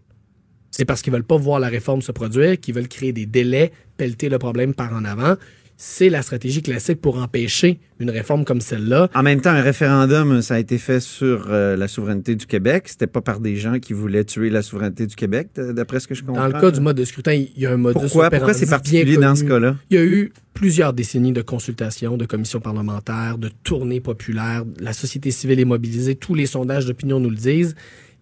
C'est 0.77 0.85
parce 0.85 1.01
qu'ils 1.01 1.13
veulent 1.13 1.25
pas 1.25 1.39
voir 1.39 1.59
la 1.59 1.69
réforme 1.69 2.03
se 2.03 2.13
produire, 2.13 2.61
qu'ils 2.61 2.75
veulent 2.75 2.87
créer 2.89 3.13
des 3.15 3.25
délais, 3.25 3.73
pelleter 3.97 4.29
le 4.29 4.39
problème 4.39 4.75
par 4.75 4.93
en 4.93 5.05
avant. 5.07 5.37
C'est 5.79 6.09
la 6.11 6.21
stratégie 6.23 6.61
classique 6.63 7.01
pour 7.01 7.17
empêcher 7.19 7.81
une 7.99 8.11
réforme 8.11 8.45
comme 8.45 8.61
celle-là. 8.61 9.09
En 9.15 9.23
même 9.23 9.41
temps, 9.41 9.51
un 9.51 9.61
référendum, 9.63 10.41
ça 10.43 10.55
a 10.55 10.59
été 10.59 10.77
fait 10.79 11.01
sur 11.01 11.47
euh, 11.51 11.77
la 11.77 11.89
souveraineté 11.89 12.35
du 12.35 12.45
Québec. 12.47 12.85
C'était 12.89 13.07
pas 13.07 13.21
par 13.23 13.41
des 13.41 13.57
gens 13.57 13.79
qui 13.79 13.95
voulaient 13.95 14.25
tuer 14.25 14.51
la 14.51 14.61
souveraineté 14.63 15.07
du 15.07 15.15
Québec, 15.17 15.49
d- 15.55 15.73
d'après 15.75 16.01
ce 16.01 16.09
que 16.09 16.15
je 16.15 16.23
comprends. 16.25 16.49
Dans 16.49 16.55
le 16.57 16.61
cas 16.61 16.71
du 16.71 16.81
mode 16.81 16.97
de 16.99 17.05
scrutin, 17.05 17.33
il 17.33 17.51
y 17.57 17.65
a 17.67 17.73
un 17.73 17.77
modus 17.79 17.93
Pourquoi, 17.95 18.09
pourquoi 18.31 18.37
operandi 18.39 18.59
c'est 18.59 18.71
particulier 18.71 19.17
dans 19.17 19.35
ce 19.35 19.45
cas-là? 19.45 19.77
Il 19.91 19.97
y 19.97 20.01
a 20.01 20.05
eu 20.05 20.33
plusieurs 20.55 20.93
décennies 20.95 21.33
de 21.33 21.43
consultations, 21.43 22.17
de 22.19 22.25
commissions 22.27 22.61
parlementaires, 22.61 23.37
de 23.39 23.51
tournées 23.63 24.01
populaires. 24.01 24.65
La 24.81 24.93
société 24.95 25.31
civile 25.31 25.61
est 25.61 25.65
mobilisée. 25.67 26.15
Tous 26.17 26.35
les 26.35 26.47
sondages 26.47 26.85
d'opinion 26.87 27.19
nous 27.21 27.31
le 27.31 27.37
disent. 27.37 27.75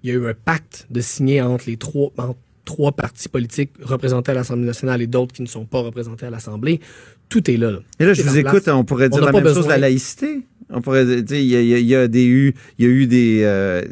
Il 0.02 0.08
y 0.08 0.12
a 0.12 0.16
eu 0.16 0.26
un 0.28 0.34
pacte 0.34 0.86
de 0.90 1.00
signé 1.00 1.40
entre 1.40 1.64
les 1.66 1.78
trois, 1.78 2.12
entre 2.18 2.36
trois 2.64 2.92
partis 2.92 3.28
politiques 3.28 3.70
représentés 3.82 4.32
à 4.32 4.34
l'Assemblée 4.34 4.66
nationale 4.66 5.02
et 5.02 5.06
d'autres 5.06 5.32
qui 5.34 5.42
ne 5.42 5.46
sont 5.48 5.64
pas 5.66 5.80
représentés 5.80 6.26
à 6.26 6.30
l'Assemblée. 6.30 6.80
Tout 7.28 7.50
est 7.50 7.56
là. 7.56 7.70
là. 7.70 7.78
Et 8.00 8.04
là, 8.04 8.12
je 8.14 8.22
vous 8.22 8.30
place. 8.40 8.54
écoute, 8.54 8.68
on 8.68 8.84
pourrait 8.84 9.08
dire 9.08 9.20
la 9.24 9.32
même 9.32 9.42
chose 9.42 9.52
de 9.54 9.58
besoin. 9.60 9.72
la 9.72 9.78
laïcité. 9.78 10.40
On 10.70 10.80
pourrait 10.80 11.04
dire, 11.22 11.38
il 11.38 11.44
y 11.46 11.56
a, 11.56 11.60
il 11.60 11.66
y 11.68 11.74
a- 11.74 11.78
il 11.78 11.86
y 11.86 11.94
a 11.94 12.08
des 12.08 12.24
eu, 12.24 12.54
il 12.78 12.84
y 12.86 12.88
a 12.88 12.90
eu 12.90 13.06
des, 13.06 13.40
euh, 13.44 13.82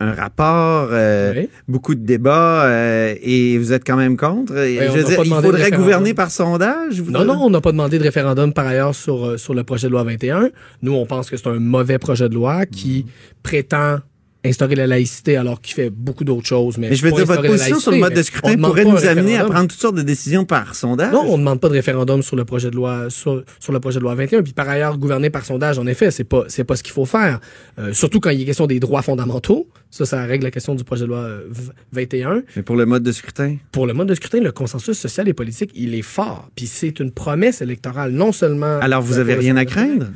un 0.00 0.12
rapport, 0.12 0.88
euh, 0.92 1.32
Oui. 1.34 1.48
beaucoup 1.66 1.94
de 1.94 2.04
débats, 2.04 2.64
euh, 2.66 3.14
et 3.22 3.56
vous 3.56 3.72
êtes 3.72 3.84
quand 3.86 3.96
même 3.96 4.18
contre. 4.18 4.52
Oui, 4.54 4.78
je 4.82 4.98
veux 4.98 5.04
dire, 5.04 5.20
il 5.24 5.30
faudrait 5.30 5.70
gouverner 5.70 6.12
par 6.12 6.30
sondage. 6.30 7.00
vous- 7.00 7.10
Non, 7.10 7.24
non, 7.24 7.38
on 7.40 7.48
n'a 7.50 7.62
pas 7.62 7.72
demandé 7.72 7.98
de 7.98 8.02
référendum 8.04 8.52
par 8.52 8.66
ailleurs 8.66 8.94
sur, 8.94 9.38
sur 9.40 9.54
le 9.54 9.64
projet 9.64 9.86
de 9.86 9.92
loi 9.92 10.04
21. 10.04 10.50
Nous, 10.82 10.92
on 10.92 11.06
pense 11.06 11.30
que 11.30 11.36
c'est 11.38 11.48
un 11.48 11.58
mauvais 11.58 11.98
projet 11.98 12.28
de 12.28 12.34
loi 12.34 12.66
qui 12.66 13.06
prétend 13.42 14.00
instaurer 14.44 14.74
la 14.74 14.86
laïcité 14.86 15.36
alors 15.36 15.60
qu'il 15.60 15.74
fait 15.74 15.90
beaucoup 15.90 16.24
d'autres 16.24 16.46
choses. 16.46 16.78
Mais, 16.78 16.88
Mais 16.90 16.96
je 16.96 17.04
veux 17.04 17.12
dire, 17.12 17.26
votre 17.26 17.42
position 17.42 17.78
sur 17.78 17.90
le 17.90 17.98
mode 17.98 18.14
de 18.14 18.22
scrutin 18.22 18.56
pourrait 18.56 18.84
nous 18.84 19.04
amener 19.04 19.36
à 19.36 19.44
prendre 19.44 19.68
toutes 19.68 19.80
sortes 19.80 19.96
de 19.96 20.02
décisions 20.02 20.44
par 20.46 20.74
sondage. 20.74 21.12
Non, 21.12 21.24
on 21.26 21.32
ne 21.32 21.42
demande 21.42 21.60
pas 21.60 21.68
de 21.68 21.74
référendum 21.74 22.22
sur 22.22 22.36
le 22.36 22.44
projet 22.46 22.70
de 22.70 22.76
loi 22.76 23.10
sur, 23.10 23.42
sur 23.58 23.72
le 23.72 23.80
projet 23.80 23.98
de 23.98 24.04
loi 24.04 24.14
21. 24.14 24.42
Puis 24.42 24.52
par 24.54 24.68
ailleurs, 24.68 24.96
gouverner 24.96 25.28
par 25.30 25.44
sondage, 25.44 25.78
en 25.78 25.86
effet, 25.86 26.10
c'est 26.10 26.24
pas 26.24 26.44
c'est 26.48 26.64
pas 26.64 26.76
ce 26.76 26.82
qu'il 26.82 26.92
faut 26.92 27.04
faire. 27.04 27.38
Euh, 27.78 27.92
surtout 27.92 28.20
quand 28.20 28.30
il 28.30 28.40
est 28.40 28.44
question 28.46 28.66
des 28.66 28.80
droits 28.80 29.02
fondamentaux. 29.02 29.68
Ça, 29.90 30.06
ça 30.06 30.24
règle 30.24 30.44
la 30.44 30.50
question 30.52 30.74
du 30.76 30.84
projet 30.84 31.02
de 31.02 31.08
loi 31.08 31.18
euh, 31.18 31.42
v- 31.50 31.72
21. 31.92 32.42
Mais 32.54 32.62
pour 32.62 32.76
le 32.76 32.86
mode 32.86 33.02
de 33.02 33.10
scrutin? 33.12 33.56
Pour 33.72 33.86
le 33.88 33.92
mode 33.92 34.08
de 34.08 34.14
scrutin, 34.14 34.40
le 34.40 34.52
consensus 34.52 34.96
social 34.96 35.28
et 35.28 35.34
politique, 35.34 35.72
il 35.74 35.94
est 35.96 36.02
fort. 36.02 36.48
Puis 36.54 36.66
c'est 36.68 37.00
une 37.00 37.10
promesse 37.10 37.60
électorale, 37.60 38.12
non 38.12 38.30
seulement. 38.32 38.78
Alors, 38.80 39.02
vous 39.02 39.18
avez 39.18 39.34
rien 39.34 39.56
à 39.56 39.64
craindre 39.64 40.06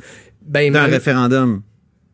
Ben, 0.47 0.71
d'un 0.71 0.85
référendum? 0.85 1.61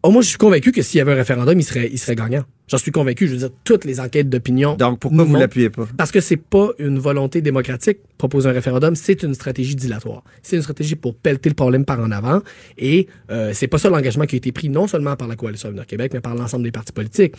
Oh, 0.04 0.10
moi, 0.10 0.24
je 0.24 0.30
suis 0.30 0.38
convaincu 0.38 0.72
que 0.72 0.82
s'il 0.82 0.98
y 0.98 1.02
avait 1.02 1.12
un 1.12 1.16
référendum, 1.16 1.60
il 1.60 1.64
serait, 1.64 1.90
il 1.92 2.00
serait 2.00 2.16
gagnant. 2.16 2.44
J'en 2.68 2.78
suis 2.78 2.92
convaincu. 2.92 3.28
Je 3.28 3.34
veux 3.34 3.38
dire, 3.38 3.50
toutes 3.64 3.86
les 3.86 4.00
enquêtes 4.00 4.30
d'opinion. 4.30 4.76
Donc, 4.76 5.00
pourquoi 5.00 5.26
vous 5.26 5.36
l'appuyez 5.36 5.70
pas? 5.70 5.88
Parce 5.96 6.12
que 6.12 6.20
c'est 6.22 6.38
pas 6.38 6.70
une 6.80 6.98
volonté 6.98 7.42
démocratique 7.42 8.00
proposer 8.18 8.50
un 8.50 8.52
référendum, 8.52 8.96
c'est 8.96 9.24
une 9.24 9.34
stratégie 9.34 9.76
dilatoire. 9.76 10.24
C'est 10.42 10.56
une 10.56 10.62
stratégie 10.62 10.96
pour 10.96 11.16
pelleter 11.16 11.50
le 11.50 11.56
problème 11.56 11.86
par 11.86 12.00
en 12.00 12.12
avant. 12.12 12.42
Et 12.78 13.08
euh, 13.30 13.52
c'est 13.54 13.68
pas 13.68 13.78
ça 13.78 13.90
l'engagement 13.90 14.26
qui 14.26 14.36
a 14.36 14.38
été 14.38 14.52
pris 14.52 14.70
non 14.70 14.88
seulement 14.88 15.16
par 15.16 15.28
la 15.28 15.36
coalition 15.36 15.70
Avenir 15.70 15.86
Québec, 15.86 16.12
mais 16.14 16.22
par 16.22 16.36
l'ensemble 16.36 16.64
des 16.64 16.72
partis 16.72 16.94
politiques. 16.94 17.36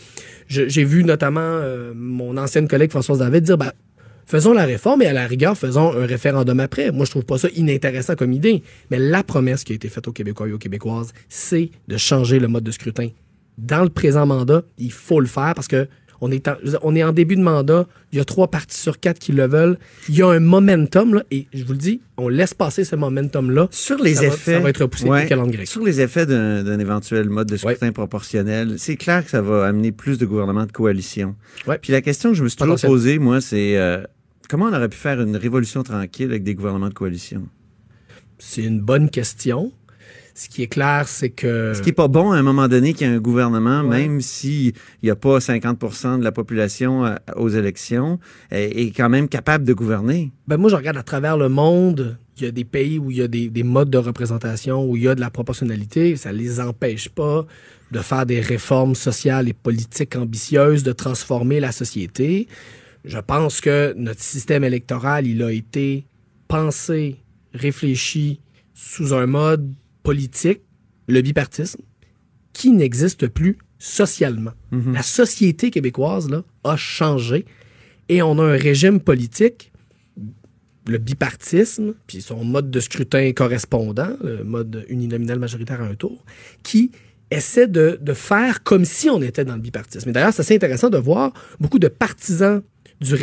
J'ai 0.47 0.83
vu 0.83 1.03
notamment 1.03 1.41
euh, 1.41 1.93
mon 1.95 2.37
ancienne 2.37 2.67
collègue 2.67 2.91
Françoise 2.91 3.19
David 3.19 3.43
dire, 3.43 3.57
ben, 3.57 3.71
faisons 4.25 4.53
la 4.53 4.65
réforme 4.65 5.01
et 5.01 5.07
à 5.07 5.13
la 5.13 5.25
rigueur, 5.27 5.57
faisons 5.57 5.93
un 5.93 6.05
référendum 6.05 6.59
après. 6.59 6.91
Moi, 6.91 7.05
je 7.05 7.11
trouve 7.11 7.25
pas 7.25 7.37
ça 7.37 7.49
inintéressant 7.55 8.15
comme 8.15 8.31
idée. 8.31 8.63
Mais 8.91 8.99
la 8.99 9.23
promesse 9.23 9.63
qui 9.63 9.73
a 9.73 9.75
été 9.75 9.89
faite 9.89 10.07
aux 10.07 10.11
Québécois 10.11 10.47
et 10.47 10.51
aux 10.51 10.57
Québécoises, 10.57 11.13
c'est 11.29 11.69
de 11.87 11.97
changer 11.97 12.39
le 12.39 12.47
mode 12.47 12.63
de 12.63 12.71
scrutin. 12.71 13.09
Dans 13.57 13.83
le 13.83 13.89
présent 13.89 14.25
mandat, 14.25 14.63
il 14.77 14.91
faut 14.91 15.19
le 15.19 15.27
faire 15.27 15.53
parce 15.55 15.67
que 15.67 15.87
on 16.25 16.31
est, 16.31 16.47
en, 16.47 16.55
on 16.83 16.95
est 16.95 17.03
début 17.13 17.35
de 17.35 17.41
mandat. 17.41 17.85
Il 18.11 18.17
y 18.17 18.21
a 18.21 18.25
trois 18.25 18.47
partis 18.47 18.77
sur 18.79 18.99
quatre 18.99 19.19
qui 19.19 19.31
le 19.33 19.45
veulent. 19.47 19.77
Il 20.07 20.15
y 20.15 20.21
a 20.21 20.27
un 20.27 20.39
momentum, 20.39 21.15
là, 21.15 21.23
et 21.31 21.47
je 21.53 21.63
vous 21.63 21.73
le 21.73 21.77
dis, 21.77 22.01
on 22.17 22.29
laisse 22.29 22.53
passer 22.53 22.83
ce 22.85 22.95
momentum-là. 22.95 23.67
Sur 23.71 23.97
les 24.01 24.15
ça 24.15 24.21
va- 24.21 24.27
effets. 24.27 24.53
ça 24.53 24.59
va 24.59 24.69
être 24.69 24.81
repoussé 24.81 25.05
Ouais. 25.09 25.23
de 25.23 25.29
quelle 25.29 25.39
grecque. 25.51 25.67
Sur 25.67 25.83
les 25.83 25.99
effets 26.01 26.25
d'un 26.25 26.79
éventuel 26.79 27.29
mode 27.29 27.47
de 27.49 27.57
scrutin 27.57 27.91
proportionnel, 27.91 28.75
c'est 28.77 28.95
clair 28.95 29.23
que 29.25 29.29
ça 29.31 29.41
va 29.41 29.65
amener 29.65 29.91
plus 29.91 30.17
de 30.17 30.25
gouvernements 30.25 30.65
de 30.65 30.71
coalition. 30.71 31.35
Ouais. 31.67 31.77
Puis 31.79 31.91
la 31.91 32.01
question 32.01 32.29
que 32.31 32.35
je 32.37 32.43
me 32.43 32.47
suis 32.49 32.57
toujours 32.57 32.79
posée, 32.79 33.19
moi, 33.19 33.41
c'est 33.41 33.77
euh, 33.77 34.01
comment 34.49 34.65
on 34.65 34.73
aurait 34.73 34.89
pu 34.89 34.97
faire 34.97 35.19
une 35.21 35.35
révolution 35.35 35.83
tranquille 35.83 36.29
avec 36.29 36.43
des 36.43 36.55
gouvernements 36.55 36.89
de 36.89 36.93
coalition? 36.93 37.47
C'est 38.39 38.63
une 38.63 38.79
bonne 38.81 39.09
question. 39.09 39.71
Ce 40.35 40.49
qui 40.49 40.63
est 40.63 40.67
clair, 40.67 41.07
c'est 41.07 41.29
que... 41.29 41.73
Ce 41.75 41.81
qui 41.81 41.89
est 41.89 41.93
pas 41.93 42.07
bon 42.07 42.31
à 42.31 42.37
un 42.37 42.41
moment 42.41 42.67
donné 42.67 42.93
qu'il 42.93 43.05
y 43.07 43.09
ait 43.09 43.13
un 43.13 43.19
gouvernement, 43.19 43.81
Ouais. 43.81 44.07
même 44.07 44.19
s'il 44.21 44.73
n'y 45.03 45.09
a 45.11 45.15
pas 45.15 45.37
50% 45.39 46.17
de 46.19 46.23
la 46.23 46.31
population 46.31 47.05
euh, 47.05 47.15
aux 47.35 47.49
élections, 47.49 48.19
est, 48.49 48.81
est 48.87 48.91
quand 48.91 49.09
même 49.09 49.27
capable 49.29 49.63
de 49.63 49.73
gouverner. 49.73 50.31
Ben 50.47 50.57
moi, 50.57 50.69
je 50.71 50.75
regarde 50.75 50.97
à 50.97 51.03
travers 51.03 51.37
le 51.37 51.49
monde. 51.49 52.17
Il 52.37 52.45
y 52.45 52.47
a 52.47 52.51
des 52.51 52.63
pays 52.65 52.97
où 52.97 53.11
il 53.11 53.17
y 53.17 53.21
a 53.21 53.27
des, 53.27 53.49
des 53.51 53.61
modes 53.61 53.91
de 53.91 53.99
représentation, 53.99 54.83
où 54.89 54.97
il 54.97 55.03
y 55.03 55.07
a 55.07 55.13
de 55.13 55.19
la 55.21 55.29
proportionnalité. 55.29 56.15
Ça 56.15 56.31
les 56.31 56.59
empêche 56.59 57.09
pas 57.09 57.45
de 57.91 57.99
faire 57.99 58.25
des 58.25 58.41
réformes 58.41 58.95
sociales 58.95 59.47
et 59.47 59.53
politiques 59.53 60.15
ambitieuses, 60.15 60.81
de 60.81 60.93
transformer 60.93 61.59
la 61.59 61.71
société. 61.71 62.47
Je 63.05 63.19
pense 63.19 63.61
que 63.61 63.93
notre 63.97 64.21
système 64.23 64.63
électoral, 64.63 65.27
il 65.27 65.43
a 65.43 65.51
été 65.51 66.05
pensé, 66.47 67.17
réfléchi 67.53 68.39
sous 68.73 69.13
un 69.13 69.27
mode 69.27 69.71
politique, 70.03 70.61
le 71.07 71.21
bipartisme, 71.21 71.81
qui 72.53 72.71
n'existe 72.71 73.27
plus 73.27 73.57
socialement. 73.79 74.51
La 74.93 75.01
société 75.01 75.71
québécoise 75.71 76.29
là, 76.29 76.43
a 76.63 76.77
changé 76.77 77.45
et 78.09 78.21
on 78.21 78.37
a 78.39 78.43
un 78.43 78.57
régime 78.57 78.99
politique 78.99 79.73
le 80.87 80.97
bipartisme, 80.97 81.93
puis 82.07 82.21
son 82.21 82.43
mode 82.43 82.69
de 82.69 82.79
scrutin 82.79 83.31
correspondant, 83.33 84.17
le 84.21 84.43
mode 84.43 84.85
uninominal 84.89 85.39
majoritaire 85.39 85.81
à 85.81 85.85
un 85.85 85.95
tour, 85.95 86.25
qui 86.61 86.91
essaie 87.31 87.67
de, 87.67 87.97
de 88.01 88.13
faire 88.13 88.63
comme 88.63 88.85
si 88.85 89.09
on 89.09 89.21
était 89.21 89.45
dans 89.45 89.55
le 89.55 89.61
bipartisme. 89.61 90.09
Et 90.09 90.11
d'ailleurs, 90.11 90.33
c'est 90.33 90.41
assez 90.41 90.55
intéressant 90.55 90.89
de 90.89 90.97
voir 90.97 91.33
beaucoup 91.59 91.79
de 91.79 91.87
partisans 91.87 92.61
du, 93.01 93.15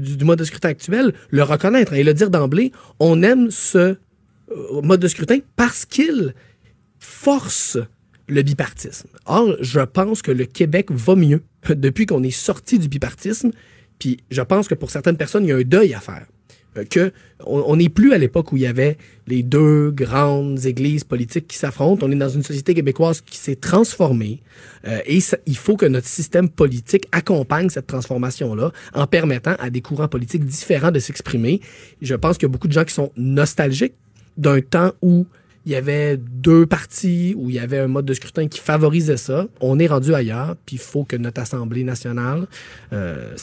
du, 0.00 0.24
mode 0.24 0.38
de 0.38 0.44
scrutin 0.44 0.70
actuel, 0.70 1.12
le 1.30 1.42
reconnaître 1.42 1.92
et 1.92 2.04
le 2.04 2.14
dire 2.14 2.30
d'emblée, 2.30 2.72
on 2.98 3.22
aime 3.22 3.50
ce 3.50 3.96
mode 4.82 5.00
de 5.00 5.08
scrutin 5.08 5.38
parce 5.56 5.84
qu'il 5.84 6.34
force 6.98 7.78
le 8.28 8.42
bipartisme. 8.42 9.08
Or, 9.26 9.56
je 9.60 9.80
pense 9.80 10.22
que 10.22 10.30
le 10.30 10.44
Québec 10.44 10.90
va 10.90 11.14
mieux 11.14 11.42
depuis 11.68 12.06
qu'on 12.06 12.22
est 12.22 12.30
sorti 12.30 12.78
du 12.78 12.88
bipartisme, 12.88 13.50
puis 13.98 14.18
je 14.30 14.42
pense 14.42 14.68
que 14.68 14.74
pour 14.74 14.90
certaines 14.90 15.16
personnes, 15.16 15.44
il 15.44 15.48
y 15.48 15.52
a 15.52 15.56
un 15.56 15.62
deuil 15.62 15.94
à 15.94 16.00
faire. 16.00 16.26
Euh, 16.76 16.84
Que 16.84 17.12
on 17.46 17.76
n'est 17.76 17.88
plus 17.88 18.12
à 18.12 18.18
l'époque 18.18 18.52
où 18.52 18.56
il 18.56 18.62
y 18.62 18.66
avait 18.66 18.98
les 19.26 19.42
deux 19.42 19.90
grandes 19.90 20.66
églises 20.66 21.04
politiques 21.04 21.46
qui 21.46 21.56
s'affrontent. 21.56 22.04
On 22.04 22.10
est 22.10 22.16
dans 22.16 22.28
une 22.28 22.42
société 22.42 22.74
québécoise 22.74 23.20
qui 23.20 23.36
s'est 23.36 23.56
transformée 23.56 24.42
euh, 24.86 24.98
et 25.06 25.20
il 25.46 25.56
faut 25.56 25.76
que 25.76 25.86
notre 25.86 26.08
système 26.08 26.48
politique 26.48 27.06
accompagne 27.12 27.70
cette 27.70 27.86
transformation-là 27.86 28.72
en 28.92 29.06
permettant 29.06 29.54
à 29.60 29.70
des 29.70 29.80
courants 29.80 30.08
politiques 30.08 30.44
différents 30.44 30.90
de 30.90 30.98
s'exprimer. 30.98 31.60
Je 32.02 32.14
pense 32.16 32.36
qu'il 32.36 32.48
y 32.48 32.50
a 32.50 32.52
beaucoup 32.52 32.68
de 32.68 32.72
gens 32.72 32.84
qui 32.84 32.94
sont 32.94 33.12
nostalgiques 33.16 33.94
d'un 34.38 34.60
temps 34.60 34.92
où 35.02 35.26
il 35.66 35.72
y 35.72 35.74
avait 35.74 36.16
deux 36.16 36.64
partis, 36.64 37.34
où 37.36 37.50
il 37.50 37.56
y 37.56 37.58
avait 37.58 37.78
un 37.78 37.88
mode 37.88 38.06
de 38.06 38.14
scrutin 38.14 38.48
qui 38.48 38.58
favorisait 38.58 39.18
ça. 39.18 39.46
On 39.60 39.78
est 39.78 39.86
rendu 39.86 40.14
ailleurs, 40.14 40.56
puis 40.64 40.76
il 40.76 40.78
faut 40.78 41.04
que 41.04 41.16
notre 41.16 41.42
Assemblée 41.42 41.84
nationale 41.84 42.46
euh, 42.94 43.34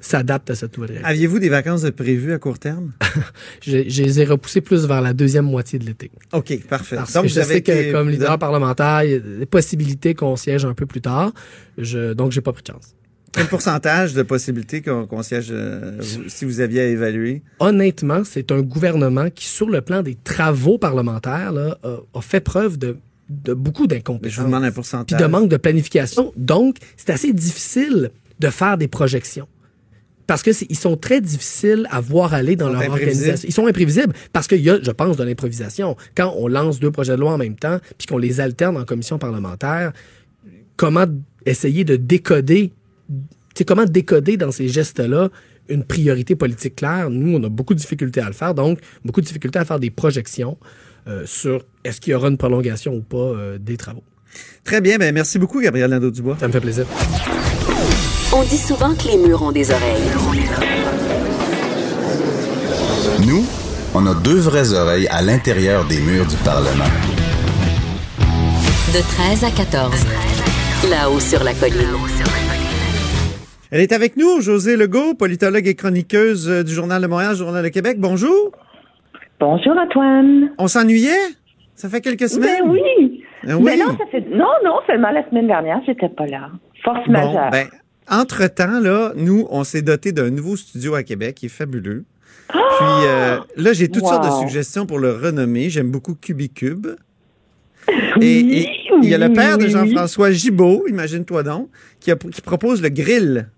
s'adapte 0.00 0.50
à 0.50 0.56
cette 0.56 0.76
nouvelle 0.76 0.96
réalité. 0.96 1.08
Aviez-vous 1.08 1.38
des 1.38 1.48
vacances 1.48 1.82
de 1.82 1.90
prévues 1.90 2.32
à 2.32 2.38
court 2.38 2.58
terme? 2.58 2.92
Je, 3.62 3.88
je 3.88 4.02
les 4.02 4.20
ai 4.20 4.24
repoussés 4.24 4.60
plus 4.60 4.86
vers 4.86 5.02
la 5.02 5.12
deuxième 5.12 5.44
moitié 5.44 5.78
de 5.78 5.84
l'été. 5.84 6.10
OK, 6.32 6.66
parfait. 6.66 6.96
Parce 6.96 7.12
Donc, 7.12 7.24
que 7.24 7.28
je 7.28 7.40
sais 7.40 7.62
que 7.62 7.92
comme 7.92 8.08
leader 8.10 8.38
parlementaire, 8.38 9.04
il 9.04 9.10
y 9.10 9.14
a 9.14 9.18
des 9.18 9.46
possibilités 9.46 10.14
qu'on 10.14 10.36
siège 10.36 10.64
un 10.64 10.74
peu 10.74 10.86
plus 10.86 11.00
tard. 11.00 11.32
Je, 11.76 12.12
donc, 12.12 12.32
j'ai 12.32 12.40
pas 12.40 12.52
pris 12.52 12.62
de 12.62 12.68
chance. 12.68 12.94
Quel 13.32 13.46
pourcentage 13.46 14.14
de 14.14 14.22
possibilités 14.22 14.82
qu'on 14.82 15.22
siège 15.22 15.48
euh, 15.50 15.96
vous- 16.00 16.28
si 16.28 16.44
vous 16.44 16.60
aviez 16.60 16.80
à 16.80 16.86
évaluer? 16.86 17.42
Honnêtement, 17.60 18.22
c'est 18.24 18.50
un 18.52 18.60
gouvernement 18.62 19.28
qui, 19.30 19.44
sur 19.46 19.68
le 19.68 19.80
plan 19.80 20.02
des 20.02 20.14
travaux 20.16 20.78
parlementaires, 20.78 21.52
là, 21.52 21.78
a, 21.82 21.96
a 22.14 22.20
fait 22.20 22.40
preuve 22.40 22.78
de, 22.78 22.96
de 23.28 23.54
beaucoup 23.54 23.86
d'incompétence. 23.86 24.32
je 24.34 24.40
vous 24.40 24.46
demande 24.46 24.64
un 24.64 24.68
puis 24.68 24.74
pourcentage. 24.76 25.20
de 25.20 25.26
manque 25.26 25.48
de 25.48 25.56
planification. 25.56 26.32
Donc, 26.36 26.76
c'est 26.96 27.10
assez 27.10 27.32
difficile 27.32 28.10
de 28.40 28.48
faire 28.48 28.78
des 28.78 28.88
projections. 28.88 29.46
Parce 30.26 30.42
que 30.42 30.50
ils 30.68 30.76
sont 30.78 30.96
très 30.98 31.22
difficiles 31.22 31.86
à 31.90 32.00
voir 32.02 32.34
aller 32.34 32.54
dans 32.54 32.68
leur 32.68 32.82
organisation. 32.90 33.48
Ils 33.48 33.52
sont 33.54 33.66
imprévisibles 33.66 34.12
parce 34.32 34.46
qu'il 34.46 34.60
y 34.60 34.68
a, 34.68 34.78
je 34.82 34.90
pense, 34.90 35.16
de 35.16 35.24
l'improvisation. 35.24 35.96
Quand 36.14 36.34
on 36.36 36.48
lance 36.48 36.80
deux 36.80 36.90
projets 36.90 37.16
de 37.16 37.20
loi 37.20 37.32
en 37.32 37.38
même 37.38 37.56
temps, 37.56 37.78
puis 37.96 38.06
qu'on 38.06 38.18
les 38.18 38.38
alterne 38.38 38.76
en 38.76 38.84
commission 38.84 39.18
parlementaire, 39.18 39.92
comment 40.76 41.06
essayer 41.46 41.84
de 41.84 41.96
décoder, 41.96 42.72
comment 43.66 43.84
décoder 43.84 44.36
dans 44.36 44.50
ces 44.50 44.68
gestes-là 44.68 45.30
une 45.68 45.84
priorité 45.84 46.36
politique 46.36 46.76
claire? 46.76 47.10
Nous, 47.10 47.36
on 47.36 47.42
a 47.42 47.48
beaucoup 47.48 47.74
de 47.74 47.78
difficultés 47.78 48.20
à 48.20 48.26
le 48.26 48.32
faire, 48.32 48.54
donc 48.54 48.80
beaucoup 49.04 49.20
de 49.20 49.26
difficultés 49.26 49.58
à 49.58 49.64
faire 49.64 49.80
des 49.80 49.90
projections 49.90 50.56
euh, 51.06 51.24
sur 51.26 51.64
est-ce 51.84 52.00
qu'il 52.00 52.12
y 52.12 52.14
aura 52.14 52.28
une 52.28 52.38
prolongation 52.38 52.94
ou 52.94 53.02
pas 53.02 53.16
euh, 53.16 53.58
des 53.58 53.76
travaux. 53.76 54.04
Très 54.64 54.80
bien, 54.80 54.98
ben 54.98 55.12
merci 55.14 55.38
beaucoup, 55.38 55.60
Gabriel 55.60 55.90
Nadeau-Dubois. 55.90 56.36
Ça 56.38 56.48
me 56.48 56.52
fait 56.52 56.60
plaisir. 56.60 56.86
On 58.32 58.42
dit 58.44 58.58
souvent 58.58 58.94
que 58.94 59.08
les 59.08 59.16
murs 59.16 59.42
ont 59.42 59.52
des 59.52 59.70
oreilles. 59.70 60.02
Nous, 63.26 63.46
on 63.94 64.06
a 64.06 64.14
deux 64.14 64.38
vraies 64.38 64.72
oreilles 64.74 65.08
à 65.08 65.22
l'intérieur 65.22 65.86
des 65.86 66.00
murs 66.00 66.26
du 66.26 66.36
Parlement. 66.36 66.84
De 68.92 69.00
13 69.00 69.44
à 69.44 69.50
14. 69.50 69.92
Là-haut 70.90 71.20
sur 71.20 71.42
la 71.42 71.54
colline. 71.54 71.86
Elle 73.70 73.80
est 73.80 73.92
avec 73.92 74.16
nous, 74.16 74.40
José 74.40 74.76
Legault, 74.76 75.14
politologue 75.14 75.66
et 75.66 75.74
chroniqueuse 75.74 76.48
euh, 76.48 76.62
du 76.62 76.72
Journal 76.72 77.02
de 77.02 77.06
Montréal, 77.06 77.34
Journal 77.36 77.62
de 77.62 77.68
Québec. 77.68 77.96
Bonjour. 77.98 78.52
Bonjour 79.40 79.76
Antoine. 79.76 80.50
On 80.58 80.68
s'ennuyait? 80.68 81.10
Ça 81.74 81.88
fait 81.88 82.00
quelques 82.00 82.28
semaines? 82.28 82.62
Ben 82.64 82.70
oui. 82.70 83.22
Ben 83.44 83.54
oui. 83.56 83.62
Mais 83.64 83.76
non, 83.76 83.90
ça 83.96 84.06
fait 84.10 84.24
non, 84.30 84.46
non, 84.64 84.76
seulement 84.86 85.10
la 85.10 85.28
semaine 85.28 85.46
dernière, 85.46 85.80
j'étais 85.86 86.08
pas 86.08 86.26
là. 86.26 86.50
Force 86.82 87.06
Bon, 87.06 87.12
majeure. 87.12 87.50
ben, 87.50 87.66
entre-temps, 88.10 88.80
là, 88.80 89.12
nous, 89.16 89.46
on 89.50 89.64
s'est 89.64 89.82
doté 89.82 90.12
d'un 90.12 90.30
nouveau 90.30 90.56
studio 90.56 90.94
à 90.94 91.02
Québec 91.02 91.34
qui 91.36 91.46
est 91.46 91.50
fabuleux. 91.50 92.04
Puis 92.48 92.58
euh, 93.06 93.36
là, 93.56 93.72
j'ai 93.74 93.88
toutes 93.88 94.02
Wow. 94.04 94.08
sortes 94.12 94.24
de 94.24 94.46
suggestions 94.46 94.86
pour 94.86 94.98
le 94.98 95.12
renommer. 95.12 95.68
J'aime 95.68 95.90
beaucoup 95.90 96.14
Cubicube. 96.14 96.86
Oui, 98.16 98.26
Et, 98.26 98.62
et 98.62 98.68
il 99.02 99.08
y 99.08 99.14
a 99.14 99.18
le 99.18 99.26
oui, 99.28 99.34
père 99.34 99.58
de 99.58 99.64
oui, 99.64 99.70
Jean-François 99.70 100.30
Gibault, 100.30 100.84
imagine-toi 100.88 101.42
donc, 101.42 101.68
qui, 102.00 102.10
a- 102.10 102.16
qui 102.16 102.40
propose 102.40 102.82
le 102.82 102.88
grill. 102.88 103.48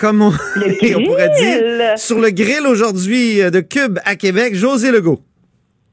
Comme 0.00 0.22
on, 0.22 0.30
pourrait 0.30 1.30
dire. 1.38 1.98
Sur 1.98 2.20
le 2.20 2.30
grill 2.30 2.66
aujourd'hui 2.66 3.42
euh, 3.42 3.50
de 3.50 3.60
Cube 3.60 3.98
à 4.04 4.16
Québec, 4.16 4.54
José 4.54 4.90
Legault. 4.90 5.20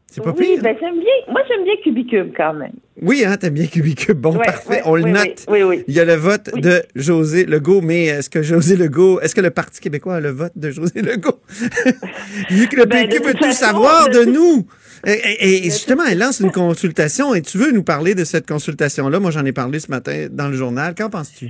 C'est 0.09 0.23
pas 0.23 0.33
Oui, 0.37 0.45
pire? 0.53 0.63
ben 0.63 0.75
j'aime 0.79 0.93
bien. 0.95 1.13
Moi, 1.31 1.41
j'aime 1.47 1.63
bien 1.65 1.73
Cubicube 1.83 2.31
quand 2.35 2.53
même. 2.53 2.71
Oui, 3.01 3.23
hein, 3.25 3.35
t'aimes 3.37 3.53
bien 3.53 3.67
Cubicube. 3.67 4.17
Bon, 4.17 4.35
Ouais, 4.35 4.45
parfait. 4.45 4.69
ouais, 4.69 4.81
on 4.85 4.95
le 4.95 5.03
oui, 5.03 5.11
note. 5.11 5.45
Oui, 5.49 5.61
oui. 5.61 5.83
Il 5.87 5.93
y 5.93 5.99
a 5.99 6.05
le 6.05 6.15
vote 6.15 6.49
de 6.55 6.81
José 6.95 7.45
Legault, 7.45 7.81
mais 7.81 8.05
est-ce 8.05 8.29
que 8.29 8.41
José 8.41 8.77
Legault, 8.77 9.19
est-ce 9.19 9.35
que 9.35 9.41
le 9.41 9.51
Parti 9.51 9.79
québécois 9.81 10.15
a 10.15 10.19
le 10.21 10.29
vote 10.31 10.53
de 10.55 10.71
José 10.71 11.01
Legault? 11.01 11.39
Vu 12.49 12.67
que 12.67 12.77
le 12.77 12.85
Ben, 12.85 13.07
PQ 13.09 13.23
veut 13.23 13.33
tout 13.35 13.51
savoir 13.51 14.09
de 14.09 14.23
nous. 14.23 14.65
Et, 15.05 15.11
et- 15.11 15.57
et 15.59 15.63
justement, 15.65 16.03
elle 16.09 16.17
lance 16.17 16.39
une 16.39 16.51
consultation 16.51 17.35
et 17.35 17.41
tu 17.43 17.57
veux 17.59 17.71
nous 17.71 17.83
parler 17.83 18.15
de 18.15 18.23
cette 18.23 18.47
consultation-là? 18.47 19.19
Moi, 19.19 19.29
j'en 19.31 19.45
ai 19.45 19.51
parlé 19.51 19.79
ce 19.79 19.91
matin 19.91 20.27
dans 20.31 20.47
le 20.47 20.55
journal. 20.55 20.95
Qu'en 20.95 21.09
penses-tu? 21.11 21.49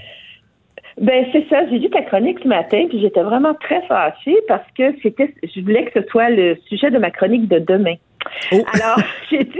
Ben 0.99 1.25
c'est 1.31 1.45
ça. 1.49 1.61
J'ai 1.69 1.77
lu 1.79 1.89
ta 1.89 2.01
chronique 2.01 2.39
ce 2.41 2.47
matin, 2.47 2.85
puis 2.89 2.99
j'étais 2.99 3.21
vraiment 3.21 3.53
très 3.53 3.81
fâchée 3.87 4.35
parce 4.47 4.65
que 4.77 4.93
c'était, 5.03 5.33
je 5.43 5.61
voulais 5.61 5.85
que 5.85 6.01
ce 6.01 6.07
soit 6.09 6.29
le 6.29 6.57
sujet 6.67 6.89
de 6.89 6.97
ma 6.97 7.11
chronique 7.11 7.47
de 7.47 7.59
demain. 7.59 7.95
Oh. 8.51 8.63
Alors, 8.73 8.97
j'ai 9.31 9.43
dû 9.43 9.59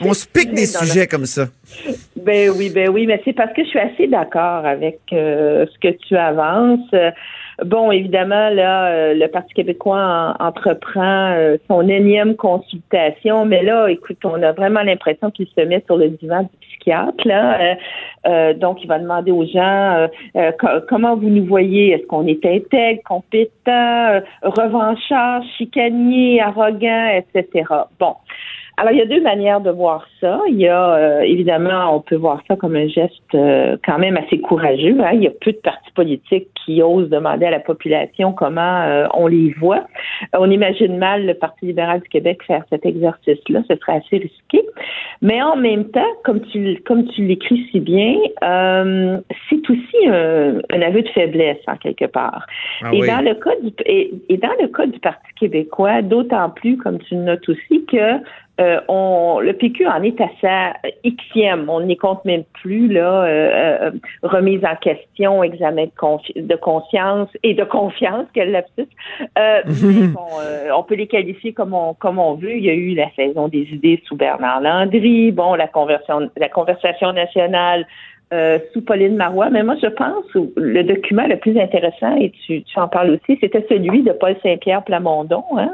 On 0.00 0.14
se 0.14 0.26
pique 0.26 0.50
de 0.50 0.54
des 0.54 0.60
la- 0.62 0.66
sujets 0.80 1.06
comme 1.06 1.26
ça. 1.26 1.46
Ben 2.16 2.50
oui, 2.56 2.70
ben 2.72 2.88
oui, 2.88 3.06
mais 3.06 3.20
c'est 3.24 3.32
parce 3.32 3.52
que 3.52 3.64
je 3.64 3.68
suis 3.68 3.78
assez 3.80 4.06
d'accord 4.06 4.64
avec 4.64 5.00
euh, 5.12 5.66
ce 5.72 5.78
que 5.80 5.92
tu 6.06 6.16
avances. 6.16 6.88
Bon, 7.64 7.90
évidemment, 7.90 8.50
là, 8.50 8.86
euh, 8.88 9.14
le 9.14 9.26
Parti 9.28 9.54
québécois 9.54 9.98
en- 10.38 10.44
entreprend 10.46 11.30
euh, 11.32 11.56
son 11.68 11.88
énième 11.88 12.36
consultation, 12.36 13.46
mais 13.46 13.62
là, 13.62 13.88
écoute, 13.88 14.18
on 14.24 14.42
a 14.42 14.52
vraiment 14.52 14.82
l'impression 14.82 15.30
qu'il 15.30 15.46
se 15.46 15.62
met 15.62 15.82
sur 15.86 15.96
le 15.96 16.10
divan 16.10 16.42
du 16.42 16.48
psychiatre, 16.60 17.26
là. 17.26 17.58
Euh, 17.60 17.74
euh, 18.26 18.54
donc, 18.54 18.82
il 18.84 18.88
va 18.88 18.98
demander 18.98 19.30
aux 19.30 19.46
gens 19.46 20.06
euh, 20.36 20.52
co- 20.58 20.80
comment 20.88 21.16
vous 21.16 21.30
nous 21.30 21.46
voyez? 21.46 21.92
Est-ce 21.92 22.06
qu'on 22.06 22.26
est 22.26 22.44
intègre, 22.44 23.00
compétent, 23.08 24.20
revanchard, 24.42 25.42
chicanier, 25.56 26.40
arrogant, 26.42 27.08
etc. 27.34 27.64
Bon. 27.98 28.14
Alors, 28.78 28.92
il 28.92 28.98
y 28.98 29.02
a 29.02 29.06
deux 29.06 29.22
manières 29.22 29.62
de 29.62 29.70
voir 29.70 30.06
ça. 30.20 30.38
Il 30.48 30.58
y 30.58 30.68
a, 30.68 30.94
euh, 30.96 31.20
évidemment, 31.20 31.96
on 31.96 32.00
peut 32.00 32.16
voir 32.16 32.42
ça 32.46 32.56
comme 32.56 32.76
un 32.76 32.88
geste 32.88 33.34
euh, 33.34 33.76
quand 33.84 33.98
même 33.98 34.18
assez 34.18 34.38
courageux. 34.38 34.96
hein. 35.00 35.12
Il 35.14 35.22
y 35.22 35.26
a 35.26 35.30
peu 35.40 35.52
de 35.52 35.56
partis 35.56 35.90
politiques 35.92 36.48
qui 36.64 36.82
osent 36.82 37.08
demander 37.08 37.46
à 37.46 37.50
la 37.50 37.60
population 37.60 38.32
comment 38.32 38.82
euh, 38.82 39.06
on 39.14 39.28
les 39.28 39.54
voit. 39.58 39.86
On 40.36 40.50
imagine 40.50 40.98
mal 40.98 41.24
le 41.24 41.32
Parti 41.32 41.66
libéral 41.66 42.00
du 42.00 42.08
Québec 42.10 42.42
faire 42.46 42.64
cet 42.68 42.84
exercice-là. 42.84 43.62
Ce 43.70 43.76
serait 43.76 43.96
assez 44.04 44.18
risqué. 44.18 44.62
Mais 45.22 45.40
en 45.42 45.56
même 45.56 45.86
temps, 45.90 46.12
comme 46.24 46.42
tu, 46.42 46.76
comme 46.84 47.06
tu 47.08 47.22
l'écris 47.24 47.66
si 47.70 47.80
bien, 47.80 48.14
euh, 48.44 49.18
c'est 49.48 49.70
aussi 49.70 50.06
un, 50.06 50.58
un 50.70 50.82
aveu 50.82 51.00
de 51.00 51.08
faiblesse, 51.08 51.62
en 51.66 51.76
quelque 51.76 52.04
part. 52.04 52.46
Ah 52.82 52.90
et, 52.92 53.00
oui. 53.00 53.06
dans 53.08 53.22
le 53.22 53.34
cas 53.34 53.52
du, 53.62 53.72
et, 53.86 54.12
et 54.28 54.36
dans 54.36 54.52
le 54.60 54.68
cas 54.68 54.86
du 54.86 54.98
Parti 55.00 55.32
québécois, 55.40 56.02
d'autant 56.02 56.50
plus, 56.50 56.76
comme 56.76 56.98
tu 56.98 57.14
le 57.14 57.22
notes 57.22 57.48
aussi, 57.48 57.86
que 57.86 58.20
euh, 58.58 58.80
on, 58.88 59.38
le 59.40 59.52
PQ 59.52 59.86
en 59.86 60.02
est 60.02 60.18
à 60.20 60.28
sa 60.40 60.72
Xème. 61.04 61.68
On 61.68 61.80
n'y 61.80 61.96
compte 61.96 62.24
même 62.24 62.44
plus 62.62 62.88
là, 62.88 63.24
euh, 63.24 63.88
euh, 63.88 63.90
remise 64.22 64.64
en 64.64 64.76
question, 64.76 65.42
examen 65.42 65.84
de, 65.84 65.90
confi- 65.90 66.46
de 66.46 66.56
conscience 66.56 67.28
et 67.42 67.52
de 67.52 67.64
confiance, 67.64 68.26
quel 68.32 68.52
lapsus. 68.52 68.88
Euh, 69.38 69.62
mais 69.66 70.08
bon, 70.08 70.26
euh, 70.40 70.70
on 70.74 70.82
peut 70.82 70.94
les 70.94 71.06
qualifier 71.06 71.52
comme 71.52 71.74
on, 71.74 71.92
comme 71.94 72.18
on 72.18 72.34
veut. 72.34 72.56
Il 72.56 72.64
y 72.64 72.70
a 72.70 72.74
eu 72.74 72.94
la 72.94 73.10
saison 73.14 73.48
des 73.48 73.68
idées 73.72 74.02
sous 74.06 74.16
Bernard 74.16 74.62
Landry, 74.62 75.32
bon, 75.32 75.54
la 75.54 75.68
conversion, 75.68 76.30
la 76.36 76.48
conversation 76.48 77.12
nationale 77.12 77.86
euh, 78.32 78.58
sous 78.72 78.82
Pauline 78.82 79.16
Marois. 79.16 79.50
Mais 79.50 79.62
moi, 79.62 79.76
je 79.80 79.88
pense 79.88 80.24
que 80.32 80.38
le 80.56 80.82
document 80.82 81.26
le 81.26 81.36
plus 81.36 81.58
intéressant, 81.58 82.16
et 82.16 82.32
tu, 82.44 82.62
tu 82.62 82.78
en 82.78 82.88
parles 82.88 83.10
aussi, 83.10 83.38
c'était 83.40 83.64
celui 83.68 84.02
de 84.02 84.12
Paul 84.12 84.36
Saint-Pierre 84.42 84.82
Plamondon, 84.82 85.44
hein, 85.56 85.70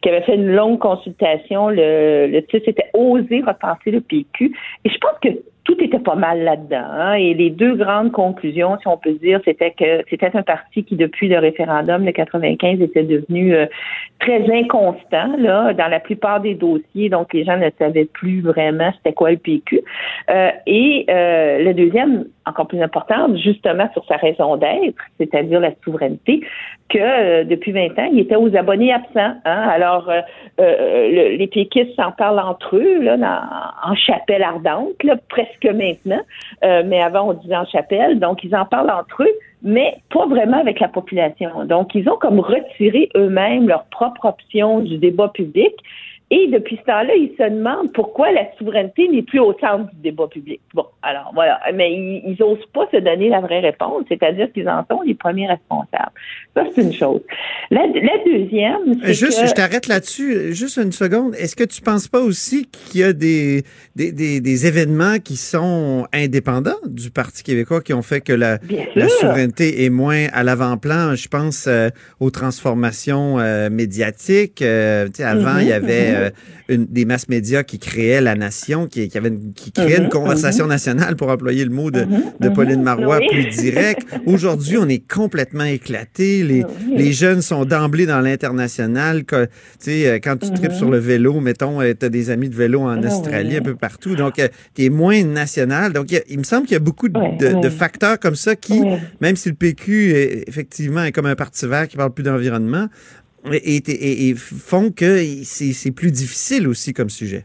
qui 0.00 0.08
avait 0.08 0.22
fait 0.22 0.36
une 0.36 0.52
longue 0.52 0.78
consultation. 0.78 1.68
Le, 1.68 2.28
le 2.28 2.42
titre 2.42 2.64
c'était 2.66 2.90
Oser 2.94 3.42
repenser 3.42 3.90
le 3.90 4.00
PQ. 4.00 4.52
Et 4.84 4.90
je 4.90 4.98
pense 4.98 5.18
que 5.20 5.28
tout 5.64 5.76
était 5.80 5.98
pas 5.98 6.16
mal 6.16 6.42
là-dedans. 6.42 6.84
Hein. 6.90 7.12
Et 7.14 7.34
les 7.34 7.50
deux 7.50 7.76
grandes 7.76 8.10
conclusions, 8.10 8.78
si 8.80 8.88
on 8.88 8.96
peut 8.96 9.12
dire, 9.12 9.40
c'était 9.44 9.70
que 9.70 10.04
c'était 10.10 10.36
un 10.36 10.42
parti 10.42 10.84
qui, 10.84 10.96
depuis 10.96 11.28
le 11.28 11.38
référendum 11.38 12.04
de 12.04 12.10
95, 12.10 12.80
était 12.80 13.04
devenu 13.04 13.54
euh, 13.54 13.66
très 14.18 14.44
inconstant 14.52 15.36
là, 15.38 15.72
dans 15.72 15.88
la 15.88 16.00
plupart 16.00 16.40
des 16.40 16.54
dossiers. 16.54 17.08
Donc, 17.08 17.32
les 17.32 17.44
gens 17.44 17.56
ne 17.58 17.70
savaient 17.78 18.06
plus 18.06 18.40
vraiment 18.40 18.92
c'était 18.96 19.12
quoi 19.12 19.30
le 19.30 19.36
PQ. 19.36 19.82
Euh, 20.30 20.50
et 20.66 21.06
euh, 21.08 21.62
le 21.62 21.74
deuxième, 21.74 22.24
encore 22.44 22.66
plus 22.66 22.82
important, 22.82 23.34
justement 23.36 23.88
sur 23.92 24.04
sa 24.06 24.16
raison 24.16 24.56
d'être, 24.56 24.98
c'est-à-dire 25.18 25.60
la 25.60 25.72
souveraineté, 25.84 26.40
que 26.92 27.44
depuis 27.44 27.72
20 27.72 27.98
ans, 27.98 28.08
il 28.12 28.20
était 28.20 28.36
aux 28.36 28.54
abonnés 28.56 28.92
absents. 28.92 29.34
Hein. 29.44 29.68
Alors, 29.68 30.10
les 30.58 31.48
péquistes 31.52 31.96
s'en 31.96 32.12
parlent 32.12 32.40
entre 32.40 32.76
eux 32.76 33.02
là, 33.02 33.72
en 33.84 33.94
chapelle 33.94 34.42
ardente, 34.42 35.02
là, 35.02 35.16
presque 35.28 35.62
que 35.62 35.68
maintenant, 35.68 36.20
euh, 36.64 36.82
mais 36.84 37.00
avant 37.00 37.30
on 37.30 37.32
disait 37.34 37.56
en 37.56 37.66
chapelle, 37.66 38.18
donc 38.18 38.42
ils 38.44 38.54
en 38.54 38.64
parlent 38.64 38.90
entre 38.90 39.22
eux, 39.22 39.34
mais 39.62 39.96
pas 40.12 40.26
vraiment 40.26 40.58
avec 40.58 40.80
la 40.80 40.88
population. 40.88 41.64
Donc 41.64 41.94
ils 41.94 42.08
ont 42.08 42.16
comme 42.16 42.40
retiré 42.40 43.08
eux-mêmes 43.16 43.68
leur 43.68 43.84
propre 43.84 44.24
option 44.26 44.80
du 44.80 44.98
débat 44.98 45.28
public 45.28 45.72
et 46.34 46.48
depuis 46.48 46.78
ce 46.78 46.84
temps-là, 46.84 47.14
ils 47.14 47.34
se 47.36 47.42
demandent 47.42 47.92
pourquoi 47.92 48.32
la 48.32 48.46
souveraineté 48.56 49.06
n'est 49.06 49.20
plus 49.20 49.38
au 49.38 49.52
centre 49.60 49.90
du 49.92 50.00
débat 50.02 50.28
public. 50.28 50.62
Bon, 50.72 50.86
alors 51.02 51.30
voilà, 51.34 51.60
mais 51.74 51.92
ils, 51.92 52.36
n'osent 52.40 52.64
pas 52.72 52.88
se 52.90 52.96
donner 52.96 53.28
la 53.28 53.40
vraie 53.40 53.60
réponse, 53.60 54.04
c'est-à-dire 54.08 54.50
qu'ils 54.50 54.66
en 54.66 54.82
sont 54.90 55.02
les 55.02 55.12
premiers 55.12 55.46
responsables. 55.46 56.12
Ça, 56.56 56.64
c'est 56.74 56.84
une 56.84 56.94
chose. 56.94 57.20
La, 57.70 57.86
deuxième, 58.24 58.98
c'est 59.02 59.12
Juste, 59.12 59.46
je 59.46 59.52
t'arrête 59.52 59.88
là-dessus, 59.88 60.54
juste 60.54 60.78
une 60.78 60.92
seconde. 60.92 61.34
Est-ce 61.34 61.54
que 61.54 61.64
tu 61.64 61.82
penses 61.82 62.08
pas 62.08 62.20
aussi 62.20 62.66
qu'il 62.66 63.02
y 63.02 63.04
a 63.04 63.12
des, 63.12 63.64
des, 63.94 64.10
des, 64.12 64.66
événements 64.66 65.18
qui 65.22 65.36
sont 65.36 66.06
indépendants 66.14 66.80
du 66.86 67.10
Parti 67.10 67.42
québécois 67.42 67.82
qui 67.82 67.92
ont 67.92 68.00
fait 68.00 68.22
que 68.22 68.32
la, 68.32 68.56
la 68.94 69.08
souveraineté 69.08 69.84
est 69.84 69.90
moins 69.90 70.28
à 70.32 70.44
l'avant-plan? 70.44 71.14
Je 71.14 71.28
pense 71.28 71.66
euh, 71.68 71.90
aux 72.20 72.30
transformations 72.30 73.38
euh, 73.38 73.68
médiatiques. 73.68 74.62
Euh, 74.62 75.08
avant, 75.18 75.58
il 75.58 75.68
y 75.68 75.72
avait... 75.74 76.21
Euh, 76.22 76.30
une, 76.68 76.86
des 76.86 77.04
masses 77.04 77.28
médias 77.28 77.64
qui 77.64 77.78
créaient 77.78 78.20
la 78.20 78.34
nation, 78.34 78.86
qui, 78.86 79.08
qui, 79.08 79.18
avait 79.18 79.32
qui 79.54 79.72
créait 79.72 79.98
une 79.98 80.04
mhm, 80.04 80.10
conversation 80.10 80.64
mhm. 80.64 80.70
nationale, 80.70 81.16
pour 81.16 81.28
employer 81.28 81.64
le 81.64 81.70
mot 81.70 81.90
de, 81.90 82.02
mhm, 82.02 82.22
de 82.40 82.48
Pauline 82.48 82.82
Marois, 82.82 83.18
plus 83.18 83.46
direct. 83.48 84.06
Aujourd'hui, 84.26 84.78
on 84.78 84.88
est 84.88 85.06
complètement 85.06 85.64
éclaté. 85.64 86.44
Les, 86.44 86.64
les 86.94 87.12
jeunes 87.12 87.42
sont 87.42 87.64
d'emblée 87.64 88.06
dans 88.06 88.20
l'international. 88.20 89.24
Tu 89.24 89.36
sais, 89.80 90.06
euh, 90.06 90.18
quand 90.22 90.36
tu 90.36 90.50
tripes 90.52 90.72
sur 90.72 90.90
le 90.90 90.98
vélo, 90.98 91.40
mettons, 91.40 91.80
euh, 91.80 91.92
tu 91.98 92.06
as 92.06 92.08
des 92.08 92.30
amis 92.30 92.48
de 92.48 92.54
vélo 92.54 92.82
en 92.82 93.02
ah 93.02 93.06
Australie, 93.06 93.56
un 93.56 93.62
peu 93.62 93.74
partout. 93.74 94.14
Donc, 94.14 94.40
tu 94.74 94.84
es 94.84 94.88
moins 94.88 95.22
national. 95.24 95.92
Donc, 95.92 96.06
il, 96.28 96.38
me 96.38 96.44
semble 96.44 96.66
qu'il 96.66 96.74
y 96.74 96.76
a 96.76 96.80
beaucoup 96.80 97.08
de, 97.08 97.60
de, 97.60 97.68
facteurs 97.68 98.18
comme 98.18 98.36
ça 98.36 98.56
qui, 98.56 98.80
même 99.20 99.36
si 99.36 99.48
le 99.48 99.54
PQ, 99.54 100.10
est, 100.12 100.48
effectivement, 100.48 101.02
est 101.04 101.12
comme 101.12 101.26
un 101.26 101.36
parti 101.36 101.66
vert 101.66 101.88
qui 101.88 101.96
parle 101.96 102.12
plus 102.12 102.22
d'environnement, 102.22 102.88
et, 103.50 104.34
font 104.36 104.90
que 104.90 105.18
c'est 105.44 105.94
plus 105.94 106.12
difficile 106.12 106.68
aussi 106.68 106.92
comme 106.92 107.10
sujet. 107.10 107.44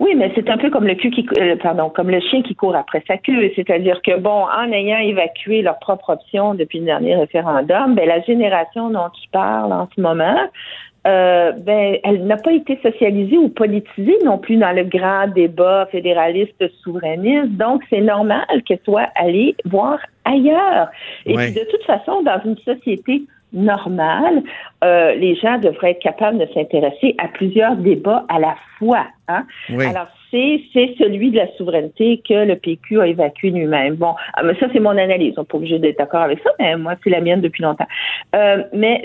Oui, 0.00 0.14
mais 0.16 0.30
c'est 0.34 0.48
un 0.48 0.58
peu 0.58 0.70
comme 0.70 0.86
le 0.86 0.94
cul 0.94 1.10
qui, 1.10 1.26
euh, 1.38 1.56
pardon, 1.56 1.90
comme 1.90 2.08
le 2.08 2.20
chien 2.20 2.42
qui 2.42 2.54
court 2.54 2.76
après 2.76 3.02
sa 3.08 3.16
queue. 3.16 3.50
C'est-à-dire 3.56 4.00
que 4.02 4.16
bon, 4.16 4.44
en 4.44 4.70
ayant 4.70 4.98
évacué 4.98 5.60
leur 5.62 5.78
propre 5.80 6.10
option 6.10 6.54
depuis 6.54 6.78
le 6.78 6.84
dernier 6.84 7.16
référendum, 7.16 7.94
ben 7.94 8.06
la 8.06 8.20
génération 8.22 8.90
dont 8.90 9.08
tu 9.20 9.28
parles 9.30 9.72
en 9.72 9.88
ce 9.94 10.00
moment, 10.00 10.38
euh, 11.06 11.52
ben, 11.52 11.96
elle 12.04 12.26
n'a 12.26 12.36
pas 12.36 12.52
été 12.52 12.78
socialisée 12.82 13.38
ou 13.38 13.48
politisée 13.48 14.18
non 14.24 14.36
plus 14.36 14.56
dans 14.56 14.72
le 14.72 14.84
grand 14.84 15.28
débat 15.28 15.86
fédéraliste 15.90 16.62
souverainiste. 16.82 17.52
Donc, 17.52 17.82
c'est 17.88 18.00
normal 18.00 18.46
qu'elle 18.66 18.80
soit 18.84 19.08
allée 19.14 19.56
voir 19.64 19.98
ailleurs. 20.24 20.88
Et 21.24 21.34
puis, 21.34 21.52
de 21.52 21.66
toute 21.70 21.84
façon, 21.84 22.22
dans 22.22 22.40
une 22.44 22.58
société 22.58 23.22
normal, 23.52 24.42
euh, 24.84 25.14
les 25.14 25.34
gens 25.36 25.58
devraient 25.58 25.92
être 25.92 26.02
capables 26.02 26.38
de 26.38 26.46
s'intéresser 26.52 27.14
à 27.18 27.28
plusieurs 27.28 27.76
débats 27.76 28.24
à 28.28 28.38
la 28.38 28.56
fois. 28.78 29.06
Hein? 29.28 29.44
Alors, 29.70 30.08
c'est, 30.30 30.62
c'est 30.72 30.94
celui 30.98 31.30
de 31.30 31.36
la 31.38 31.48
souveraineté 31.56 32.22
que 32.26 32.46
le 32.46 32.56
PQ 32.56 33.00
a 33.00 33.06
évacué 33.06 33.50
lui-même. 33.50 33.94
Bon, 33.94 34.14
ah, 34.34 34.42
ça, 34.60 34.66
c'est 34.72 34.80
mon 34.80 34.90
analyse. 34.90 35.34
On 35.36 35.42
n'est 35.42 35.46
pas 35.46 35.56
obligé 35.56 35.78
d'être 35.78 35.98
d'accord 35.98 36.22
avec 36.22 36.40
ça, 36.40 36.50
mais 36.58 36.76
moi, 36.76 36.94
c'est 37.02 37.10
la 37.10 37.20
mienne 37.20 37.40
depuis 37.40 37.62
longtemps. 37.62 37.86
Euh, 38.34 38.62
mais 38.72 39.02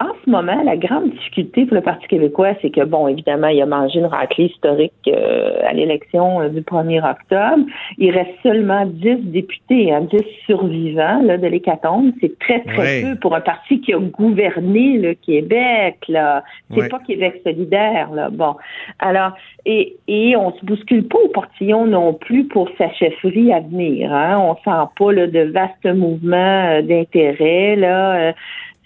en 0.00 0.14
ce 0.24 0.30
moment, 0.30 0.62
la 0.62 0.78
grande 0.78 1.10
difficulté 1.10 1.66
pour 1.66 1.74
le 1.74 1.82
Parti 1.82 2.06
québécois, 2.08 2.54
c'est 2.62 2.70
que, 2.70 2.82
bon, 2.82 3.06
évidemment, 3.06 3.48
il 3.48 3.60
a 3.60 3.66
mangé 3.66 3.98
une 3.98 4.06
raclée 4.06 4.46
historique 4.46 4.92
euh, 5.08 5.60
à 5.66 5.74
l'élection 5.74 6.40
euh, 6.40 6.48
du 6.48 6.62
1er 6.62 6.98
octobre. 7.04 7.66
Il 7.98 8.10
reste 8.10 8.30
seulement 8.42 8.86
10 8.86 9.16
députés, 9.24 9.92
hein, 9.92 10.00
10 10.10 10.18
survivants 10.46 11.20
là, 11.22 11.36
de 11.36 11.46
l'hécatombe. 11.46 12.12
C'est 12.22 12.38
très, 12.38 12.60
très 12.60 13.02
peu 13.02 13.16
pour 13.16 13.34
un 13.34 13.42
parti 13.42 13.82
qui 13.82 13.92
a 13.92 13.98
gouverné 13.98 14.96
le 14.96 15.12
Québec. 15.12 15.98
là. 16.08 16.44
C'est 16.74 16.88
pas 16.88 17.00
Québec 17.00 17.42
solidaire. 17.44 18.10
là. 18.14 18.30
Bon. 18.30 18.56
Alors, 19.00 19.32
et, 19.66 19.96
et 20.08 20.34
on 20.34 20.56
se 20.56 20.64
bouscule 20.64 21.06
pas 21.08 21.18
au 21.18 21.28
portillon 21.28 21.84
non 21.86 22.14
plus 22.14 22.44
pour 22.44 22.70
sa 22.78 22.90
chefferie 22.94 23.52
à 23.52 23.60
venir. 23.60 24.10
Hein. 24.14 24.38
On 24.38 24.54
sent 24.64 24.88
pas 24.98 25.12
là, 25.12 25.26
de 25.26 25.40
vastes 25.40 25.94
mouvements 25.94 26.70
euh, 26.70 26.80
d'intérêt. 26.80 27.76
là 27.76 28.32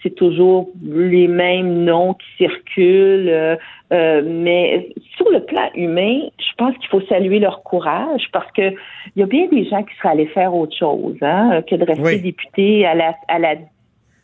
c'est 0.05 0.13
toujours 0.13 0.69
les 0.83 1.27
mêmes 1.27 1.83
noms 1.83 2.13
qui 2.13 2.27
circulent. 2.37 3.27
Euh, 3.29 3.55
euh, 3.91 4.21
mais 4.23 4.89
sur 5.17 5.29
le 5.31 5.39
plan 5.39 5.69
humain, 5.73 6.19
je 6.37 6.55
pense 6.57 6.77
qu'il 6.77 6.89
faut 6.89 7.01
saluer 7.01 7.39
leur 7.39 7.63
courage 7.63 8.27
parce 8.31 8.51
que 8.51 8.69
il 9.15 9.19
y 9.19 9.23
a 9.23 9.25
bien 9.25 9.47
des 9.47 9.65
gens 9.65 9.81
qui 9.83 9.95
seraient 9.95 10.09
allés 10.09 10.27
faire 10.27 10.53
autre 10.53 10.77
chose 10.77 11.17
hein, 11.21 11.63
que 11.67 11.75
de 11.75 11.85
rester 11.85 12.19
députés 12.19 12.85
à 12.85 12.93
la 12.93 13.15
à 13.27 13.39
la 13.39 13.55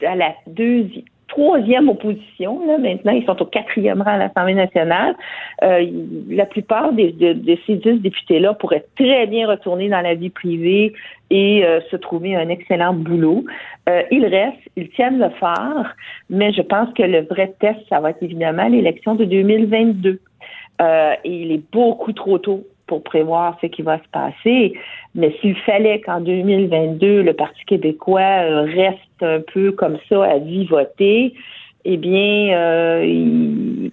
à 0.06 0.16
la 0.16 0.34
deuxième 0.46 1.04
troisième 1.32 1.90
opposition. 1.90 2.60
Là, 2.68 2.78
maintenant, 2.78 3.14
ils 3.14 3.26
sont 3.26 3.42
au 3.42 3.46
quatrième 3.46 4.02
rang 4.02 4.12
à 4.12 4.18
l'Assemblée 4.18 4.54
nationale. 4.54 5.16
Euh, 5.64 5.86
la 6.30 6.46
plupart 6.46 6.92
de, 6.92 7.14
ces 7.66 7.76
dix 7.76 8.02
députés-là 8.02 8.54
pourraient 8.54 8.86
très 8.98 9.28
bien 9.28 9.48
retourner 9.48 9.90
dans 9.90 10.02
la 10.02 10.14
vie 10.14 10.30
privée 10.30 10.94
et 11.32 11.66
euh, 11.66 11.80
se 11.90 11.96
trouver 11.96 12.36
un 12.36 12.50
excellent 12.50 12.94
boulot. 12.94 13.46
Euh, 13.90 14.04
ils 14.12 14.26
restent, 14.26 14.70
ils 14.76 14.90
tiennent 14.90 15.18
le 15.18 15.30
phare, 15.40 15.96
mais 16.30 16.52
je 16.54 16.62
pense 16.62 16.94
que 16.94 17.04
le 17.04 17.22
vrai 17.22 17.56
test, 17.60 17.80
ça 17.90 18.00
va 18.00 18.12
être 18.12 18.22
évidemment 18.22 18.68
l'élection 18.68 19.16
de 19.16 19.26
2022. 19.26 20.20
et 20.82 21.18
il 21.24 21.52
est 21.52 21.64
beaucoup 21.72 22.12
trop 22.12 22.38
tôt 22.38 22.66
pour 22.92 23.04
prévoir 23.04 23.58
ce 23.62 23.68
qui 23.68 23.84
va 23.84 24.00
se 24.00 24.10
passer. 24.12 24.74
Mais 25.16 25.34
s'il 25.40 25.56
fallait 25.60 26.02
qu'en 26.02 26.20
2022, 26.20 27.22
le 27.22 27.34
Parti 27.34 27.64
québécois 27.66 28.44
euh, 28.44 28.64
reste 28.64 29.22
un 29.22 29.40
peu 29.54 29.72
comme 29.72 29.98
ça 30.10 30.26
à 30.26 30.38
vivoter, 30.40 31.34
eh 31.86 31.96
bien, 31.96 32.54
euh, 32.54 33.90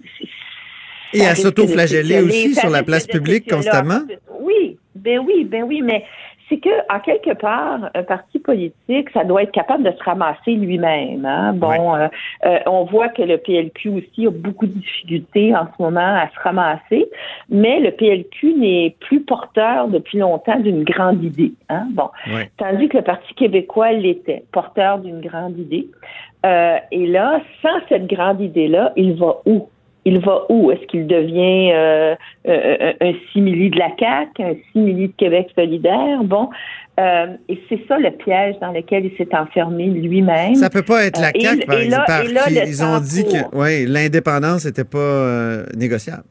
et 1.13 1.25
à 1.25 1.33
s'auto-flageller 1.35 2.19
aussi 2.21 2.55
sur 2.55 2.69
la 2.69 2.83
place 2.83 3.07
publique 3.07 3.49
constamment? 3.49 4.01
Oui, 4.41 4.77
ben 4.95 5.19
oui, 5.19 5.45
ben 5.45 5.63
oui, 5.63 5.81
mais 5.81 6.03
c'est 6.49 6.57
que, 6.57 6.93
en 6.93 6.99
quelque 6.99 7.33
part, 7.33 7.89
un 7.93 8.03
parti 8.03 8.39
politique, 8.39 9.09
ça 9.13 9.23
doit 9.23 9.43
être 9.43 9.51
capable 9.51 9.83
de 9.83 9.91
se 9.91 10.03
ramasser 10.03 10.53
lui-même. 10.53 11.25
Hein. 11.25 11.53
Bon, 11.53 11.95
euh, 11.95 12.07
euh, 12.45 12.59
on 12.65 12.85
voit 12.85 13.09
que 13.09 13.21
le 13.21 13.37
PLQ 13.37 13.89
aussi 13.89 14.27
a 14.27 14.31
beaucoup 14.31 14.65
de 14.65 14.73
difficultés 14.73 15.55
en 15.55 15.67
ce 15.67 15.81
moment 15.81 16.15
à 16.15 16.27
se 16.29 16.39
ramasser, 16.39 17.09
mais 17.49 17.79
le 17.79 17.91
PLQ 17.91 18.53
n'est 18.55 18.95
plus 18.99 19.21
porteur 19.21 19.87
depuis 19.87 20.17
longtemps 20.17 20.59
d'une 20.59 20.83
grande 20.83 21.23
idée. 21.23 21.53
Hein. 21.69 21.87
Bon, 21.91 22.09
tandis 22.57 22.89
que 22.89 22.97
le 22.97 23.03
Parti 23.03 23.33
québécois 23.35 23.91
l'était, 23.91 24.43
porteur 24.51 24.99
d'une 24.99 25.21
grande 25.21 25.57
idée. 25.57 25.87
Euh, 26.45 26.77
et 26.91 27.07
là, 27.07 27.41
sans 27.61 27.79
cette 27.89 28.07
grande 28.07 28.41
idée-là, 28.41 28.93
il 28.95 29.13
va 29.15 29.37
où? 29.45 29.69
Il 30.09 30.19
va 30.19 30.45
où? 30.49 30.71
Est-ce 30.71 30.85
qu'il 30.87 31.07
devient 31.07 31.71
euh, 31.71 32.15
euh, 32.47 32.93
un 32.99 33.13
simili 33.31 33.69
de 33.69 33.77
la 33.77 33.89
CAQ, 33.99 34.43
un 34.43 34.55
simili 34.71 35.07
de 35.07 35.13
Québec 35.17 35.49
solidaire? 35.55 36.23
Bon, 36.23 36.49
euh, 36.99 37.27
et 37.47 37.61
c'est 37.69 37.79
ça 37.87 37.97
le 37.97 38.11
piège 38.11 38.55
dans 38.59 38.71
lequel 38.71 39.05
il 39.05 39.15
s'est 39.17 39.35
enfermé 39.35 39.85
lui-même. 39.85 40.55
Ça 40.55 40.69
peut 40.69 40.83
pas 40.83 41.05
être 41.05 41.19
la 41.19 41.31
CAQ, 41.31 41.65
par 41.65 41.79
exemple. 41.79 42.11
ils 42.67 42.83
ont 42.83 42.99
dit 42.99 43.23
que 43.23 43.55
ouais, 43.55 43.85
l'indépendance 43.85 44.65
n'était 44.65 44.83
pas 44.83 45.63
négociable. 45.75 46.23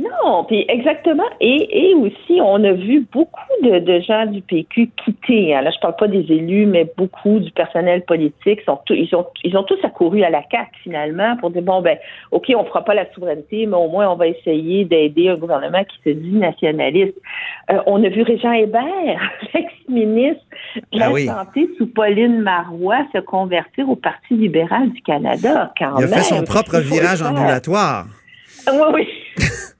Non, 0.00 0.44
puis 0.44 0.64
exactement. 0.68 1.28
Et, 1.40 1.90
et 1.90 1.94
aussi, 1.94 2.40
on 2.40 2.62
a 2.64 2.72
vu 2.72 3.06
beaucoup 3.12 3.38
de, 3.62 4.00
gens 4.00 4.26
du 4.26 4.40
PQ 4.40 4.90
quitter. 5.04 5.54
Hein. 5.54 5.62
Là, 5.62 5.70
je 5.70 5.80
parle 5.80 5.96
pas 5.96 6.08
des 6.08 6.24
élus, 6.32 6.66
mais 6.66 6.90
beaucoup 6.96 7.38
du 7.38 7.50
personnel 7.50 8.04
politique 8.04 8.60
sont 8.62 8.78
ils 8.90 9.14
ont 9.14 9.26
ils 9.44 9.56
ont 9.56 9.64
tous 9.64 9.78
accouru 9.82 10.22
à 10.22 10.30
la 10.30 10.42
CAQ 10.50 10.70
finalement 10.82 11.36
pour 11.36 11.50
dire 11.50 11.62
bon 11.62 11.82
ben 11.82 11.98
ok, 12.30 12.52
on 12.56 12.64
fera 12.64 12.84
pas 12.84 12.94
la 12.94 13.10
souveraineté, 13.12 13.66
mais 13.66 13.76
au 13.76 13.88
moins 13.88 14.08
on 14.10 14.16
va 14.16 14.28
essayer 14.28 14.84
d'aider 14.84 15.28
un 15.28 15.36
gouvernement 15.36 15.84
qui 15.84 16.10
se 16.10 16.16
dit 16.16 16.32
nationaliste. 16.32 17.16
Euh, 17.70 17.80
on 17.86 18.02
a 18.02 18.08
vu 18.08 18.22
Régent 18.22 18.52
Hébert, 18.52 18.82
l'ex-ministre 19.54 20.44
de 20.92 20.98
la 20.98 21.06
ah 21.06 21.44
santé 21.44 21.68
sous 21.76 21.86
Pauline 21.86 22.40
Marois, 22.40 23.04
se 23.12 23.18
convertir 23.18 23.88
au 23.88 23.96
Parti 23.96 24.34
libéral 24.34 24.90
du 24.90 25.02
Canada. 25.02 25.72
Quand 25.78 25.98
il 25.98 26.04
a 26.04 26.08
fait 26.08 26.22
son 26.22 26.42
propre 26.42 26.78
virage 26.78 27.22
ambulatoire. 27.22 28.06
Oui, 28.68 28.78
oui. 28.94 29.08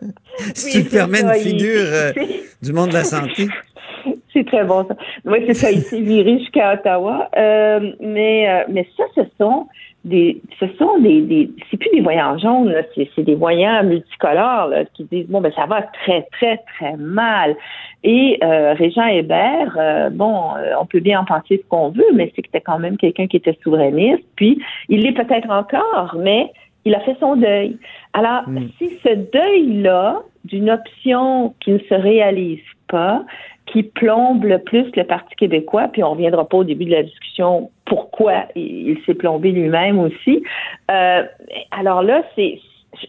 me 0.00 0.90
permets 0.90 1.22
une 1.22 1.32
figure, 1.34 1.86
euh, 1.86 2.12
Du 2.62 2.72
monde 2.72 2.88
de 2.88 2.94
la 2.94 3.04
santé. 3.04 3.48
C'est 4.32 4.46
très 4.46 4.64
bon, 4.64 4.86
ça. 4.86 4.94
Oui, 5.24 5.38
c'est 5.46 5.54
ça. 5.54 5.70
Il 5.70 5.80
s'est 5.80 6.00
viré 6.00 6.38
jusqu'à 6.38 6.74
Ottawa. 6.74 7.30
Euh, 7.36 7.92
mais, 8.00 8.48
euh, 8.48 8.64
mais 8.68 8.86
ça, 8.96 9.04
ce 9.14 9.22
sont 9.38 9.66
des, 10.06 10.40
ce 10.60 10.66
sont 10.78 10.98
des, 11.00 11.20
des 11.20 11.50
c'est 11.70 11.76
plus 11.76 11.90
des 11.90 12.00
voyants 12.00 12.38
jaunes, 12.38 12.72
c'est, 12.94 13.10
c'est 13.14 13.24
des 13.24 13.34
voyants 13.34 13.82
multicolores 13.82 14.68
là, 14.68 14.84
qui 14.94 15.04
disent 15.04 15.26
bon 15.26 15.40
ben 15.40 15.52
ça 15.54 15.66
va 15.66 15.82
très 15.82 16.22
très 16.32 16.58
très 16.58 16.96
mal. 16.96 17.56
Et 18.04 18.38
euh, 18.44 18.74
Régent 18.74 19.06
Hébert, 19.06 19.76
euh, 19.76 20.10
bon, 20.10 20.54
euh, 20.56 20.74
on 20.80 20.86
peut 20.86 21.00
bien 21.00 21.20
en 21.20 21.24
penser 21.24 21.60
ce 21.60 21.68
qu'on 21.68 21.88
veut, 21.88 22.06
mais 22.14 22.32
c'est 22.36 22.42
que 22.42 22.48
c'était 22.48 22.60
quand 22.60 22.78
même 22.78 22.96
quelqu'un 22.96 23.26
qui 23.26 23.36
était 23.36 23.58
souverainiste. 23.64 24.22
Puis 24.36 24.62
il 24.88 25.00
l'est 25.00 25.12
peut-être 25.12 25.50
encore, 25.50 26.14
mais 26.16 26.52
il 26.86 26.94
a 26.94 27.00
fait 27.00 27.16
son 27.18 27.36
deuil. 27.36 27.76
Alors, 28.12 28.44
si 28.78 28.88
ce 29.04 29.12
deuil-là 29.12 30.22
d'une 30.44 30.70
option 30.70 31.54
qui 31.60 31.72
ne 31.72 31.78
se 31.80 31.94
réalise 31.94 32.60
pas, 32.88 33.24
qui 33.66 33.82
plombe 33.82 34.44
le 34.44 34.60
plus 34.60 34.86
le 34.94 35.02
Parti 35.02 35.34
québécois, 35.34 35.88
puis 35.92 36.04
on 36.04 36.12
reviendra 36.12 36.48
pas 36.48 36.58
au 36.58 36.64
début 36.64 36.84
de 36.84 36.92
la 36.92 37.02
discussion 37.02 37.70
pourquoi 37.84 38.44
il, 38.54 38.96
s'est 39.04 39.14
plombé 39.14 39.50
lui-même 39.50 39.98
aussi. 39.98 40.44
Euh, 40.90 41.24
alors 41.72 42.02
là, 42.02 42.22
c'est 42.36 42.60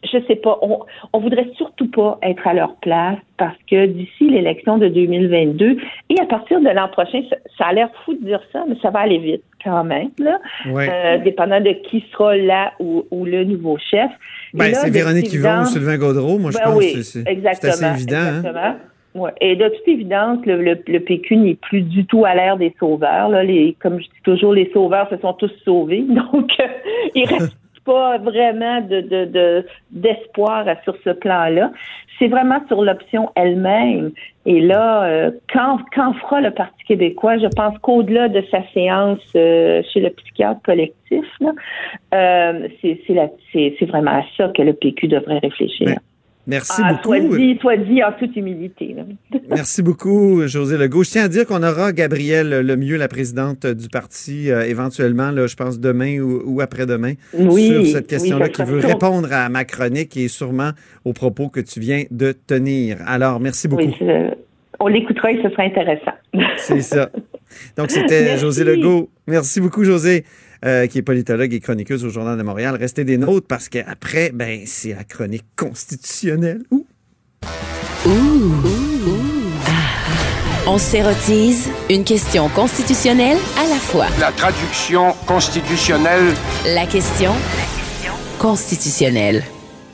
je 0.03 0.17
sais 0.27 0.35
pas, 0.35 0.57
on, 0.61 0.79
on 1.13 1.19
voudrait 1.19 1.49
surtout 1.57 1.89
pas 1.89 2.17
être 2.23 2.45
à 2.47 2.53
leur 2.53 2.75
place 2.75 3.17
parce 3.37 3.57
que 3.69 3.85
d'ici 3.85 4.29
l'élection 4.29 4.77
de 4.77 4.87
2022 4.87 5.77
et 6.09 6.19
à 6.19 6.25
partir 6.25 6.59
de 6.59 6.69
l'an 6.69 6.87
prochain, 6.89 7.21
ça, 7.57 7.65
a 7.65 7.73
l'air 7.73 7.89
fou 8.03 8.13
de 8.13 8.25
dire 8.25 8.41
ça, 8.51 8.63
mais 8.67 8.75
ça 8.81 8.89
va 8.89 8.99
aller 8.99 9.19
vite 9.19 9.43
quand 9.63 9.83
même, 9.83 10.09
là, 10.19 10.39
euh, 10.67 11.17
dépendant 11.19 11.59
de 11.59 11.71
qui 11.89 12.03
sera 12.11 12.35
là 12.35 12.73
ou, 12.79 13.03
le 13.11 13.43
nouveau 13.43 13.77
chef. 13.77 14.11
Ben, 14.53 14.73
c'est 14.73 14.89
Véronique 14.89 15.31
Yvon 15.33 15.61
ou 15.61 15.65
Sylvain 15.65 15.97
Gaudreau, 15.97 16.37
moi 16.37 16.51
je 16.51 16.57
ben 16.57 16.63
pense 16.65 16.79
que 16.79 17.01
c'est 17.01 17.67
assez 17.67 17.85
évident. 17.85 18.17
Hein. 18.17 18.37
Exactement. 18.37 18.75
Et 19.41 19.55
de 19.55 19.67
toute 19.69 19.87
évidence, 19.87 20.45
le, 20.45 20.61
le, 20.61 20.99
PQ 20.99 21.37
n'est 21.37 21.55
plus 21.55 21.81
du 21.81 22.05
tout 22.05 22.25
à 22.25 22.35
l'ère 22.35 22.57
des 22.57 22.73
sauveurs. 22.79 23.29
Là. 23.29 23.43
Les, 23.43 23.75
comme 23.79 23.99
je 23.99 24.05
dis 24.05 24.21
toujours, 24.23 24.53
les 24.53 24.69
sauveurs 24.73 25.09
se 25.09 25.17
sont 25.17 25.33
tous 25.33 25.51
sauvés. 25.65 26.01
Donc, 26.07 26.51
euh, 26.59 26.67
il 27.15 27.25
reste 27.25 27.57
pas 27.87 28.17
vraiment 28.17 28.81
de, 28.81 29.65
d'espoir 29.91 30.65
sur 30.83 30.95
ce 31.05 31.11
plan-là. 31.11 31.71
C'est 32.19 32.27
vraiment 32.27 32.59
sur 32.67 32.83
l'option 32.83 33.29
elle-même. 33.35 34.11
Et 34.45 34.59
là, 34.59 35.03
euh, 35.03 35.31
quand, 35.53 35.79
quand 35.95 36.13
fera 36.13 36.41
le 36.41 36.51
Parti 36.51 36.83
québécois? 36.85 37.37
Je 37.37 37.47
pense 37.47 37.77
qu'au-delà 37.79 38.27
de 38.27 38.43
sa 38.51 38.59
séance 38.73 39.19
euh, 39.35 39.81
chez 39.93 40.01
le 40.01 40.09
psychiatre 40.09 40.61
collectif, 40.63 41.25
euh, 42.13 42.67
c'est, 42.81 43.85
vraiment 43.85 44.11
à 44.11 44.23
ça 44.35 44.49
que 44.49 44.61
le 44.61 44.73
PQ 44.73 45.07
devrait 45.07 45.39
réfléchir. 45.39 45.97
Merci 46.47 46.81
ah, 46.83 46.93
beaucoup. 46.93 47.35
Soit 47.59 47.77
dit, 47.77 48.01
en 48.01 48.13
toute 48.13 48.35
humilité. 48.37 48.95
Merci 49.49 49.83
beaucoup, 49.83 50.47
José 50.47 50.77
Legault. 50.77 51.03
Je 51.03 51.11
tiens 51.11 51.25
à 51.25 51.27
dire 51.27 51.45
qu'on 51.45 51.61
aura 51.61 51.91
Gabrielle 51.91 52.61
Lemieux, 52.61 52.95
la 52.95 53.09
présidente 53.09 53.67
du 53.67 53.89
parti, 53.89 54.49
euh, 54.49 54.61
éventuellement, 54.65 55.31
là, 55.31 55.47
je 55.47 55.55
pense 55.55 55.79
demain 55.79 56.19
ou, 56.19 56.61
après-demain, 56.61 57.13
sur 57.33 57.85
cette 57.87 58.07
question-là, 58.07 58.47
qui 58.47 58.63
veut 58.63 58.79
répondre 58.79 59.27
à 59.31 59.49
ma 59.49 59.65
chronique 59.65 60.15
et 60.15 60.29
sûrement 60.29 60.71
aux 61.03 61.13
propos 61.13 61.49
que 61.49 61.59
tu 61.59 61.81
viens 61.81 62.03
de 62.11 62.31
tenir. 62.31 62.97
Alors, 63.05 63.41
merci 63.41 63.67
beaucoup. 63.67 63.83
on 64.79 64.87
l'écoutera 64.87 65.33
et 65.33 65.41
ce 65.43 65.49
sera 65.49 65.63
intéressant. 65.63 66.13
C'est 66.55 66.81
ça. 66.81 67.09
Donc, 67.77 67.91
c'était 67.91 68.37
José 68.37 68.63
Legault. 68.63 69.09
Merci 69.27 69.59
beaucoup, 69.59 69.83
José. 69.83 70.23
Euh, 70.65 70.87
qui 70.87 70.97
est 70.97 71.03
politologue 71.03 71.53
et 71.53 71.59
chroniqueuse 71.59 72.03
au 72.03 72.09
Journal 72.09 72.37
de 72.37 72.43
Montréal. 72.43 72.75
Restez 72.75 73.03
des 73.03 73.17
nôtres 73.17 73.47
parce 73.47 73.69
qu'après, 73.69 74.31
ben, 74.33 74.61
c'est 74.65 74.93
la 74.93 75.03
chronique 75.03 75.45
constitutionnelle. 75.55 76.63
Ouh. 76.71 76.85
On 80.65 80.77
s'érotise 80.77 81.69
une 81.89 82.03
question 82.03 82.49
constitutionnelle 82.49 83.37
à 83.57 83.69
la 83.69 83.75
fois. 83.75 84.07
La 84.19 84.31
traduction 84.31 85.13
constitutionnelle. 85.25 86.33
La 86.65 86.85
question 86.85 87.31
constitutionnelle. 88.39 89.43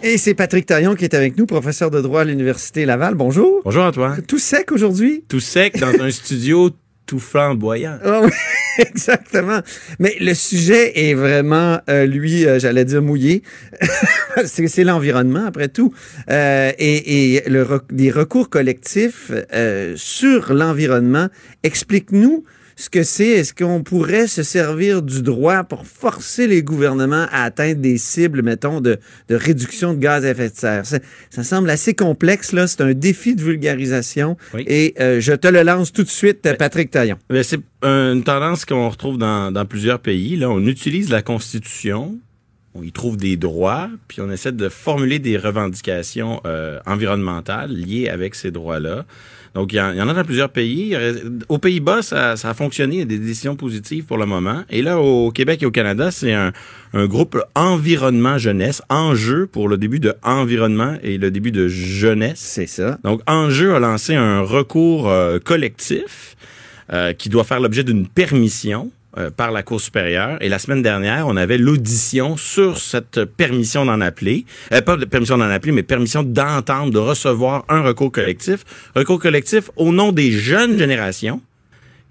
Et 0.01 0.17
c'est 0.17 0.33
Patrick 0.33 0.65
Taillon 0.65 0.95
qui 0.95 1.05
est 1.05 1.13
avec 1.13 1.37
nous, 1.37 1.45
professeur 1.45 1.89
de 1.89 2.01
droit 2.01 2.21
à 2.21 2.23
l'Université 2.25 2.85
Laval. 2.85 3.15
Bonjour. 3.15 3.61
Bonjour 3.63 3.83
Antoine. 3.83 4.21
Tout 4.27 4.37
sec 4.37 4.71
aujourd'hui? 4.71 5.23
Tout 5.29 5.39
sec 5.39 5.79
dans 5.79 5.93
un 6.01 6.11
studio 6.11 6.71
tout 7.05 7.19
flamboyant. 7.19 7.97
Oui, 8.05 8.31
exactement. 8.79 9.61
Mais 9.99 10.15
le 10.19 10.33
sujet 10.33 11.09
est 11.09 11.13
vraiment, 11.13 11.79
euh, 11.89 12.05
lui, 12.05 12.45
euh, 12.45 12.59
j'allais 12.59 12.85
dire 12.85 13.01
mouillé. 13.01 13.43
c'est 14.45 14.83
l'environnement, 14.83 15.45
après 15.45 15.67
tout. 15.67 15.93
Euh, 16.29 16.71
et 16.77 17.35
et 17.35 17.43
les 17.47 18.11
recours 18.11 18.49
collectifs 18.49 19.31
sur 19.95 20.53
l'environnement, 20.53 21.27
explique-nous 21.63 22.43
ce 22.75 22.89
que 22.89 23.03
c'est. 23.03 23.29
Est-ce 23.29 23.53
qu'on 23.53 23.83
pourrait 23.83 24.27
se 24.27 24.43
servir 24.43 25.01
du 25.01 25.21
droit 25.21 25.63
pour 25.63 25.85
forcer 25.85 26.47
les 26.47 26.63
gouvernements 26.63 27.27
à 27.31 27.43
atteindre 27.43 27.81
des 27.81 27.97
cibles, 27.97 28.41
mettons, 28.41 28.81
de, 28.81 28.97
de 29.29 29.35
réduction 29.35 29.93
de 29.93 29.99
gaz 29.99 30.25
à 30.25 30.31
effet 30.31 30.49
de 30.49 30.55
serre? 30.55 30.85
Ça, 30.85 30.99
ça 31.29 31.43
semble 31.43 31.69
assez 31.69 31.93
complexe, 31.93 32.51
là. 32.51 32.67
C'est 32.67 32.81
un 32.81 32.93
défi 32.93 33.35
de 33.35 33.41
vulgarisation. 33.41 34.37
Et 34.57 34.93
euh, 34.99 35.19
je 35.19 35.33
te 35.33 35.47
le 35.47 35.63
lance 35.63 35.91
tout 35.91 36.03
de 36.03 36.09
suite, 36.09 36.47
Patrick 36.57 36.91
Taillon. 36.91 37.17
C'est 37.43 37.59
une 37.83 38.23
tendance 38.23 38.65
qu'on 38.65 38.89
retrouve 38.89 39.17
dans, 39.17 39.51
dans 39.51 39.65
plusieurs 39.65 39.99
pays. 39.99 40.35
Là, 40.35 40.49
on 40.49 40.65
utilise 40.65 41.09
la 41.09 41.21
Constitution 41.21 42.19
on 42.75 42.81
y 42.81 42.91
trouve 42.91 43.17
des 43.17 43.37
droits, 43.37 43.89
puis 44.07 44.21
on 44.21 44.31
essaie 44.31 44.51
de 44.51 44.69
formuler 44.69 45.19
des 45.19 45.37
revendications 45.37 46.41
euh, 46.45 46.79
environnementales 46.85 47.71
liées 47.71 48.09
avec 48.09 48.35
ces 48.35 48.51
droits-là. 48.51 49.05
Donc, 49.53 49.71
il 49.71 49.75
y, 49.75 49.81
en, 49.81 50.09
a 50.09 50.13
dans 50.13 50.23
plusieurs 50.23 50.49
pays. 50.49 50.97
Aux 51.47 51.59
Pays-Bas, 51.59 52.01
ça, 52.01 52.31
a 52.31 52.53
fonctionné. 52.53 52.95
Il 52.95 52.99
y 52.99 53.03
a 53.03 53.05
des 53.05 53.19
décisions 53.19 53.55
positives 53.55 54.05
pour 54.05 54.17
le 54.17 54.25
moment. 54.25 54.63
Et 54.69 54.81
là, 54.81 54.99
au 54.99 55.31
Québec 55.31 55.61
et 55.61 55.65
au 55.67 55.71
Canada, 55.71 56.09
c'est 56.09 56.33
un, 56.33 56.51
groupe 57.05 57.39
Environnement 57.55 58.37
Jeunesse, 58.37 58.81
Enjeu 58.89 59.47
pour 59.47 59.67
le 59.67 59.77
début 59.77 59.99
de 59.99 60.13
Environnement 60.23 60.95
et 61.03 61.17
le 61.17 61.31
début 61.31 61.51
de 61.51 61.67
Jeunesse. 61.67 62.39
C'est 62.39 62.67
ça. 62.67 62.97
Donc, 63.03 63.21
Enjeu 63.27 63.75
a 63.75 63.79
lancé 63.79 64.15
un 64.15 64.41
recours 64.41 65.09
euh, 65.09 65.39
collectif 65.39 66.35
euh, 66.91 67.13
qui 67.13 67.29
doit 67.29 67.43
faire 67.43 67.59
l'objet 67.59 67.83
d'une 67.83 68.07
permission 68.07 68.91
euh, 69.17 69.29
par 69.29 69.51
la 69.51 69.63
Cour 69.63 69.79
supérieure. 69.79 70.37
Et 70.41 70.49
la 70.49 70.59
semaine 70.59 70.81
dernière, 70.81 71.27
on 71.27 71.37
avait 71.37 71.57
l'audition 71.57 72.37
sur 72.37 72.77
cette 72.77 73.25
permission 73.25 73.85
d'en 73.85 74.01
appeler. 74.01 74.45
Euh, 74.71 74.81
pas 74.81 74.97
de 74.97 75.05
permission 75.05 75.37
d'en 75.37 75.49
appeler, 75.49 75.71
mais 75.71 75.83
permission 75.83 76.23
d'entendre, 76.23 76.91
de 76.91 76.99
recevoir 76.99 77.65
un 77.69 77.81
recours 77.81 78.11
collectif. 78.11 78.63
Recours 78.95 79.19
collectif 79.19 79.69
au 79.75 79.91
nom 79.91 80.11
des 80.11 80.31
jeunes 80.31 80.77
générations 80.77 81.41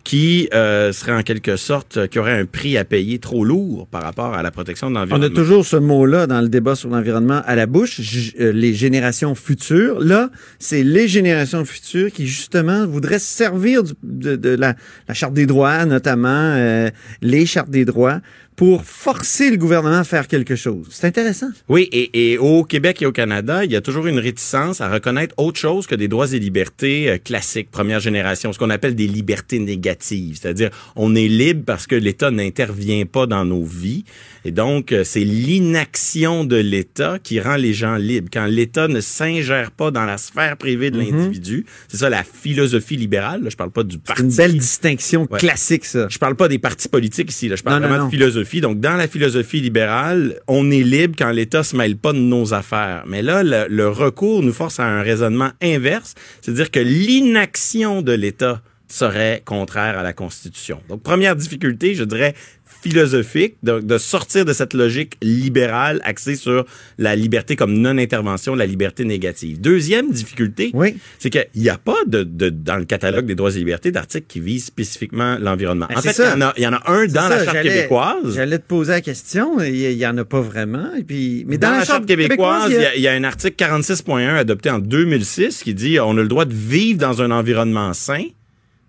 qui 0.05 0.49
euh, 0.53 0.93
serait 0.93 1.13
en 1.13 1.23
quelque 1.23 1.57
sorte, 1.57 1.97
euh, 1.97 2.07
qui 2.07 2.19
aurait 2.19 2.39
un 2.39 2.45
prix 2.45 2.77
à 2.77 2.85
payer 2.85 3.19
trop 3.19 3.45
lourd 3.45 3.87
par 3.91 4.03
rapport 4.03 4.35
à 4.35 4.43
la 4.43 4.51
protection 4.51 4.91
de 4.91 4.97
l'environnement. 4.97 5.27
On 5.27 5.31
a 5.31 5.35
toujours 5.35 5.65
ce 5.65 5.77
mot-là 5.77 6.27
dans 6.27 6.41
le 6.41 6.49
débat 6.49 6.75
sur 6.75 6.89
l'environnement 6.89 7.41
à 7.45 7.55
la 7.55 7.67
bouche, 7.67 8.01
euh, 8.41 8.53
les 8.53 8.75
générations 8.75 9.35
futures. 9.35 10.01
Là, 10.01 10.31
c'est 10.59 10.83
les 10.83 11.07
générations 11.07 11.65
futures 11.65 12.11
qui, 12.11 12.27
justement, 12.27 12.87
voudraient 12.87 13.21
se 13.21 13.37
servir 13.37 13.83
de, 14.03 14.49
la, 14.51 14.75
Charte 15.13 15.35
des 15.35 15.47
droits, 15.47 15.85
notamment 15.85 16.29
euh, 16.29 16.91
les 17.21 17.47
chartes 17.47 17.71
des 17.71 17.85
droits, 17.85 18.21
pour 18.63 18.85
forcer 18.85 19.51
le 19.51 19.57
gouvernement 19.57 19.99
à 19.99 20.05
faire 20.05 20.29
quelque 20.29 20.55
chose. 20.55 20.87
C'est 20.91 21.09
intéressant. 21.09 21.49
Oui, 21.69 21.89
et, 21.91 22.31
et, 22.31 22.39
au 22.39 22.63
Québec 22.63 23.03
et 23.03 23.07
au 23.07 23.11
Canada, 23.11 23.65
il 23.65 23.73
y 23.73 23.75
a 23.75 23.81
toujours 23.81 24.07
une 24.07 24.21
réticence 24.21 24.81
à 24.81 24.89
reconnaître 24.89 25.35
autre 25.37 25.59
chose 25.59 25.89
que 25.89 25.97
des 25.97 26.07
droits 26.07 26.33
et 26.33 26.39
libertés 26.39 27.11
euh, 27.11 27.19
classiques, 27.19 27.73
première 27.73 27.99
génération, 27.99 28.53
ce 28.53 28.61
qu'on 28.61 28.71
appelle 28.71 28.95
des 28.95 29.09
libertés 29.09 29.59
négatives. 29.59 30.39
C'est-à-dire, 30.41 30.71
on 30.95 31.17
est 31.17 31.27
libre 31.27 31.65
parce 31.67 31.89
que 31.89 31.97
l'État 31.97 32.31
n'intervient 32.31 33.05
pas 33.05 33.27
dans 33.27 33.45
nos 33.45 33.65
vies. 33.65 34.05
Et 34.45 34.53
donc, 34.53 34.93
euh, 34.93 35.03
c'est 35.03 35.25
l'inaction 35.25 36.45
de 36.45 36.57
l'État 36.57 37.19
qui 37.21 37.41
rend 37.41 37.57
les 37.57 37.75
gens 37.75 37.97
libres. 37.97 38.29
Quand 38.33 38.47
l'État 38.47 38.87
ne 38.87 39.01
s'ingère 39.01 39.73
pas 39.73 39.91
dans 39.91 40.05
la 40.05 40.19
sphère 40.19 40.57
privée 40.57 40.93
de 40.93 41.01
mhm. 41.01 41.11
l'individu, 41.11 41.67
c'est 41.89 41.97
ça 41.97 42.11
la 42.11 42.23
philosophie 42.23 42.97
libérale. 42.97 43.43
Là, 43.43 43.51
je 43.51 43.57
parle 43.57 43.73
pas 43.73 43.83
du 43.83 43.99
parti. 43.99 44.23
une 44.23 44.33
belle 44.33 44.57
distinction 44.57 45.27
classique, 45.27 45.85
ça. 45.85 46.07
Je 46.09 46.19
parle 46.19 46.37
pas 46.37 46.47
des 46.47 46.61
partis 46.61 46.89
politiques 46.89 47.33
ici. 47.33 47.49
Là, 47.49 47.57
je 47.57 47.65
parle 47.65 47.83
vraiment 47.83 48.07
de 48.07 48.11
philosophie 48.11 48.52
donc, 48.61 48.81
dans 48.81 48.97
la 48.97 49.09
philosophie 49.09 49.61
libérale, 49.61 50.41
on 50.49 50.71
est 50.71 50.83
libre 50.83 51.15
quand 51.17 51.31
l'État 51.31 51.63
se 51.63 51.77
mêle 51.77 51.97
pas 51.97 52.13
de 52.13 52.19
nos 52.19 52.55
affaires. 52.55 53.05
Mais 53.07 53.23
là, 53.23 53.43
le, 53.43 53.89
recours 53.89 54.43
nous 54.43 54.53
force 54.53 54.81
à 54.81 54.85
un 54.85 55.03
raisonnement 55.03 55.51
inverse, 55.63 56.15
c'est-à-dire 56.41 56.71
que 56.71 56.81
l'inaction 56.81 58.03
de 58.03 58.13
l'État 58.13 58.63
serait 58.89 59.43
contraire 59.45 59.99
à 59.99 60.03
la 60.03 60.13
Constitution. 60.13 60.81
Donc, 60.89 61.03
première 61.03 61.35
difficulté, 61.35 61.95
je 61.95 62.05
dirais 62.05 62.35
philosophique 62.83 63.55
de, 63.63 63.81
de 63.81 63.99
sortir 63.99 64.45
de 64.45 64.53
cette 64.53 64.75
logique 64.75 65.15
libérale 65.23 66.01
axée 66.05 66.35
sur 66.37 66.65
la 66.99 67.15
liberté 67.17 67.57
comme 67.57 67.73
non-intervention, 67.79 68.55
la 68.55 68.67
liberté 68.67 69.05
négative. 69.05 69.61
Deuxième 69.61 70.11
difficulté, 70.11 70.71
Oui. 70.75 70.97
c'est 71.19 71.31
qu'il 71.31 71.47
n'y 71.57 71.69
a 71.69 71.79
pas 71.79 71.97
de, 72.07 72.23
de- 72.23 72.51
dans 72.51 72.77
le 72.77 72.85
catalogue 72.85 73.27
des 73.27 73.35
droits 73.35 73.51
et 73.55 73.59
libertés 73.59 73.93
d'articles 73.93 74.27
qui 74.29 74.41
visent 74.41 74.65
spécifiquement 74.67 75.39
l'environnement. 75.41 75.87
Ben, 75.89 75.99
en 75.99 76.03
fait, 76.03 76.17
il 76.19 76.25
y, 76.25 76.29
en 76.29 76.41
a- 76.41 76.55
il 76.57 76.63
y 76.63 76.67
en 76.67 76.73
a 76.73 76.83
un 76.91 77.07
dans 77.07 77.23
ça, 77.23 77.29
la 77.31 77.45
Charte 77.45 77.63
québécoise. 77.63 78.35
J'allais 78.35 78.59
te 78.59 78.67
poser 78.67 78.93
la 78.93 79.01
question. 79.01 79.61
Il 79.61 79.77
y, 79.77 79.85
il 79.85 79.93
y 79.99 80.07
en 80.07 80.19
a 80.19 80.25
pas 80.25 80.41
vraiment. 80.41 80.95
Et 80.99 81.05
puis, 81.05 81.45
mais 81.47 81.59
Dans, 81.59 81.71
la, 81.71 81.85
Charte 81.85 82.07
québécoise, 82.07 82.71
il 82.71 82.81
y, 82.81 82.85
a- 82.85 82.97
y 82.97 83.07
a 83.09 83.13
un 83.13 83.25
article 83.25 83.55
46.1 83.57 84.37
adopté 84.37 84.71
en 84.71 84.79
2006 84.79 85.63
qui 85.63 85.75
dit 85.75 85.99
on 86.01 86.11
a 86.19 86.23
le 86.23 86.29
droit 86.29 86.45
de 86.45 86.55
vivre 86.55 86.99
dans 86.99 87.23
un 87.23 87.31
environnement 87.31 87.93
sain, 87.95 88.25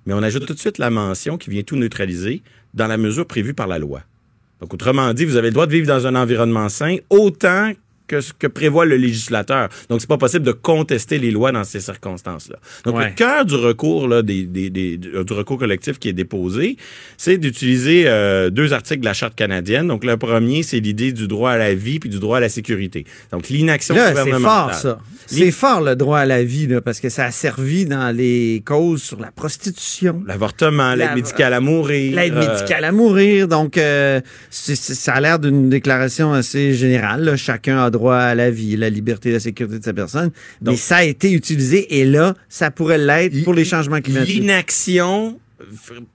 mais 0.06 0.14
on 0.14 0.24
ajoute 0.24 0.46
tout 0.46 0.54
de 0.54 0.60
suite 0.60 0.78
la 0.78 0.90
mention 0.90 1.38
qui 1.38 1.50
vient 1.50 1.64
tout 1.64 1.76
neutraliser 1.76 2.42
dans 2.74 2.88
la 2.88 2.98
mesure 2.98 3.26
prévue 3.26 3.54
par 3.54 3.68
la 3.68 3.80
loi. 3.80 4.02
Donc, 4.60 4.74
autrement 4.74 5.14
dit, 5.14 5.26
vous 5.26 5.36
avez 5.36 5.50
le 5.50 5.54
droit 5.54 5.68
de 5.68 5.72
vivre 5.72 5.88
dans 5.88 6.08
un 6.08 6.16
environnement 6.16 6.70
sain 6.70 6.98
autant 7.10 7.72
que 8.14 8.22
ce 8.22 8.34
que 8.34 8.48
prévoit 8.48 8.86
le 8.86 8.98
législateur. 8.98 9.70
Donc, 9.90 10.02
c'est 10.02 10.08
pas 10.10 10.18
possible 10.18 10.46
de 10.46 10.52
contester 10.52 11.18
les 11.18 11.32
lois 11.32 11.52
dans 11.52 11.64
ces 11.64 11.80
circonstances-là. 11.80 12.58
Donc, 12.86 12.98
Ouais. 12.98 13.10
le 13.10 13.12
cœur 13.16 13.46
du 13.46 13.56
recours, 13.56 14.08
là, 14.08 14.22
des, 14.22 14.44
des- 14.46 14.70
des- 14.70 14.98
du 14.98 15.34
recours 15.34 15.58
collectif 15.58 15.98
qui 16.00 16.10
est 16.10 16.14
déposé, 16.14 16.78
c'est 17.18 17.38
d'utiliser 17.38 18.04
euh, 18.08 18.50
deux 18.50 18.74
articles 18.74 19.00
de 19.02 19.06
la 19.06 19.14
Charte 19.14 19.36
canadienne. 19.36 19.88
Donc, 19.88 20.04
le 20.06 20.18
premier, 20.18 20.62
c'est 20.64 20.80
l'idée 20.80 21.12
du 21.12 21.28
droit 21.28 21.52
à 21.52 21.58
la 21.58 21.74
vie 21.74 22.00
puis 22.00 22.10
du 22.10 22.20
droit 22.20 22.38
à 22.38 22.42
la 22.42 22.50
sécurité. 22.50 23.06
Donc, 23.32 23.50
l'inaction 23.50 23.96
Là, 23.96 24.08
c'est 24.08 24.12
gouvernementale. 24.12 24.42
fort, 24.44 24.74
ça. 24.74 25.00
C'est 25.26 25.52
fort, 25.52 25.82
le 25.82 25.96
droit 25.96 26.20
à 26.20 26.26
la 26.26 26.44
vie, 26.44 26.68
là, 26.68 26.82
parce 26.82 27.00
que 27.00 27.10
ça 27.10 27.26
a 27.26 27.32
servi 27.32 27.86
dans 27.86 28.16
les 28.16 28.62
causes 28.66 29.02
sur 29.02 29.20
la 29.20 29.32
prostitution. 29.32 30.22
L'avortement, 30.28 30.92
l'aide 30.96 31.10
La- 31.10 31.16
médicale 31.16 31.54
à 31.54 31.60
mourir. 31.62 32.16
L'aide 32.16 32.34
euh, 32.36 32.50
médicale 32.52 32.84
à 32.84 32.92
mourir. 32.92 33.48
Donc, 33.48 33.78
euh, 33.78 34.20
ça 34.52 35.14
a 35.14 35.22
l'air 35.22 35.40
d'une 35.40 35.70
déclaration 35.70 36.34
assez 36.34 36.74
générale. 36.74 37.24
là. 37.24 37.36
Chacun 37.38 37.82
a 37.84 37.90
droit 37.90 38.03
à 38.12 38.36
la 38.36 38.52
vie, 38.52 38.76
la 38.78 38.90
liberté 38.90 39.30
et 39.30 39.34
la 39.34 39.40
sécurité 39.40 39.80
de 39.80 39.84
sa 39.84 39.94
personne. 39.94 40.32
Mais 40.62 40.66
Donc- 40.72 40.78
ça 40.78 40.98
a 40.98 41.04
été 41.04 41.32
utilisé 41.32 42.00
et 42.00 42.06
là, 42.06 42.36
ça 42.50 42.72
pourrait 42.72 42.98
l'être 42.98 43.44
pour 43.44 43.54
les 43.54 43.66
changements 43.66 44.02
climatiques. 44.02 44.40
L'inaction 44.42 45.40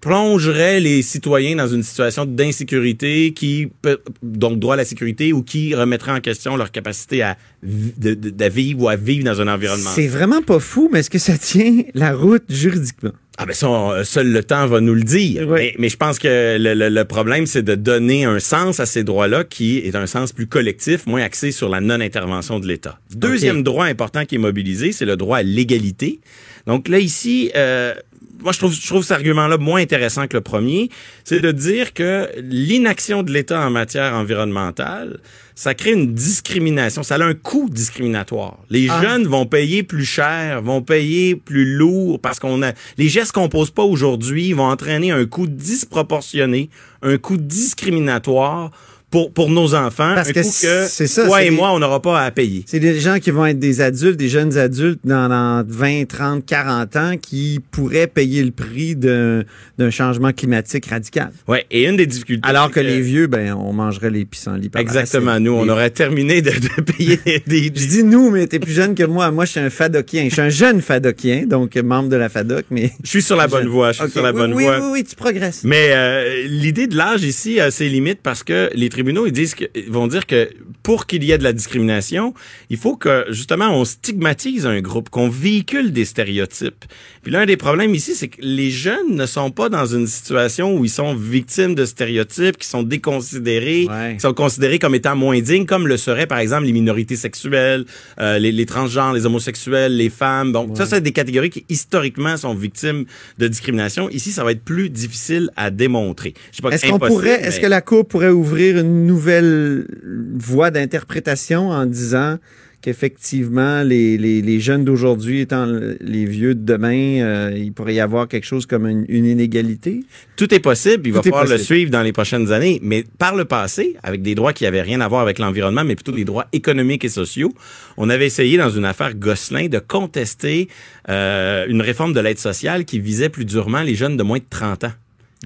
plongerait 0.01 0.80
les 0.80 1.01
citoyens 1.03 1.57
dans 1.57 1.68
une 1.68 1.82
situation 1.82 2.26
d'insécurité 2.26 3.32
qui 3.32 3.68
peut, 3.82 3.99
donc 4.22 4.59
droit 4.59 4.74
à 4.74 4.76
la 4.76 4.84
sécurité 4.84 5.32
ou 5.32 5.43
qui 5.43 5.74
remettrait 5.74 6.12
en 6.12 6.20
question 6.20 6.57
leur 6.57 6.70
capacité 6.70 7.22
à, 7.22 7.36
vi- 7.62 7.95
de, 7.97 8.14
de- 8.14 8.30
de 8.30 8.45
vivre 8.49 8.82
ou 8.82 8.89
à 8.89 8.97
vivre 8.97 9.24
dans 9.24 9.41
un 9.41 9.49
environnement. 9.49 9.91
C'est 9.95 10.07
vraiment 10.07 10.43
pas 10.43 10.59
fou, 10.61 10.89
mais 10.93 11.01
est-ce 11.01 11.11
que 11.11 11.18
ça 11.18 11.39
tient 11.39 11.82
la 11.95 12.12
route 12.14 12.45
juridiquement? 12.49 13.12
Ah 13.41 13.47
ben 13.47 13.53
ça, 13.55 13.68
on- 13.70 14.03
seul 14.05 14.32
le 14.32 14.43
temps 14.43 14.66
va 14.66 14.80
nous 14.80 14.95
le 14.95 15.05
dire. 15.05 15.47
Oui. 15.49 15.59
Mais, 15.61 15.74
mais 15.78 15.89
je 15.89 15.97
pense 15.97 16.18
que 16.18 16.57
le, 16.59 16.74
le- 16.74 16.89
le 16.89 17.05
problème, 17.05 17.47
c'est 17.47 17.62
de 17.62 17.76
donner 17.76 18.24
un 18.24 18.41
sens 18.41 18.80
à 18.80 18.86
ces 18.86 19.05
droits-là 19.05 19.45
qui 19.45 19.78
est 19.78 19.95
un 19.95 20.07
sens 20.09 20.32
plus 20.32 20.49
collectif, 20.49 21.07
moins 21.07 21.22
axé 21.22 21.53
sur 21.53 21.68
la 21.68 21.80
non-intervention 21.80 22.59
de 22.59 22.66
l'État. 22.66 22.99
Deuxième 23.14 23.62
droit 23.62 23.84
important 23.86 24.24
qui 24.24 24.34
est 24.34 24.39
mobilisé, 24.39 24.91
c'est 24.91 25.05
le 25.05 25.16
droit 25.16 25.39
à 25.39 25.43
l'égalité. 25.45 26.18
Donc 26.66 26.89
là, 26.89 26.99
ici, 26.99 27.53
euh, 27.55 27.95
moi, 28.43 28.51
je 28.53 28.59
trouve, 28.59 28.74
je 28.74 28.86
trouve 28.86 29.03
cet 29.03 29.12
argument-là 29.12 29.57
moins 29.57 29.80
intéressant 29.80 30.26
que 30.26 30.36
le 30.36 30.41
premier. 30.43 30.91
C'est 31.24 31.41
de 31.41 31.53
dire 31.53 31.93
que 31.95 32.28
l'inaction 32.43 33.22
de 33.22 33.30
l'État 33.32 33.61
en 33.64 33.70
matière 33.70 34.14
environnementale, 34.14 35.20
ça 35.59 35.74
crée 35.74 35.90
une 35.90 36.14
discrimination. 36.14 37.02
Ça 37.02 37.16
a 37.16 37.24
un 37.24 37.34
coût 37.34 37.68
discriminatoire. 37.68 38.59
Les 38.70 38.86
Ah. 38.88 39.02
jeunes 39.02 39.26
vont 39.26 39.44
payer 39.44 39.82
plus 39.82 40.04
cher, 40.04 40.62
vont 40.62 40.82
payer 40.82 41.34
plus 41.34 41.74
lourd 41.76 42.20
parce 42.20 42.38
qu'on 42.38 42.62
a 42.62 42.70
les 42.96 43.09
gestes 43.09 43.32
qu'on 43.32 43.48
pose 43.48 43.72
pas 43.72 43.82
aujourd'hui 43.82 44.52
vont 44.52 44.68
entraîner 44.70 45.11
un 45.11 45.24
coût 45.26 45.48
disproportionné, 45.48 46.70
un 47.02 47.18
coût 47.18 47.36
discriminatoire 47.36 48.70
pour 49.11 49.32
pour 49.32 49.50
nos 49.50 49.74
enfants, 49.74 50.12
Parce 50.14 50.28
un 50.28 50.32
que 50.32 50.42
c'est 50.42 51.06
ça, 51.06 51.24
toi 51.26 51.42
et 51.42 51.48
des- 51.48 51.56
moi 51.56 51.72
on 51.72 51.78
n'aura 51.78 52.02
pas 52.02 52.22
à 52.22 52.30
payer. 52.30 52.64
C'est 52.66 52.80
des 52.80 53.00
gens 53.00 53.18
qui 53.18 53.30
vont 53.30 53.46
être 53.46 53.59
des 53.59 53.80
adultes, 53.80 54.16
des 54.18 54.28
jeunes 54.28 54.59
adultes 54.59 55.00
dans, 55.04 55.28
dans 55.28 55.64
20, 55.66 56.06
30, 56.06 56.44
40 56.44 56.96
ans 56.96 57.14
qui 57.20 57.61
pourraient 57.70 58.06
payer 58.06 58.42
le 58.42 58.50
prix 58.50 58.94
d'un 58.96 59.44
changement 59.90 60.32
climatique 60.32 60.86
radical. 60.86 61.30
Ouais, 61.46 61.64
et 61.70 61.84
une 61.88 61.96
des 61.96 62.06
difficultés 62.06 62.46
Alors 62.48 62.70
que 62.70 62.80
les 62.80 63.00
vieux, 63.00 63.26
ben, 63.28 63.54
on 63.54 63.72
mangerait 63.72 64.11
les 64.11 64.24
pissenlits 64.24 64.68
par 64.68 64.82
Exactement, 64.82 65.40
nous 65.40 65.52
on 65.52 65.68
aurait 65.68 65.90
terminé 65.90 66.42
de, 66.42 66.50
de 66.50 66.82
payer 66.82 67.18
des, 67.46 67.70
des- 67.70 67.72
Je 67.80 67.86
dis 67.88 68.04
nous, 68.04 68.30
mais 68.30 68.46
t'es 68.46 68.59
plus 68.59 68.72
jeune 68.72 68.94
que 68.94 69.04
moi. 69.04 69.30
Moi, 69.30 69.44
je 69.46 69.52
suis 69.52 69.61
un 69.61 69.70
fadokien. 69.70 70.24
Je 70.28 70.32
suis 70.34 70.42
un 70.42 70.48
jeune 70.50 70.82
fadokien, 70.82 71.44
donc 71.46 71.76
membre 71.76 72.09
de 72.09 72.16
la 72.16 72.28
FADOC, 72.28 72.66
mais... 72.70 72.92
Je 73.02 73.09
suis 73.09 73.22
sur 73.22 73.36
la 73.36 73.46
bonne 73.46 73.62
Jeune. 73.62 73.68
voie, 73.72 73.92
je 73.92 74.02
suis 74.02 74.11
sur 74.11 74.22
la 74.22 74.32
oui, 74.32 74.36
bonne 74.36 74.54
oui, 74.54 74.64
voie. 74.64 74.78
Oui, 74.80 74.86
oui, 74.92 75.04
tu 75.04 75.16
progresses. 75.16 75.62
Mais 75.64 75.90
euh, 75.92 76.44
l'idée 76.46 76.86
de 76.86 76.96
l'âge 76.96 77.22
ici 77.24 77.61
a 77.61 77.70
ses 77.70 77.88
limites 77.88 78.20
parce 78.22 78.42
que 78.42 78.68
les 78.74 78.88
tribunaux 78.99 79.26
ils 79.26 79.32
disent 79.32 79.55
que, 79.55 79.64
ils 79.76 79.90
vont 79.90 80.09
dire 80.09 80.26
que 80.26 80.51
pour 80.82 81.07
qu'il 81.07 81.22
y 81.22 81.30
ait 81.32 81.38
de 81.38 81.44
la 81.44 81.53
discrimination, 81.53 82.34
il 82.68 82.76
faut 82.78 82.96
que 82.96 83.26
justement 83.30 83.68
on 83.70 83.84
stigmatise 83.84 84.66
un 84.66 84.80
groupe, 84.80 85.09
qu'on 85.09 85.28
véhicule 85.28 85.92
des 85.92 86.05
stéréotypes. 86.05 86.84
Puis 87.22 87.30
l'un 87.32 87.46
des 87.46 87.57
problèmes 87.57 87.94
ici, 87.94 88.14
c'est 88.16 88.28
que 88.28 88.40
les 88.40 88.70
jeunes 88.70 89.11
ne 89.14 89.26
sont 89.26 89.51
pas 89.53 89.68
dans 89.68 89.86
une 89.86 90.07
situation 90.09 90.74
où 90.76 90.84
ils 90.84 90.90
sont 90.90 91.14
victimes 91.14 91.74
de 91.76 91.84
stéréotypes, 91.84 92.57
qui 92.57 92.66
sont 92.66 92.82
déconsidérés, 92.82 93.86
Ouais. 93.88 94.14
qui 94.16 94.20
sont 94.20 94.34
considérés 94.34 94.78
comme 94.78 94.94
étant 94.94 95.14
moins 95.16 95.40
dignes, 95.40 95.66
comme 95.66 95.86
le 95.86 95.96
seraient 95.96 96.26
par 96.26 96.38
exemple 96.38 96.64
les 96.64 96.72
minorités 96.72 97.16
sexuelles, 97.16 97.84
euh, 98.20 98.38
les, 98.38 98.51
les 98.51 98.66
transgenres, 98.66 99.12
les 99.12 99.26
homosexuels, 99.26 99.96
les 99.96 100.11
femmes. 100.11 100.51
Donc 100.53 100.76
ça, 100.76 100.86
c'est 100.86 101.01
des 101.01 101.12
catégories 101.12 101.51
qui 101.51 101.64
historiquement 101.68 102.36
sont 102.36 102.55
victimes 102.55 103.05
de 103.38 103.46
discrimination. 103.49 104.09
Ici, 104.11 104.32
ça 104.32 104.42
va 104.44 104.53
être 104.53 104.64
plus 104.64 104.90
difficile 104.90 105.51
à 105.57 105.70
démontrer. 105.70 106.34
Est-ce 106.72 106.86
qu'on 106.90 106.99
pourrait, 106.99 107.40
est-ce 107.42 107.57
mais- 107.57 107.62
que 107.62 107.66
la 107.68 107.80
Cour 107.80 108.07
pourrait 108.07 108.30
ouvrir 108.30 108.78
une 108.78 108.88
nouvelle 109.07 109.86
voie 110.34 110.70
d'interprétation 110.70 111.70
en 111.70 111.86
disant 111.86 112.39
qu'effectivement, 112.80 113.82
les, 113.82 114.16
les, 114.18 114.41
les 114.41 114.61
jeunes 114.61 114.84
d'aujourd'hui 114.84 115.41
étant 115.41 115.66
les 115.66 116.24
vieux 116.24 116.55
de 116.55 116.64
demain, 116.64 117.20
euh, 117.22 117.53
il 117.57 117.72
pourrait 117.72 117.95
y 117.95 118.01
avoir 118.01 118.28
quelque 118.28 118.47
chose 118.47 118.66
comme 118.66 118.86
une, 118.86 119.05
une 119.09 119.24
inégalité? 119.24 120.05
Tout 120.36 120.55
est 120.55 120.61
possible, 120.61 121.09
il 121.09 121.12
va 121.12 121.20
Tout 121.20 121.30
falloir 121.30 121.47
le 121.47 121.59
suivre 121.59 121.91
dans 121.91 122.03
les 122.03 122.12
prochaines 122.12 122.53
années. 122.53 122.78
Mais 122.82 123.05
par 123.18 123.34
le 123.34 123.45
passé, 123.45 123.97
avec 124.03 124.22
des 124.22 124.34
droits 124.34 124.53
qui 124.53 124.64
avaient 124.64 124.82
rien 124.82 125.01
à 125.01 125.09
voir 125.09 125.22
avec 125.22 125.39
l'environnement, 125.39 125.84
mais 125.84 125.97
plutôt 125.97 126.12
des 126.12 126.24
droits 126.24 126.47
économiques 126.53 127.05
et 127.05 127.09
sociaux, 127.09 127.53
on 127.97 128.09
avait 128.11 128.26
essayé 128.26 128.57
dans 128.57 128.70
une 128.70 128.84
affaire 128.84 129.14
Gosselin 129.14 129.66
de 129.66 129.80
contester 129.80 130.68
euh, 131.09 131.66
une 131.68 131.82
réforme 131.82 132.12
de 132.12 132.20
l'aide 132.20 132.39
sociale 132.39 132.84
qui 132.84 133.01
visait 133.01 133.28
plus 133.28 133.45
durement 133.45 133.82
les 133.82 133.97
jeunes 133.97 134.16
de 134.16 134.22
moins 134.22 134.39
de 134.39 134.45
30 134.49 134.84
ans. 134.84 134.93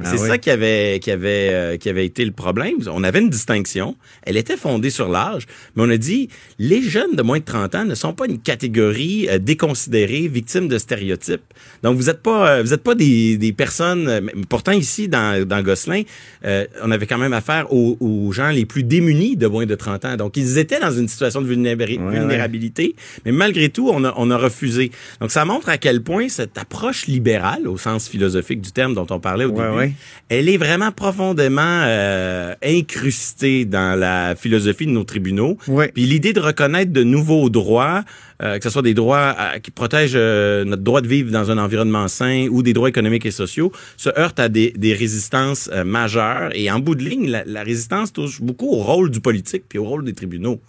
Ah 0.01 0.05
c'est 0.07 0.21
oui. 0.23 0.29
ça 0.29 0.39
qui 0.39 0.49
avait 0.51 1.01
qui 1.03 1.11
avait 1.11 1.49
euh, 1.53 1.77
qui 1.77 1.91
avait 1.91 2.07
été 2.07 2.25
le 2.25 2.31
problème. 2.33 2.77
On 2.91 3.05
avait 3.05 3.21
une 3.21 3.29
distinction, 3.29 3.95
elle 4.23 4.39
était 4.39 4.57
fondée 4.57 4.89
sur 4.89 5.09
l'âge, 5.09 5.47
mais 5.77 5.83
on 5.83 5.91
a 5.91 5.99
dit 5.99 6.31
les 6.59 6.81
jeunes 6.81 7.15
de 7.15 7.23
moins 7.23 7.39
de 7.41 7.45
30 7.45 7.75
ans 7.75 7.85
ne 7.85 7.95
sont 7.95 8.15
pas 8.15 8.25
une 8.27 8.39
catégorie 8.39 9.29
euh, 9.29 9.39
déconsidérée, 9.39 10.29
victime 10.29 10.67
de 10.69 10.79
stéréotypes. 10.79 11.43
Donc 11.83 11.97
vous 11.97 12.09
êtes 12.09 12.23
pas 12.23 12.49
euh, 12.57 12.63
vous 12.63 12.73
êtes 12.73 12.83
pas 12.83 12.95
des, 12.95 13.37
des 13.37 13.53
personnes 13.53 14.09
euh, 14.09 14.21
pourtant 14.49 14.73
ici 14.73 15.09
dans 15.09 15.47
dans 15.47 15.63
Gosselin, 15.63 16.03
euh, 16.47 16.65
on 16.83 16.91
avait 16.91 17.07
quand 17.07 17.19
même 17.19 17.35
affaire 17.35 17.71
aux, 17.73 17.99
aux 18.01 18.33
gens 18.33 18.49
les 18.49 18.65
plus 18.65 18.85
démunis 18.85 19.37
de 19.37 19.47
moins 19.47 19.67
de 19.67 19.75
30 19.75 20.05
ans. 20.07 20.17
Donc 20.17 20.39
ils 20.39 20.57
étaient 20.59 20.81
dans 20.81 20.91
une 20.93 21.09
situation 21.09 21.43
de 21.43 21.53
Ouais, 21.53 22.19
vulnérabilité, 22.19 22.97
mais 23.27 23.33
malgré 23.33 23.69
tout 23.69 23.91
on 23.93 24.05
a 24.05 24.15
on 24.17 24.31
a 24.31 24.37
refusé. 24.39 24.91
Donc 25.21 25.31
ça 25.31 25.45
montre 25.45 25.69
à 25.69 25.77
quel 25.77 26.03
point 26.03 26.29
cette 26.29 26.57
approche 26.57 27.07
libérale 27.07 27.69
au 27.69 27.77
sens 27.77 28.09
philosophique 28.09 28.61
du 28.63 28.73
terme 28.73 28.95
dont 28.95 29.07
on 29.11 29.21
parlait 29.21 29.45
au 29.45 29.51
Ouais, 29.51 29.57
début 29.69 29.82
elle 30.29 30.49
est 30.49 30.57
vraiment 30.57 30.93
profondément 30.93 31.83
euh, 31.85 32.55
incrustée 32.65 33.65
dans 33.65 33.99
la 33.99 34.35
philosophie 34.35 34.87
de 34.87 34.93
nos 34.93 35.05
tribunaux. 35.05 35.59
Ouais. 35.69 35.91
Puis 35.93 36.05
l'idée 36.05 36.33
de 36.33 36.41
reconnaître 36.41 36.93
de 36.93 37.03
nouveaux 37.03 37.51
droits, 37.51 38.05
euh, 38.43 38.59
que 38.59 38.65
ce 38.65 38.71
soit 38.71 38.83
des 38.83 38.95
droits 38.95 39.37
euh, 39.39 39.59
qui 39.59 39.71
protègent 39.71 40.13
euh, 40.15 40.65
notre 40.65 40.83
droit 40.83 41.01
de 41.01 41.09
vivre 41.09 41.31
dans 41.31 41.51
un 41.51 41.59
environnement 41.59 42.09
sain 42.09 42.49
ou 42.51 42.63
des 42.63 42.73
droits 42.73 42.89
économiques 42.89 43.27
et 43.27 43.31
sociaux, 43.31 43.73
se 43.97 44.11
heurte 44.19 44.41
à 44.41 44.49
des, 44.49 44.73
des 44.77 44.95
résistances 44.95 45.71
majeures. 45.85 46.51
Et 46.55 46.71
en 46.71 46.81
bout 46.81 46.95
de 46.95 47.05
ligne, 47.05 47.31
la, 47.31 47.45
la 47.45 47.63
résistance 47.63 48.13
touche 48.13 48.41
beaucoup 48.41 48.69
au 48.69 48.83
rôle 48.83 49.11
du 49.11 49.21
politique 49.21 49.65
puis 49.69 49.79
au 49.79 49.85
rôle 49.85 50.05
des 50.05 50.15
tribunaux. 50.15 50.61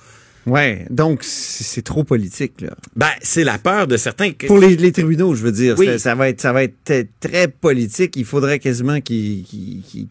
Ouais. 0.46 0.86
Donc, 0.90 1.20
c'est 1.24 1.82
trop 1.84 2.04
politique, 2.04 2.62
là. 2.62 2.72
Ben, 2.96 3.10
c'est 3.22 3.44
la 3.44 3.58
peur 3.58 3.88
de 3.88 3.96
certains. 3.98 4.32
que- 4.32 4.48
Pour 4.48 4.58
les, 4.60 4.76
les 4.76 4.92
tribunaux, 4.92 5.36
je 5.36 5.44
veux 5.44 5.52
dire. 5.52 5.76
Oui. 5.78 5.86
Ça, 5.86 5.98
ça 6.00 6.16
va 6.16 6.30
être, 6.30 6.42
ça 6.42 6.52
va 6.52 6.64
être 6.64 6.76
t- 6.84 7.08
très 7.20 7.48
politique. 7.48 8.16
Il 8.18 8.26
faudrait 8.26 8.60
quasiment 8.60 9.00
qu'ils 9.02 9.46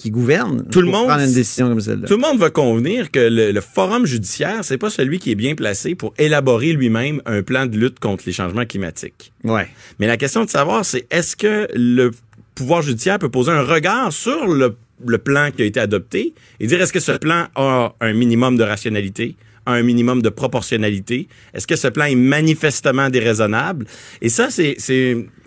gouvernent. 0.07 0.65
Tout 0.71 0.81
le 0.81 0.87
monde- 0.91 1.07
prendre 1.09 1.23
une 1.25 1.33
décision 1.35 1.69
comme 1.69 1.81
celle-là. 1.81 2.07
Tout 2.09 2.15
le 2.15 2.21
monde 2.21 2.39
va 2.39 2.51
convenir 2.51 3.11
que 3.11 3.21
le, 3.21 3.53
le 3.53 3.61
forum 3.61 4.07
judiciaire, 4.07 4.65
c'est 4.65 4.79
pas 4.79 4.91
celui 4.91 5.19
qui 5.19 5.31
est 5.31 5.35
bien 5.37 5.55
placé 5.55 5.95
pour 5.95 6.15
élaborer 6.19 6.73
lui-même 6.73 7.21
un 7.27 7.43
plan 7.43 7.67
de 7.67 7.77
lutte 7.77 7.99
contre 7.99 8.25
les 8.27 8.33
changements 8.33 8.65
climatiques. 8.65 9.33
Ouais. 9.45 9.69
Mais 9.99 10.07
la 10.07 10.17
question 10.17 10.45
de 10.45 10.51
savoir, 10.51 10.85
c'est 10.85 11.07
est-ce 11.11 11.37
que 11.37 11.69
le 11.75 12.11
pouvoir 12.55 12.83
judiciaire 12.83 13.19
peut 13.19 13.29
poser 13.31 13.51
un 13.51 13.63
regard 13.63 14.13
sur 14.13 14.47
le, 14.47 14.77
le 15.07 15.19
plan 15.19 15.51
qui 15.55 15.63
a 15.63 15.65
été 15.65 15.81
adopté 15.81 16.35
et 16.61 16.67
dire 16.67 16.81
est-ce 16.81 16.93
que 16.93 17.01
ce 17.01 17.13
plan 17.13 17.49
a 17.55 17.95
un 18.01 18.13
minimum 18.13 18.57
de 18.57 18.63
rationalité, 18.63 19.37
a 19.67 19.73
un 19.73 19.83
minimum 19.83 20.23
de 20.23 20.29
proportionnalité? 20.29 21.29
Est-ce 21.55 21.67
que 21.67 21.77
ce 21.77 21.89
plan 21.89 22.05
est 22.07 22.15
manifestement 22.15 23.11
déraisonnable? 23.11 23.87
Et 24.21 24.29
ça, 24.29 24.49
c'est, 24.51 24.77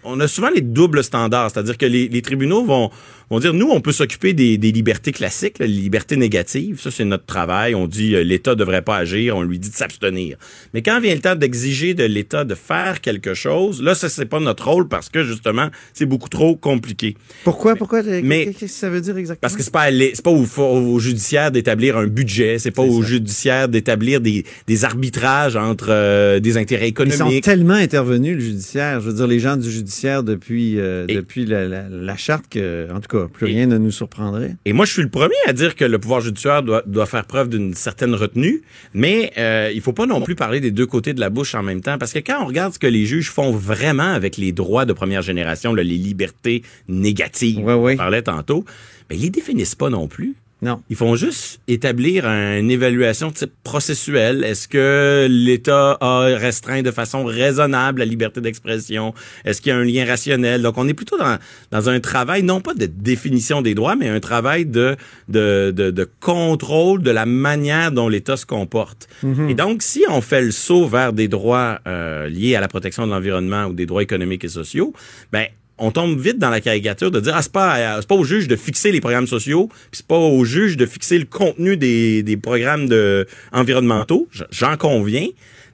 on 0.05 0.19
a 0.19 0.27
souvent 0.27 0.49
les 0.49 0.61
doubles 0.61 1.03
standards, 1.03 1.51
c'est-à-dire 1.51 1.77
que 1.77 1.85
les, 1.85 2.07
les 2.07 2.21
tribunaux 2.21 2.63
vont 2.63 2.91
vont 3.29 3.39
dire, 3.39 3.53
nous, 3.53 3.69
on 3.69 3.81
peut 3.81 3.91
s'occuper 3.91 4.33
des, 4.33 4.57
des, 4.57 4.71
libertés 4.71 5.11
classiques, 5.11 5.59
les 5.59 5.67
libertés 5.67 6.15
négatives. 6.15 6.79
Ça, 6.79 6.91
c'est 6.91 7.05
notre 7.05 7.25
travail. 7.25 7.75
On 7.75 7.87
dit, 7.87 8.15
euh, 8.15 8.23
l'État 8.23 8.55
devrait 8.55 8.81
pas 8.81 8.97
agir. 8.97 9.35
On 9.35 9.41
lui 9.41 9.59
dit 9.59 9.69
de 9.69 9.75
s'abstenir. 9.75 10.37
Mais 10.73 10.81
quand 10.81 10.99
vient 10.99 11.15
le 11.15 11.21
temps 11.21 11.35
d'exiger 11.35 11.93
de 11.93 12.03
l'État 12.03 12.43
de 12.43 12.55
faire 12.55 13.01
quelque 13.01 13.33
chose, 13.33 13.81
là, 13.81 13.95
ça, 13.95 14.09
c'est 14.09 14.25
pas 14.25 14.39
notre 14.39 14.69
rôle 14.69 14.87
parce 14.87 15.09
que, 15.09 15.23
justement, 15.23 15.69
c'est 15.93 16.05
beaucoup 16.05 16.29
trop 16.29 16.55
compliqué. 16.55 17.15
Pourquoi? 17.43 17.75
Pourquoi? 17.75 18.03
Mais, 18.03 18.45
Qu'est-ce 18.45 18.59
que 18.59 18.67
ça 18.67 18.89
veut 18.89 19.01
dire 19.01 19.17
exactement? 19.17 19.41
Parce 19.41 19.55
que 19.55 19.63
c'est 19.63 19.73
pas, 19.73 19.89
c'est 19.91 20.23
pas 20.23 20.31
au, 20.31 20.45
au, 20.61 20.99
judiciaire 20.99 21.51
d'établir 21.51 21.97
un 21.97 22.07
budget. 22.07 22.59
C'est 22.59 22.71
pas 22.71 22.83
au 22.83 23.01
ça. 23.01 23.07
judiciaire 23.07 23.69
d'établir 23.69 24.21
des, 24.21 24.45
des 24.67 24.85
arbitrages 24.85 25.55
entre 25.55 25.87
euh, 25.89 26.39
des 26.39 26.57
intérêts 26.57 26.89
économiques. 26.89 27.19
Ils 27.19 27.35
sont 27.35 27.41
tellement 27.41 27.73
intervenus, 27.73 28.35
le 28.35 28.41
judiciaire. 28.41 29.01
Je 29.01 29.07
veux 29.07 29.15
dire, 29.15 29.27
les 29.27 29.39
gens 29.39 29.57
du 29.57 29.71
judiciaire 29.71 29.94
depuis, 30.23 30.79
euh, 30.79 31.05
depuis 31.05 31.45
la, 31.45 31.67
la, 31.67 31.89
la, 31.89 32.17
charte 32.17 32.45
que, 32.49 32.87
en 32.91 32.99
tout 32.99 33.17
cas, 33.17 33.27
plus 33.27 33.45
rien 33.45 33.67
ne 33.67 33.77
nous 33.77 33.91
surprendrait. 33.91 34.55
Et 34.65 34.73
moi, 34.73 34.85
je 34.85 34.93
suis 34.93 35.01
le 35.01 35.09
premier 35.09 35.35
à 35.47 35.53
dire 35.53 35.75
que 35.75 35.85
le 35.85 35.99
pouvoir 35.99 36.21
judiciaire 36.21 36.63
doit, 36.63 36.83
doit 36.85 37.05
faire 37.05 37.25
preuve 37.25 37.49
d'une 37.49 37.73
certaine 37.73 38.13
retenue, 38.13 38.61
mais 38.93 39.31
euh, 39.37 39.71
il 39.73 39.81
faut 39.81 39.93
pas 39.93 40.05
non 40.05 40.21
plus 40.21 40.35
parler 40.35 40.59
des 40.59 40.71
deux 40.71 40.85
côtés 40.85 41.13
de 41.13 41.19
la 41.19 41.29
bouche 41.29 41.55
en 41.55 41.63
même 41.63 41.81
temps, 41.81 41.97
parce 41.97 42.13
que 42.13 42.19
quand 42.19 42.41
on 42.41 42.45
regarde 42.45 42.73
ce 42.73 42.79
que 42.79 42.87
les 42.87 43.05
juges 43.05 43.29
font 43.29 43.51
vraiment 43.51 44.13
avec 44.13 44.37
les 44.37 44.51
droits 44.51 44.85
de 44.85 44.93
première 44.93 45.21
génération, 45.21 45.73
là, 45.73 45.83
les 45.83 45.97
libertés 45.97 46.63
négatives, 46.87 47.63
ouais, 47.63 47.73
ouais. 47.73 47.93
on 47.93 47.97
parlait 47.97 48.21
tantôt, 48.21 48.65
ben, 49.09 49.17
ils 49.17 49.23
les 49.23 49.29
définissent 49.29 49.75
pas 49.75 49.89
non 49.89 50.07
plus. 50.07 50.35
Non. 50.65 50.81
Ils 50.89 50.95
font 50.95 51.15
juste 51.15 51.59
établir 51.67 52.25
une 52.25 52.71
évaluation 52.71 53.29
type 53.29 53.51
processuelle. 53.63 54.43
Est-ce 54.43 54.67
que 54.67 55.27
l'État 55.29 55.95
a 56.01 56.21
restreint 56.37 56.81
de 56.81 56.89
façon 56.89 57.23
raisonnable 57.23 57.99
la 57.99 58.05
liberté 58.05 58.41
d'expression? 58.41 59.13
Est-ce 59.45 59.61
qu'il 59.61 59.69
y 59.69 59.73
a 59.73 59.77
un 59.77 59.83
lien 59.83 60.05
rationnel? 60.05 60.63
Donc, 60.63 60.79
on 60.79 60.87
est 60.87 60.95
plutôt 60.95 61.19
dans, 61.19 61.37
dans 61.69 61.87
un 61.87 61.99
travail, 61.99 62.41
non 62.41 62.61
pas 62.61 62.73
de 62.73 62.87
définition 62.87 63.61
des 63.61 63.75
droits, 63.75 63.95
mais 63.95 64.09
un 64.09 64.19
travail 64.19 64.65
de, 64.65 64.95
de, 65.29 65.69
de, 65.69 65.91
de 65.91 66.09
contrôle 66.19 67.03
de 67.03 67.11
la 67.11 67.27
manière 67.27 67.91
dont 67.91 68.09
l'État 68.09 68.35
se 68.35 68.47
comporte. 68.47 69.07
Mm-hmm. 69.23 69.49
Et 69.51 69.53
donc, 69.53 69.83
si 69.83 70.03
on 70.09 70.21
fait 70.21 70.41
le 70.41 70.49
saut 70.49 70.87
vers 70.87 71.13
des 71.13 71.27
droits 71.27 71.79
euh, 71.85 72.27
liés 72.27 72.55
à 72.55 72.61
la 72.61 72.67
protection 72.67 73.05
de 73.05 73.11
l'environnement 73.11 73.65
ou 73.65 73.73
des 73.73 73.85
droits 73.85 74.01
économiques 74.01 74.45
et 74.45 74.49
sociaux, 74.49 74.93
ben 75.31 75.45
on 75.77 75.91
tombe 75.91 76.19
vite 76.19 76.37
dans 76.37 76.49
la 76.49 76.61
caricature 76.61 77.11
de 77.11 77.19
dire 77.19 77.33
ah 77.35 77.41
c'est 77.41 77.51
pas 77.51 78.01
c'est 78.01 78.07
pas 78.07 78.15
au 78.15 78.23
juge 78.23 78.47
de 78.47 78.55
fixer 78.55 78.91
les 78.91 79.01
programmes 79.01 79.27
sociaux 79.27 79.67
puis 79.67 79.99
c'est 79.99 80.07
pas 80.07 80.17
au 80.17 80.45
juge 80.45 80.77
de 80.77 80.85
fixer 80.85 81.19
le 81.19 81.25
contenu 81.25 81.77
des, 81.77 82.23
des 82.23 82.37
programmes 82.37 82.87
de 82.87 83.27
environnementaux 83.51 84.27
j'en 84.51 84.77
conviens 84.77 85.27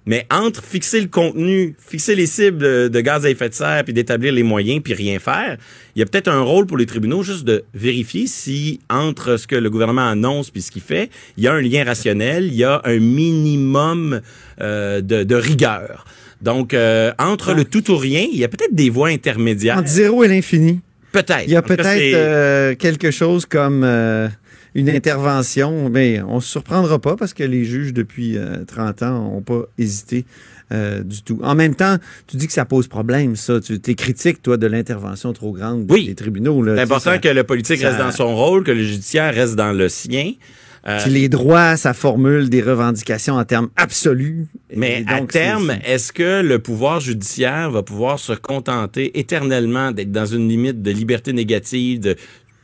mais 0.05 0.25
entre 0.31 0.63
fixer 0.63 0.99
le 0.99 1.07
contenu, 1.07 1.75
fixer 1.77 2.15
les 2.15 2.25
cibles 2.25 2.57
de, 2.57 2.87
de 2.87 3.01
gaz 3.01 3.25
à 3.25 3.29
effet 3.29 3.49
de 3.49 3.53
serre 3.53 3.83
puis 3.83 3.93
d'établir 3.93 4.33
les 4.33 4.43
moyens 4.43 4.81
puis 4.83 4.93
rien 4.93 5.19
faire, 5.19 5.57
il 5.95 5.99
y 5.99 6.01
a 6.01 6.05
peut-être 6.05 6.27
un 6.27 6.41
rôle 6.41 6.65
pour 6.65 6.77
les 6.77 6.85
tribunaux 6.85 7.21
juste 7.21 7.43
de 7.43 7.63
vérifier 7.73 8.25
si 8.25 8.79
entre 8.89 9.37
ce 9.37 9.45
que 9.45 9.55
le 9.55 9.69
gouvernement 9.69 10.07
annonce 10.07 10.49
puis 10.49 10.61
ce 10.61 10.71
qu'il 10.71 10.81
fait, 10.81 11.09
il 11.37 11.43
y 11.43 11.47
a 11.47 11.53
un 11.53 11.61
lien 11.61 11.83
rationnel, 11.83 12.45
il 12.45 12.55
y 12.55 12.63
a 12.63 12.81
un 12.83 12.97
minimum 12.97 14.21
euh, 14.59 15.01
de, 15.01 15.23
de 15.23 15.35
rigueur. 15.35 16.05
Donc, 16.41 16.73
euh, 16.73 17.11
entre 17.19 17.53
le 17.53 17.65
tout 17.65 17.91
ou 17.91 17.97
rien, 17.97 18.25
il 18.31 18.39
y 18.39 18.43
a 18.43 18.47
peut-être 18.47 18.73
des 18.73 18.89
voies 18.89 19.09
intermédiaires. 19.09 19.77
Entre 19.77 19.89
zéro 19.89 20.23
et 20.23 20.27
l'infini. 20.27 20.79
Peut-être. 21.11 21.43
Il 21.45 21.51
y 21.51 21.55
a 21.55 21.61
peut-être 21.61 22.15
euh, 22.15 22.75
quelque 22.75 23.11
chose 23.11 23.45
comme 23.45 23.83
euh, 23.83 24.27
une 24.75 24.89
intervention, 24.89 25.89
mais 25.89 26.21
on 26.21 26.39
se 26.39 26.49
surprendra 26.49 26.99
pas 26.99 27.15
parce 27.15 27.33
que 27.33 27.43
les 27.43 27.65
juges, 27.65 27.93
depuis 27.93 28.37
30 28.67 29.03
ans, 29.03 29.31
n'ont 29.31 29.41
pas 29.41 29.63
hésité 29.77 30.25
euh, 30.71 31.03
du 31.03 31.21
tout. 31.21 31.39
En 31.43 31.53
même 31.53 31.75
temps, 31.75 31.97
tu 32.27 32.37
dis 32.37 32.47
que 32.47 32.53
ça 32.53 32.63
pose 32.63 32.87
problème, 32.87 33.35
ça. 33.35 33.59
Tu 33.59 33.73
es 33.85 33.95
critique, 33.95 34.41
toi, 34.41 34.55
de 34.55 34.67
l'intervention 34.67 35.33
trop 35.33 35.51
grande 35.51 35.85
oui. 35.89 36.07
des 36.07 36.15
tribunaux. 36.15 36.63
C'est 36.63 36.81
important 36.81 37.11
ça, 37.11 37.17
que 37.17 37.27
le 37.27 37.43
politique 37.43 37.79
ça... 37.79 37.89
reste 37.89 37.99
dans 37.99 38.11
son 38.11 38.35
rôle, 38.35 38.63
que 38.63 38.71
le 38.71 38.83
judiciaire 38.83 39.33
reste 39.33 39.55
dans 39.55 39.73
le 39.73 39.89
sien. 39.89 40.33
Euh, 40.87 41.05
les 41.05 41.29
droits, 41.29 41.77
ça 41.77 41.93
formule 41.93 42.49
des 42.49 42.61
revendications 42.61 43.35
en 43.35 43.45
termes 43.45 43.69
absolus. 43.75 44.47
Mais 44.75 45.03
donc, 45.03 45.29
à 45.29 45.39
terme, 45.39 45.73
est-ce 45.85 46.11
que 46.11 46.41
le 46.41 46.57
pouvoir 46.57 46.99
judiciaire 46.99 47.69
va 47.69 47.83
pouvoir 47.83 48.17
se 48.17 48.33
contenter 48.33 49.19
éternellement 49.19 49.91
d'être 49.91 50.11
dans 50.11 50.25
une 50.25 50.49
limite 50.49 50.81
de 50.81 50.91
liberté 50.91 51.33
négative, 51.33 51.99
de 51.99 52.15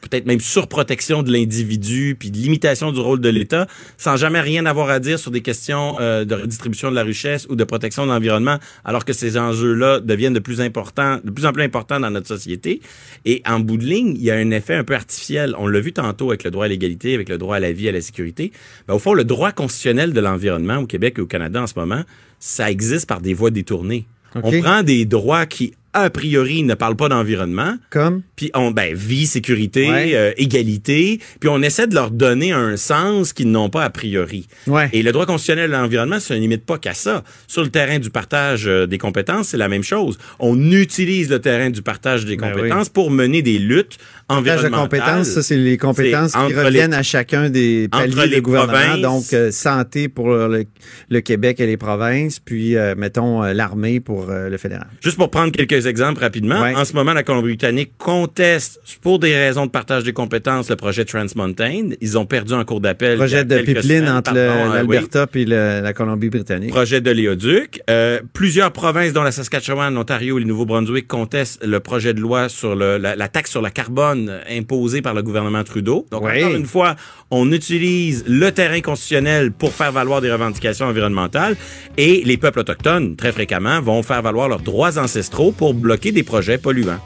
peut-être 0.08 0.26
même 0.26 0.40
surprotection 0.40 1.24
de 1.24 1.32
l'individu, 1.32 2.16
puis 2.18 2.32
de 2.32 2.38
limitation 2.38 2.92
du 2.92 3.00
rôle 3.00 3.20
de 3.20 3.30
l'État, 3.30 3.68
sans 3.98 4.18
jamais 4.18 4.42
rien 4.42 4.66
avoir 4.66 4.90
à 4.90 5.00
dire 5.00 5.20
sur 5.20 5.32
des 5.32 5.42
questions 5.42 5.98
euh, 6.00 6.26
de 6.26 6.36
redistribution 6.36 6.90
de 6.90 6.96
la 6.96 7.04
richesse 7.04 7.48
ou 7.50 7.56
de 7.56 7.64
protection 7.64 8.06
de 8.06 8.12
l'environnement, 8.12 8.58
alors 8.86 9.06
que 9.06 9.14
ces 9.14 9.38
enjeux-là 9.38 10.00
deviennent 10.00 10.34
de 10.34 10.40
plus 10.40 10.62
importants, 10.62 11.20
de 11.24 11.32
plus 11.32 11.46
en 11.46 11.54
plus 11.54 11.64
importants 11.64 12.00
dans 12.00 12.12
notre 12.12 12.28
société. 12.28 12.82
Et 13.26 13.42
en 13.46 13.60
bout 13.60 13.78
de 13.78 13.86
ligne, 13.86 14.16
il 14.16 14.24
y 14.24 14.32
a 14.32 14.36
un 14.36 14.52
effet 14.52 14.76
un 14.76 14.84
peu 14.84 14.96
artificiel. 14.96 15.56
On 15.58 15.68
l'a 15.68 15.80
vu 15.80 15.94
tantôt 15.94 16.30
avec 16.30 16.44
le 16.44 16.52
droit 16.52 16.66
à 16.66 16.68
l'égalité, 16.68 17.14
avec 17.14 17.30
le 17.30 17.38
droit 17.38 17.56
à 17.56 17.60
la 17.60 17.72
vie, 17.72 17.90
à 17.90 17.92
la 17.92 18.02
sécurité. 18.02 18.52
Ben, 18.88 18.94
au 18.94 19.00
fond, 19.00 19.14
le 19.14 19.24
droit 19.24 19.52
constitutionnel 19.52 20.14
de 20.14 20.20
l'environnement 20.20 20.78
au 20.78 20.86
Québec 20.86 21.16
et 21.18 21.22
au 21.22 21.28
Canada 21.28 21.62
en 21.62 21.68
ce 21.68 21.74
moment, 21.78 22.04
ça 22.40 22.70
existe 22.70 23.08
par 23.08 23.22
des 23.22 23.34
voies 23.34 23.52
détournées. 23.52 24.06
Okay. 24.36 24.60
On 24.60 24.62
prend 24.62 24.84
des 24.84 25.06
droits 25.06 25.46
qui 25.46 25.74
a 26.02 26.10
priori 26.10 26.64
ne 26.64 26.74
parle 26.74 26.96
pas 26.96 27.10
d'environnement. 27.10 27.76
Comme? 27.90 28.22
Puis 28.36 28.52
on, 28.54 28.72
ben, 28.72 28.94
vie, 28.94 29.28
sécurité, 29.28 29.90
ouais. 29.90 30.12
euh, 30.16 30.32
égalité. 30.38 31.20
Puis 31.40 31.50
on 31.50 31.62
essaie 31.62 31.88
de 31.88 31.96
leur 31.96 32.12
donner 32.12 32.52
un 32.52 32.78
sens 32.78 33.34
qu'ils 33.34 33.52
n'ont 33.52 33.70
pas 33.70 33.84
a 33.84 33.90
priori. 33.90 34.48
Ouais. 34.68 34.90
Et 34.94 35.04
le 35.04 35.12
droit 35.12 35.26
constitutionnel 35.26 35.70
de 35.70 35.76
l'environnement, 35.76 36.20
ça 36.20 36.36
ne 36.36 36.40
limite 36.40 36.66
pas 36.66 36.78
qu'à 36.78 36.94
ça. 36.94 37.24
Sur 37.48 37.64
le 37.64 37.70
terrain 37.70 38.00
du 38.00 38.10
partage 38.10 38.68
euh, 38.68 38.86
des 38.88 38.98
compétences, 38.98 39.50
c'est 39.50 39.58
la 39.58 39.68
même 39.68 39.84
chose. 39.84 40.18
On 40.40 40.72
utilise 40.72 41.30
le 41.30 41.40
terrain 41.40 41.70
du 41.70 41.82
partage 41.82 42.26
des 42.26 42.38
ben 42.38 42.52
compétences 42.52 42.88
oui. 42.88 42.94
pour 42.94 43.12
mener 43.12 43.42
des 43.42 43.58
luttes 43.58 43.98
environnementales. 44.30 44.72
de 44.72 44.76
compétences, 44.76 45.28
ça, 45.28 45.44
c'est 45.44 45.58
les 45.58 45.78
compétences 45.78 46.34
qui 46.34 46.54
reviennent 46.54 46.92
les, 46.92 46.98
à 46.98 47.04
chacun 47.04 47.50
des 47.50 47.88
paliers 47.90 48.30
des 48.30 48.42
gouvernements. 48.42 48.98
Donc, 48.98 49.34
euh, 49.34 49.52
santé 49.52 50.10
pour 50.10 50.30
le, 50.30 50.66
le, 51.10 51.22
Québec 51.22 51.60
et 51.60 51.66
les 51.66 51.78
provinces, 51.78 52.40
puis, 52.40 52.76
euh, 52.76 52.96
mettons, 52.98 53.42
l'armée 53.42 54.00
pour 54.00 54.28
le 54.28 54.58
fédéral. 54.58 54.88
Juste 55.02 55.18
pour 55.18 55.30
prendre 55.30 55.52
quelques 55.52 55.86
exemples 55.86 56.22
rapidement. 56.22 56.62
Ouais. 56.62 56.76
En 56.76 56.86
ce 56.86 56.94
moment, 56.94 57.14
la 57.14 57.24
Colombie-Britannique 57.24 57.94
conteste, 57.98 58.82
pour 59.02 59.20
des 59.20 59.36
raisons 59.36 59.66
de 59.66 59.72
partage 59.72 60.04
des 60.04 60.14
compétences, 60.14 60.70
le 60.70 60.76
projet 60.76 61.06
Trans 61.06 61.26
Mountain. 61.36 61.90
Ils 62.02 62.18
ont 62.18 62.26
perdu 62.26 62.54
en 62.54 62.64
cours 62.66 62.82
d'appel. 62.82 63.18
Projet 63.18 63.46
de 63.46 63.60
pipeline 63.60 64.08
entre 64.10 64.34
l'Alberta 64.34 65.28
oui. 65.34 65.42
et 65.42 65.46
le, 65.46 65.82
la 65.82 65.94
Colombie-Britannique. 65.94 66.70
Projet 66.70 67.02
de 67.02 67.12
l'éoduc. 67.12 67.82
Euh, 67.90 68.20
plusieurs 68.34 68.72
provinces, 68.72 69.14
dont 69.14 69.24
la 69.24 69.32
Saskatchewan, 69.32 69.94
l'Ontario 69.94 70.38
et 70.38 70.42
le 70.42 70.48
Nouveau-Brunswick, 70.48 71.08
contestent 71.08 71.64
le 71.66 71.80
projet 71.80 72.14
de 72.14 72.20
loi 72.20 72.50
sur 72.50 72.76
le, 72.76 72.98
la, 72.98 73.16
la, 73.16 73.28
taxe 73.28 73.52
sur 73.52 73.62
la 73.62 73.72
carbone 73.72 74.17
imposée 74.50 75.02
par 75.02 75.14
le 75.14 75.22
gouvernement 75.22 75.64
Trudeau. 75.64 76.06
Donc, 76.12 76.24
oui. 76.24 76.44
encore 76.44 76.56
une 76.56 76.66
fois, 76.66 76.96
on 77.32 77.52
utilise 77.52 78.24
le 78.28 78.52
terrain 78.52 78.82
constitutionnel 78.82 79.52
pour 79.52 79.74
faire 79.74 79.92
valoir 79.92 80.22
des 80.22 80.32
revendications 80.32 80.88
environnementales 80.88 81.56
et 81.98 82.24
les 82.26 82.38
peuples 82.38 82.60
autochtones, 82.60 83.16
très 83.16 83.32
fréquemment, 83.32 83.82
vont 83.82 84.04
faire 84.04 84.22
valoir 84.22 84.50
leurs 84.50 84.62
droits 84.62 84.98
ancestraux 84.98 85.52
pour 85.52 85.74
bloquer 85.74 86.12
des 86.12 86.24
projets 86.24 86.58
polluants. 86.58 87.00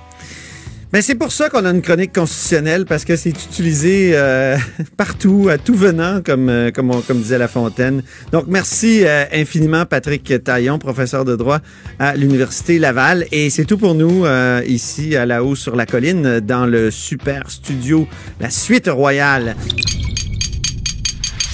Ben 0.92 1.02
c'est 1.02 1.16
pour 1.16 1.32
ça 1.32 1.50
qu'on 1.50 1.64
a 1.64 1.70
une 1.70 1.82
chronique 1.82 2.14
constitutionnelle 2.14 2.86
parce 2.86 3.06
que 3.06 3.16
c'est 3.16 3.30
utilisé 3.30 4.12
euh, 4.14 4.58
partout, 4.98 5.48
à 5.50 5.58
tout 5.58 5.74
venant, 5.74 6.22
comme 6.22 6.50
euh, 6.50 6.70
comme, 6.72 6.92
disait 7.14 7.38
La 7.38 7.48
Fontaine. 7.48 8.04
Donc 8.34 8.46
merci 8.48 9.06
euh, 9.06 9.24
infiniment 9.32 9.86
Patrick 9.86 10.44
Taillon, 10.44 10.80
professeur 10.80 11.24
de 11.24 11.38
droit 11.38 11.60
à 11.98 12.18
l'université 12.18 12.78
Laval. 12.78 13.26
Et 13.32 13.50
c'est 13.50 13.64
tout 13.64 13.78
pour 13.78 13.96
nous 13.96 14.26
ici 14.66 15.16
à 15.16 15.26
la 15.26 15.46
haut 15.46 15.56
sur 15.56 15.78
la 15.78 15.86
colline 15.86 16.42
dans 16.42 16.66
le 16.66 16.92
super 16.92 17.50
studio, 17.50 18.06
la 18.42 18.50
suite 18.50 18.90
royale. 18.90 19.56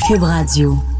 Cube 0.08 0.24
Radio. 0.24 0.97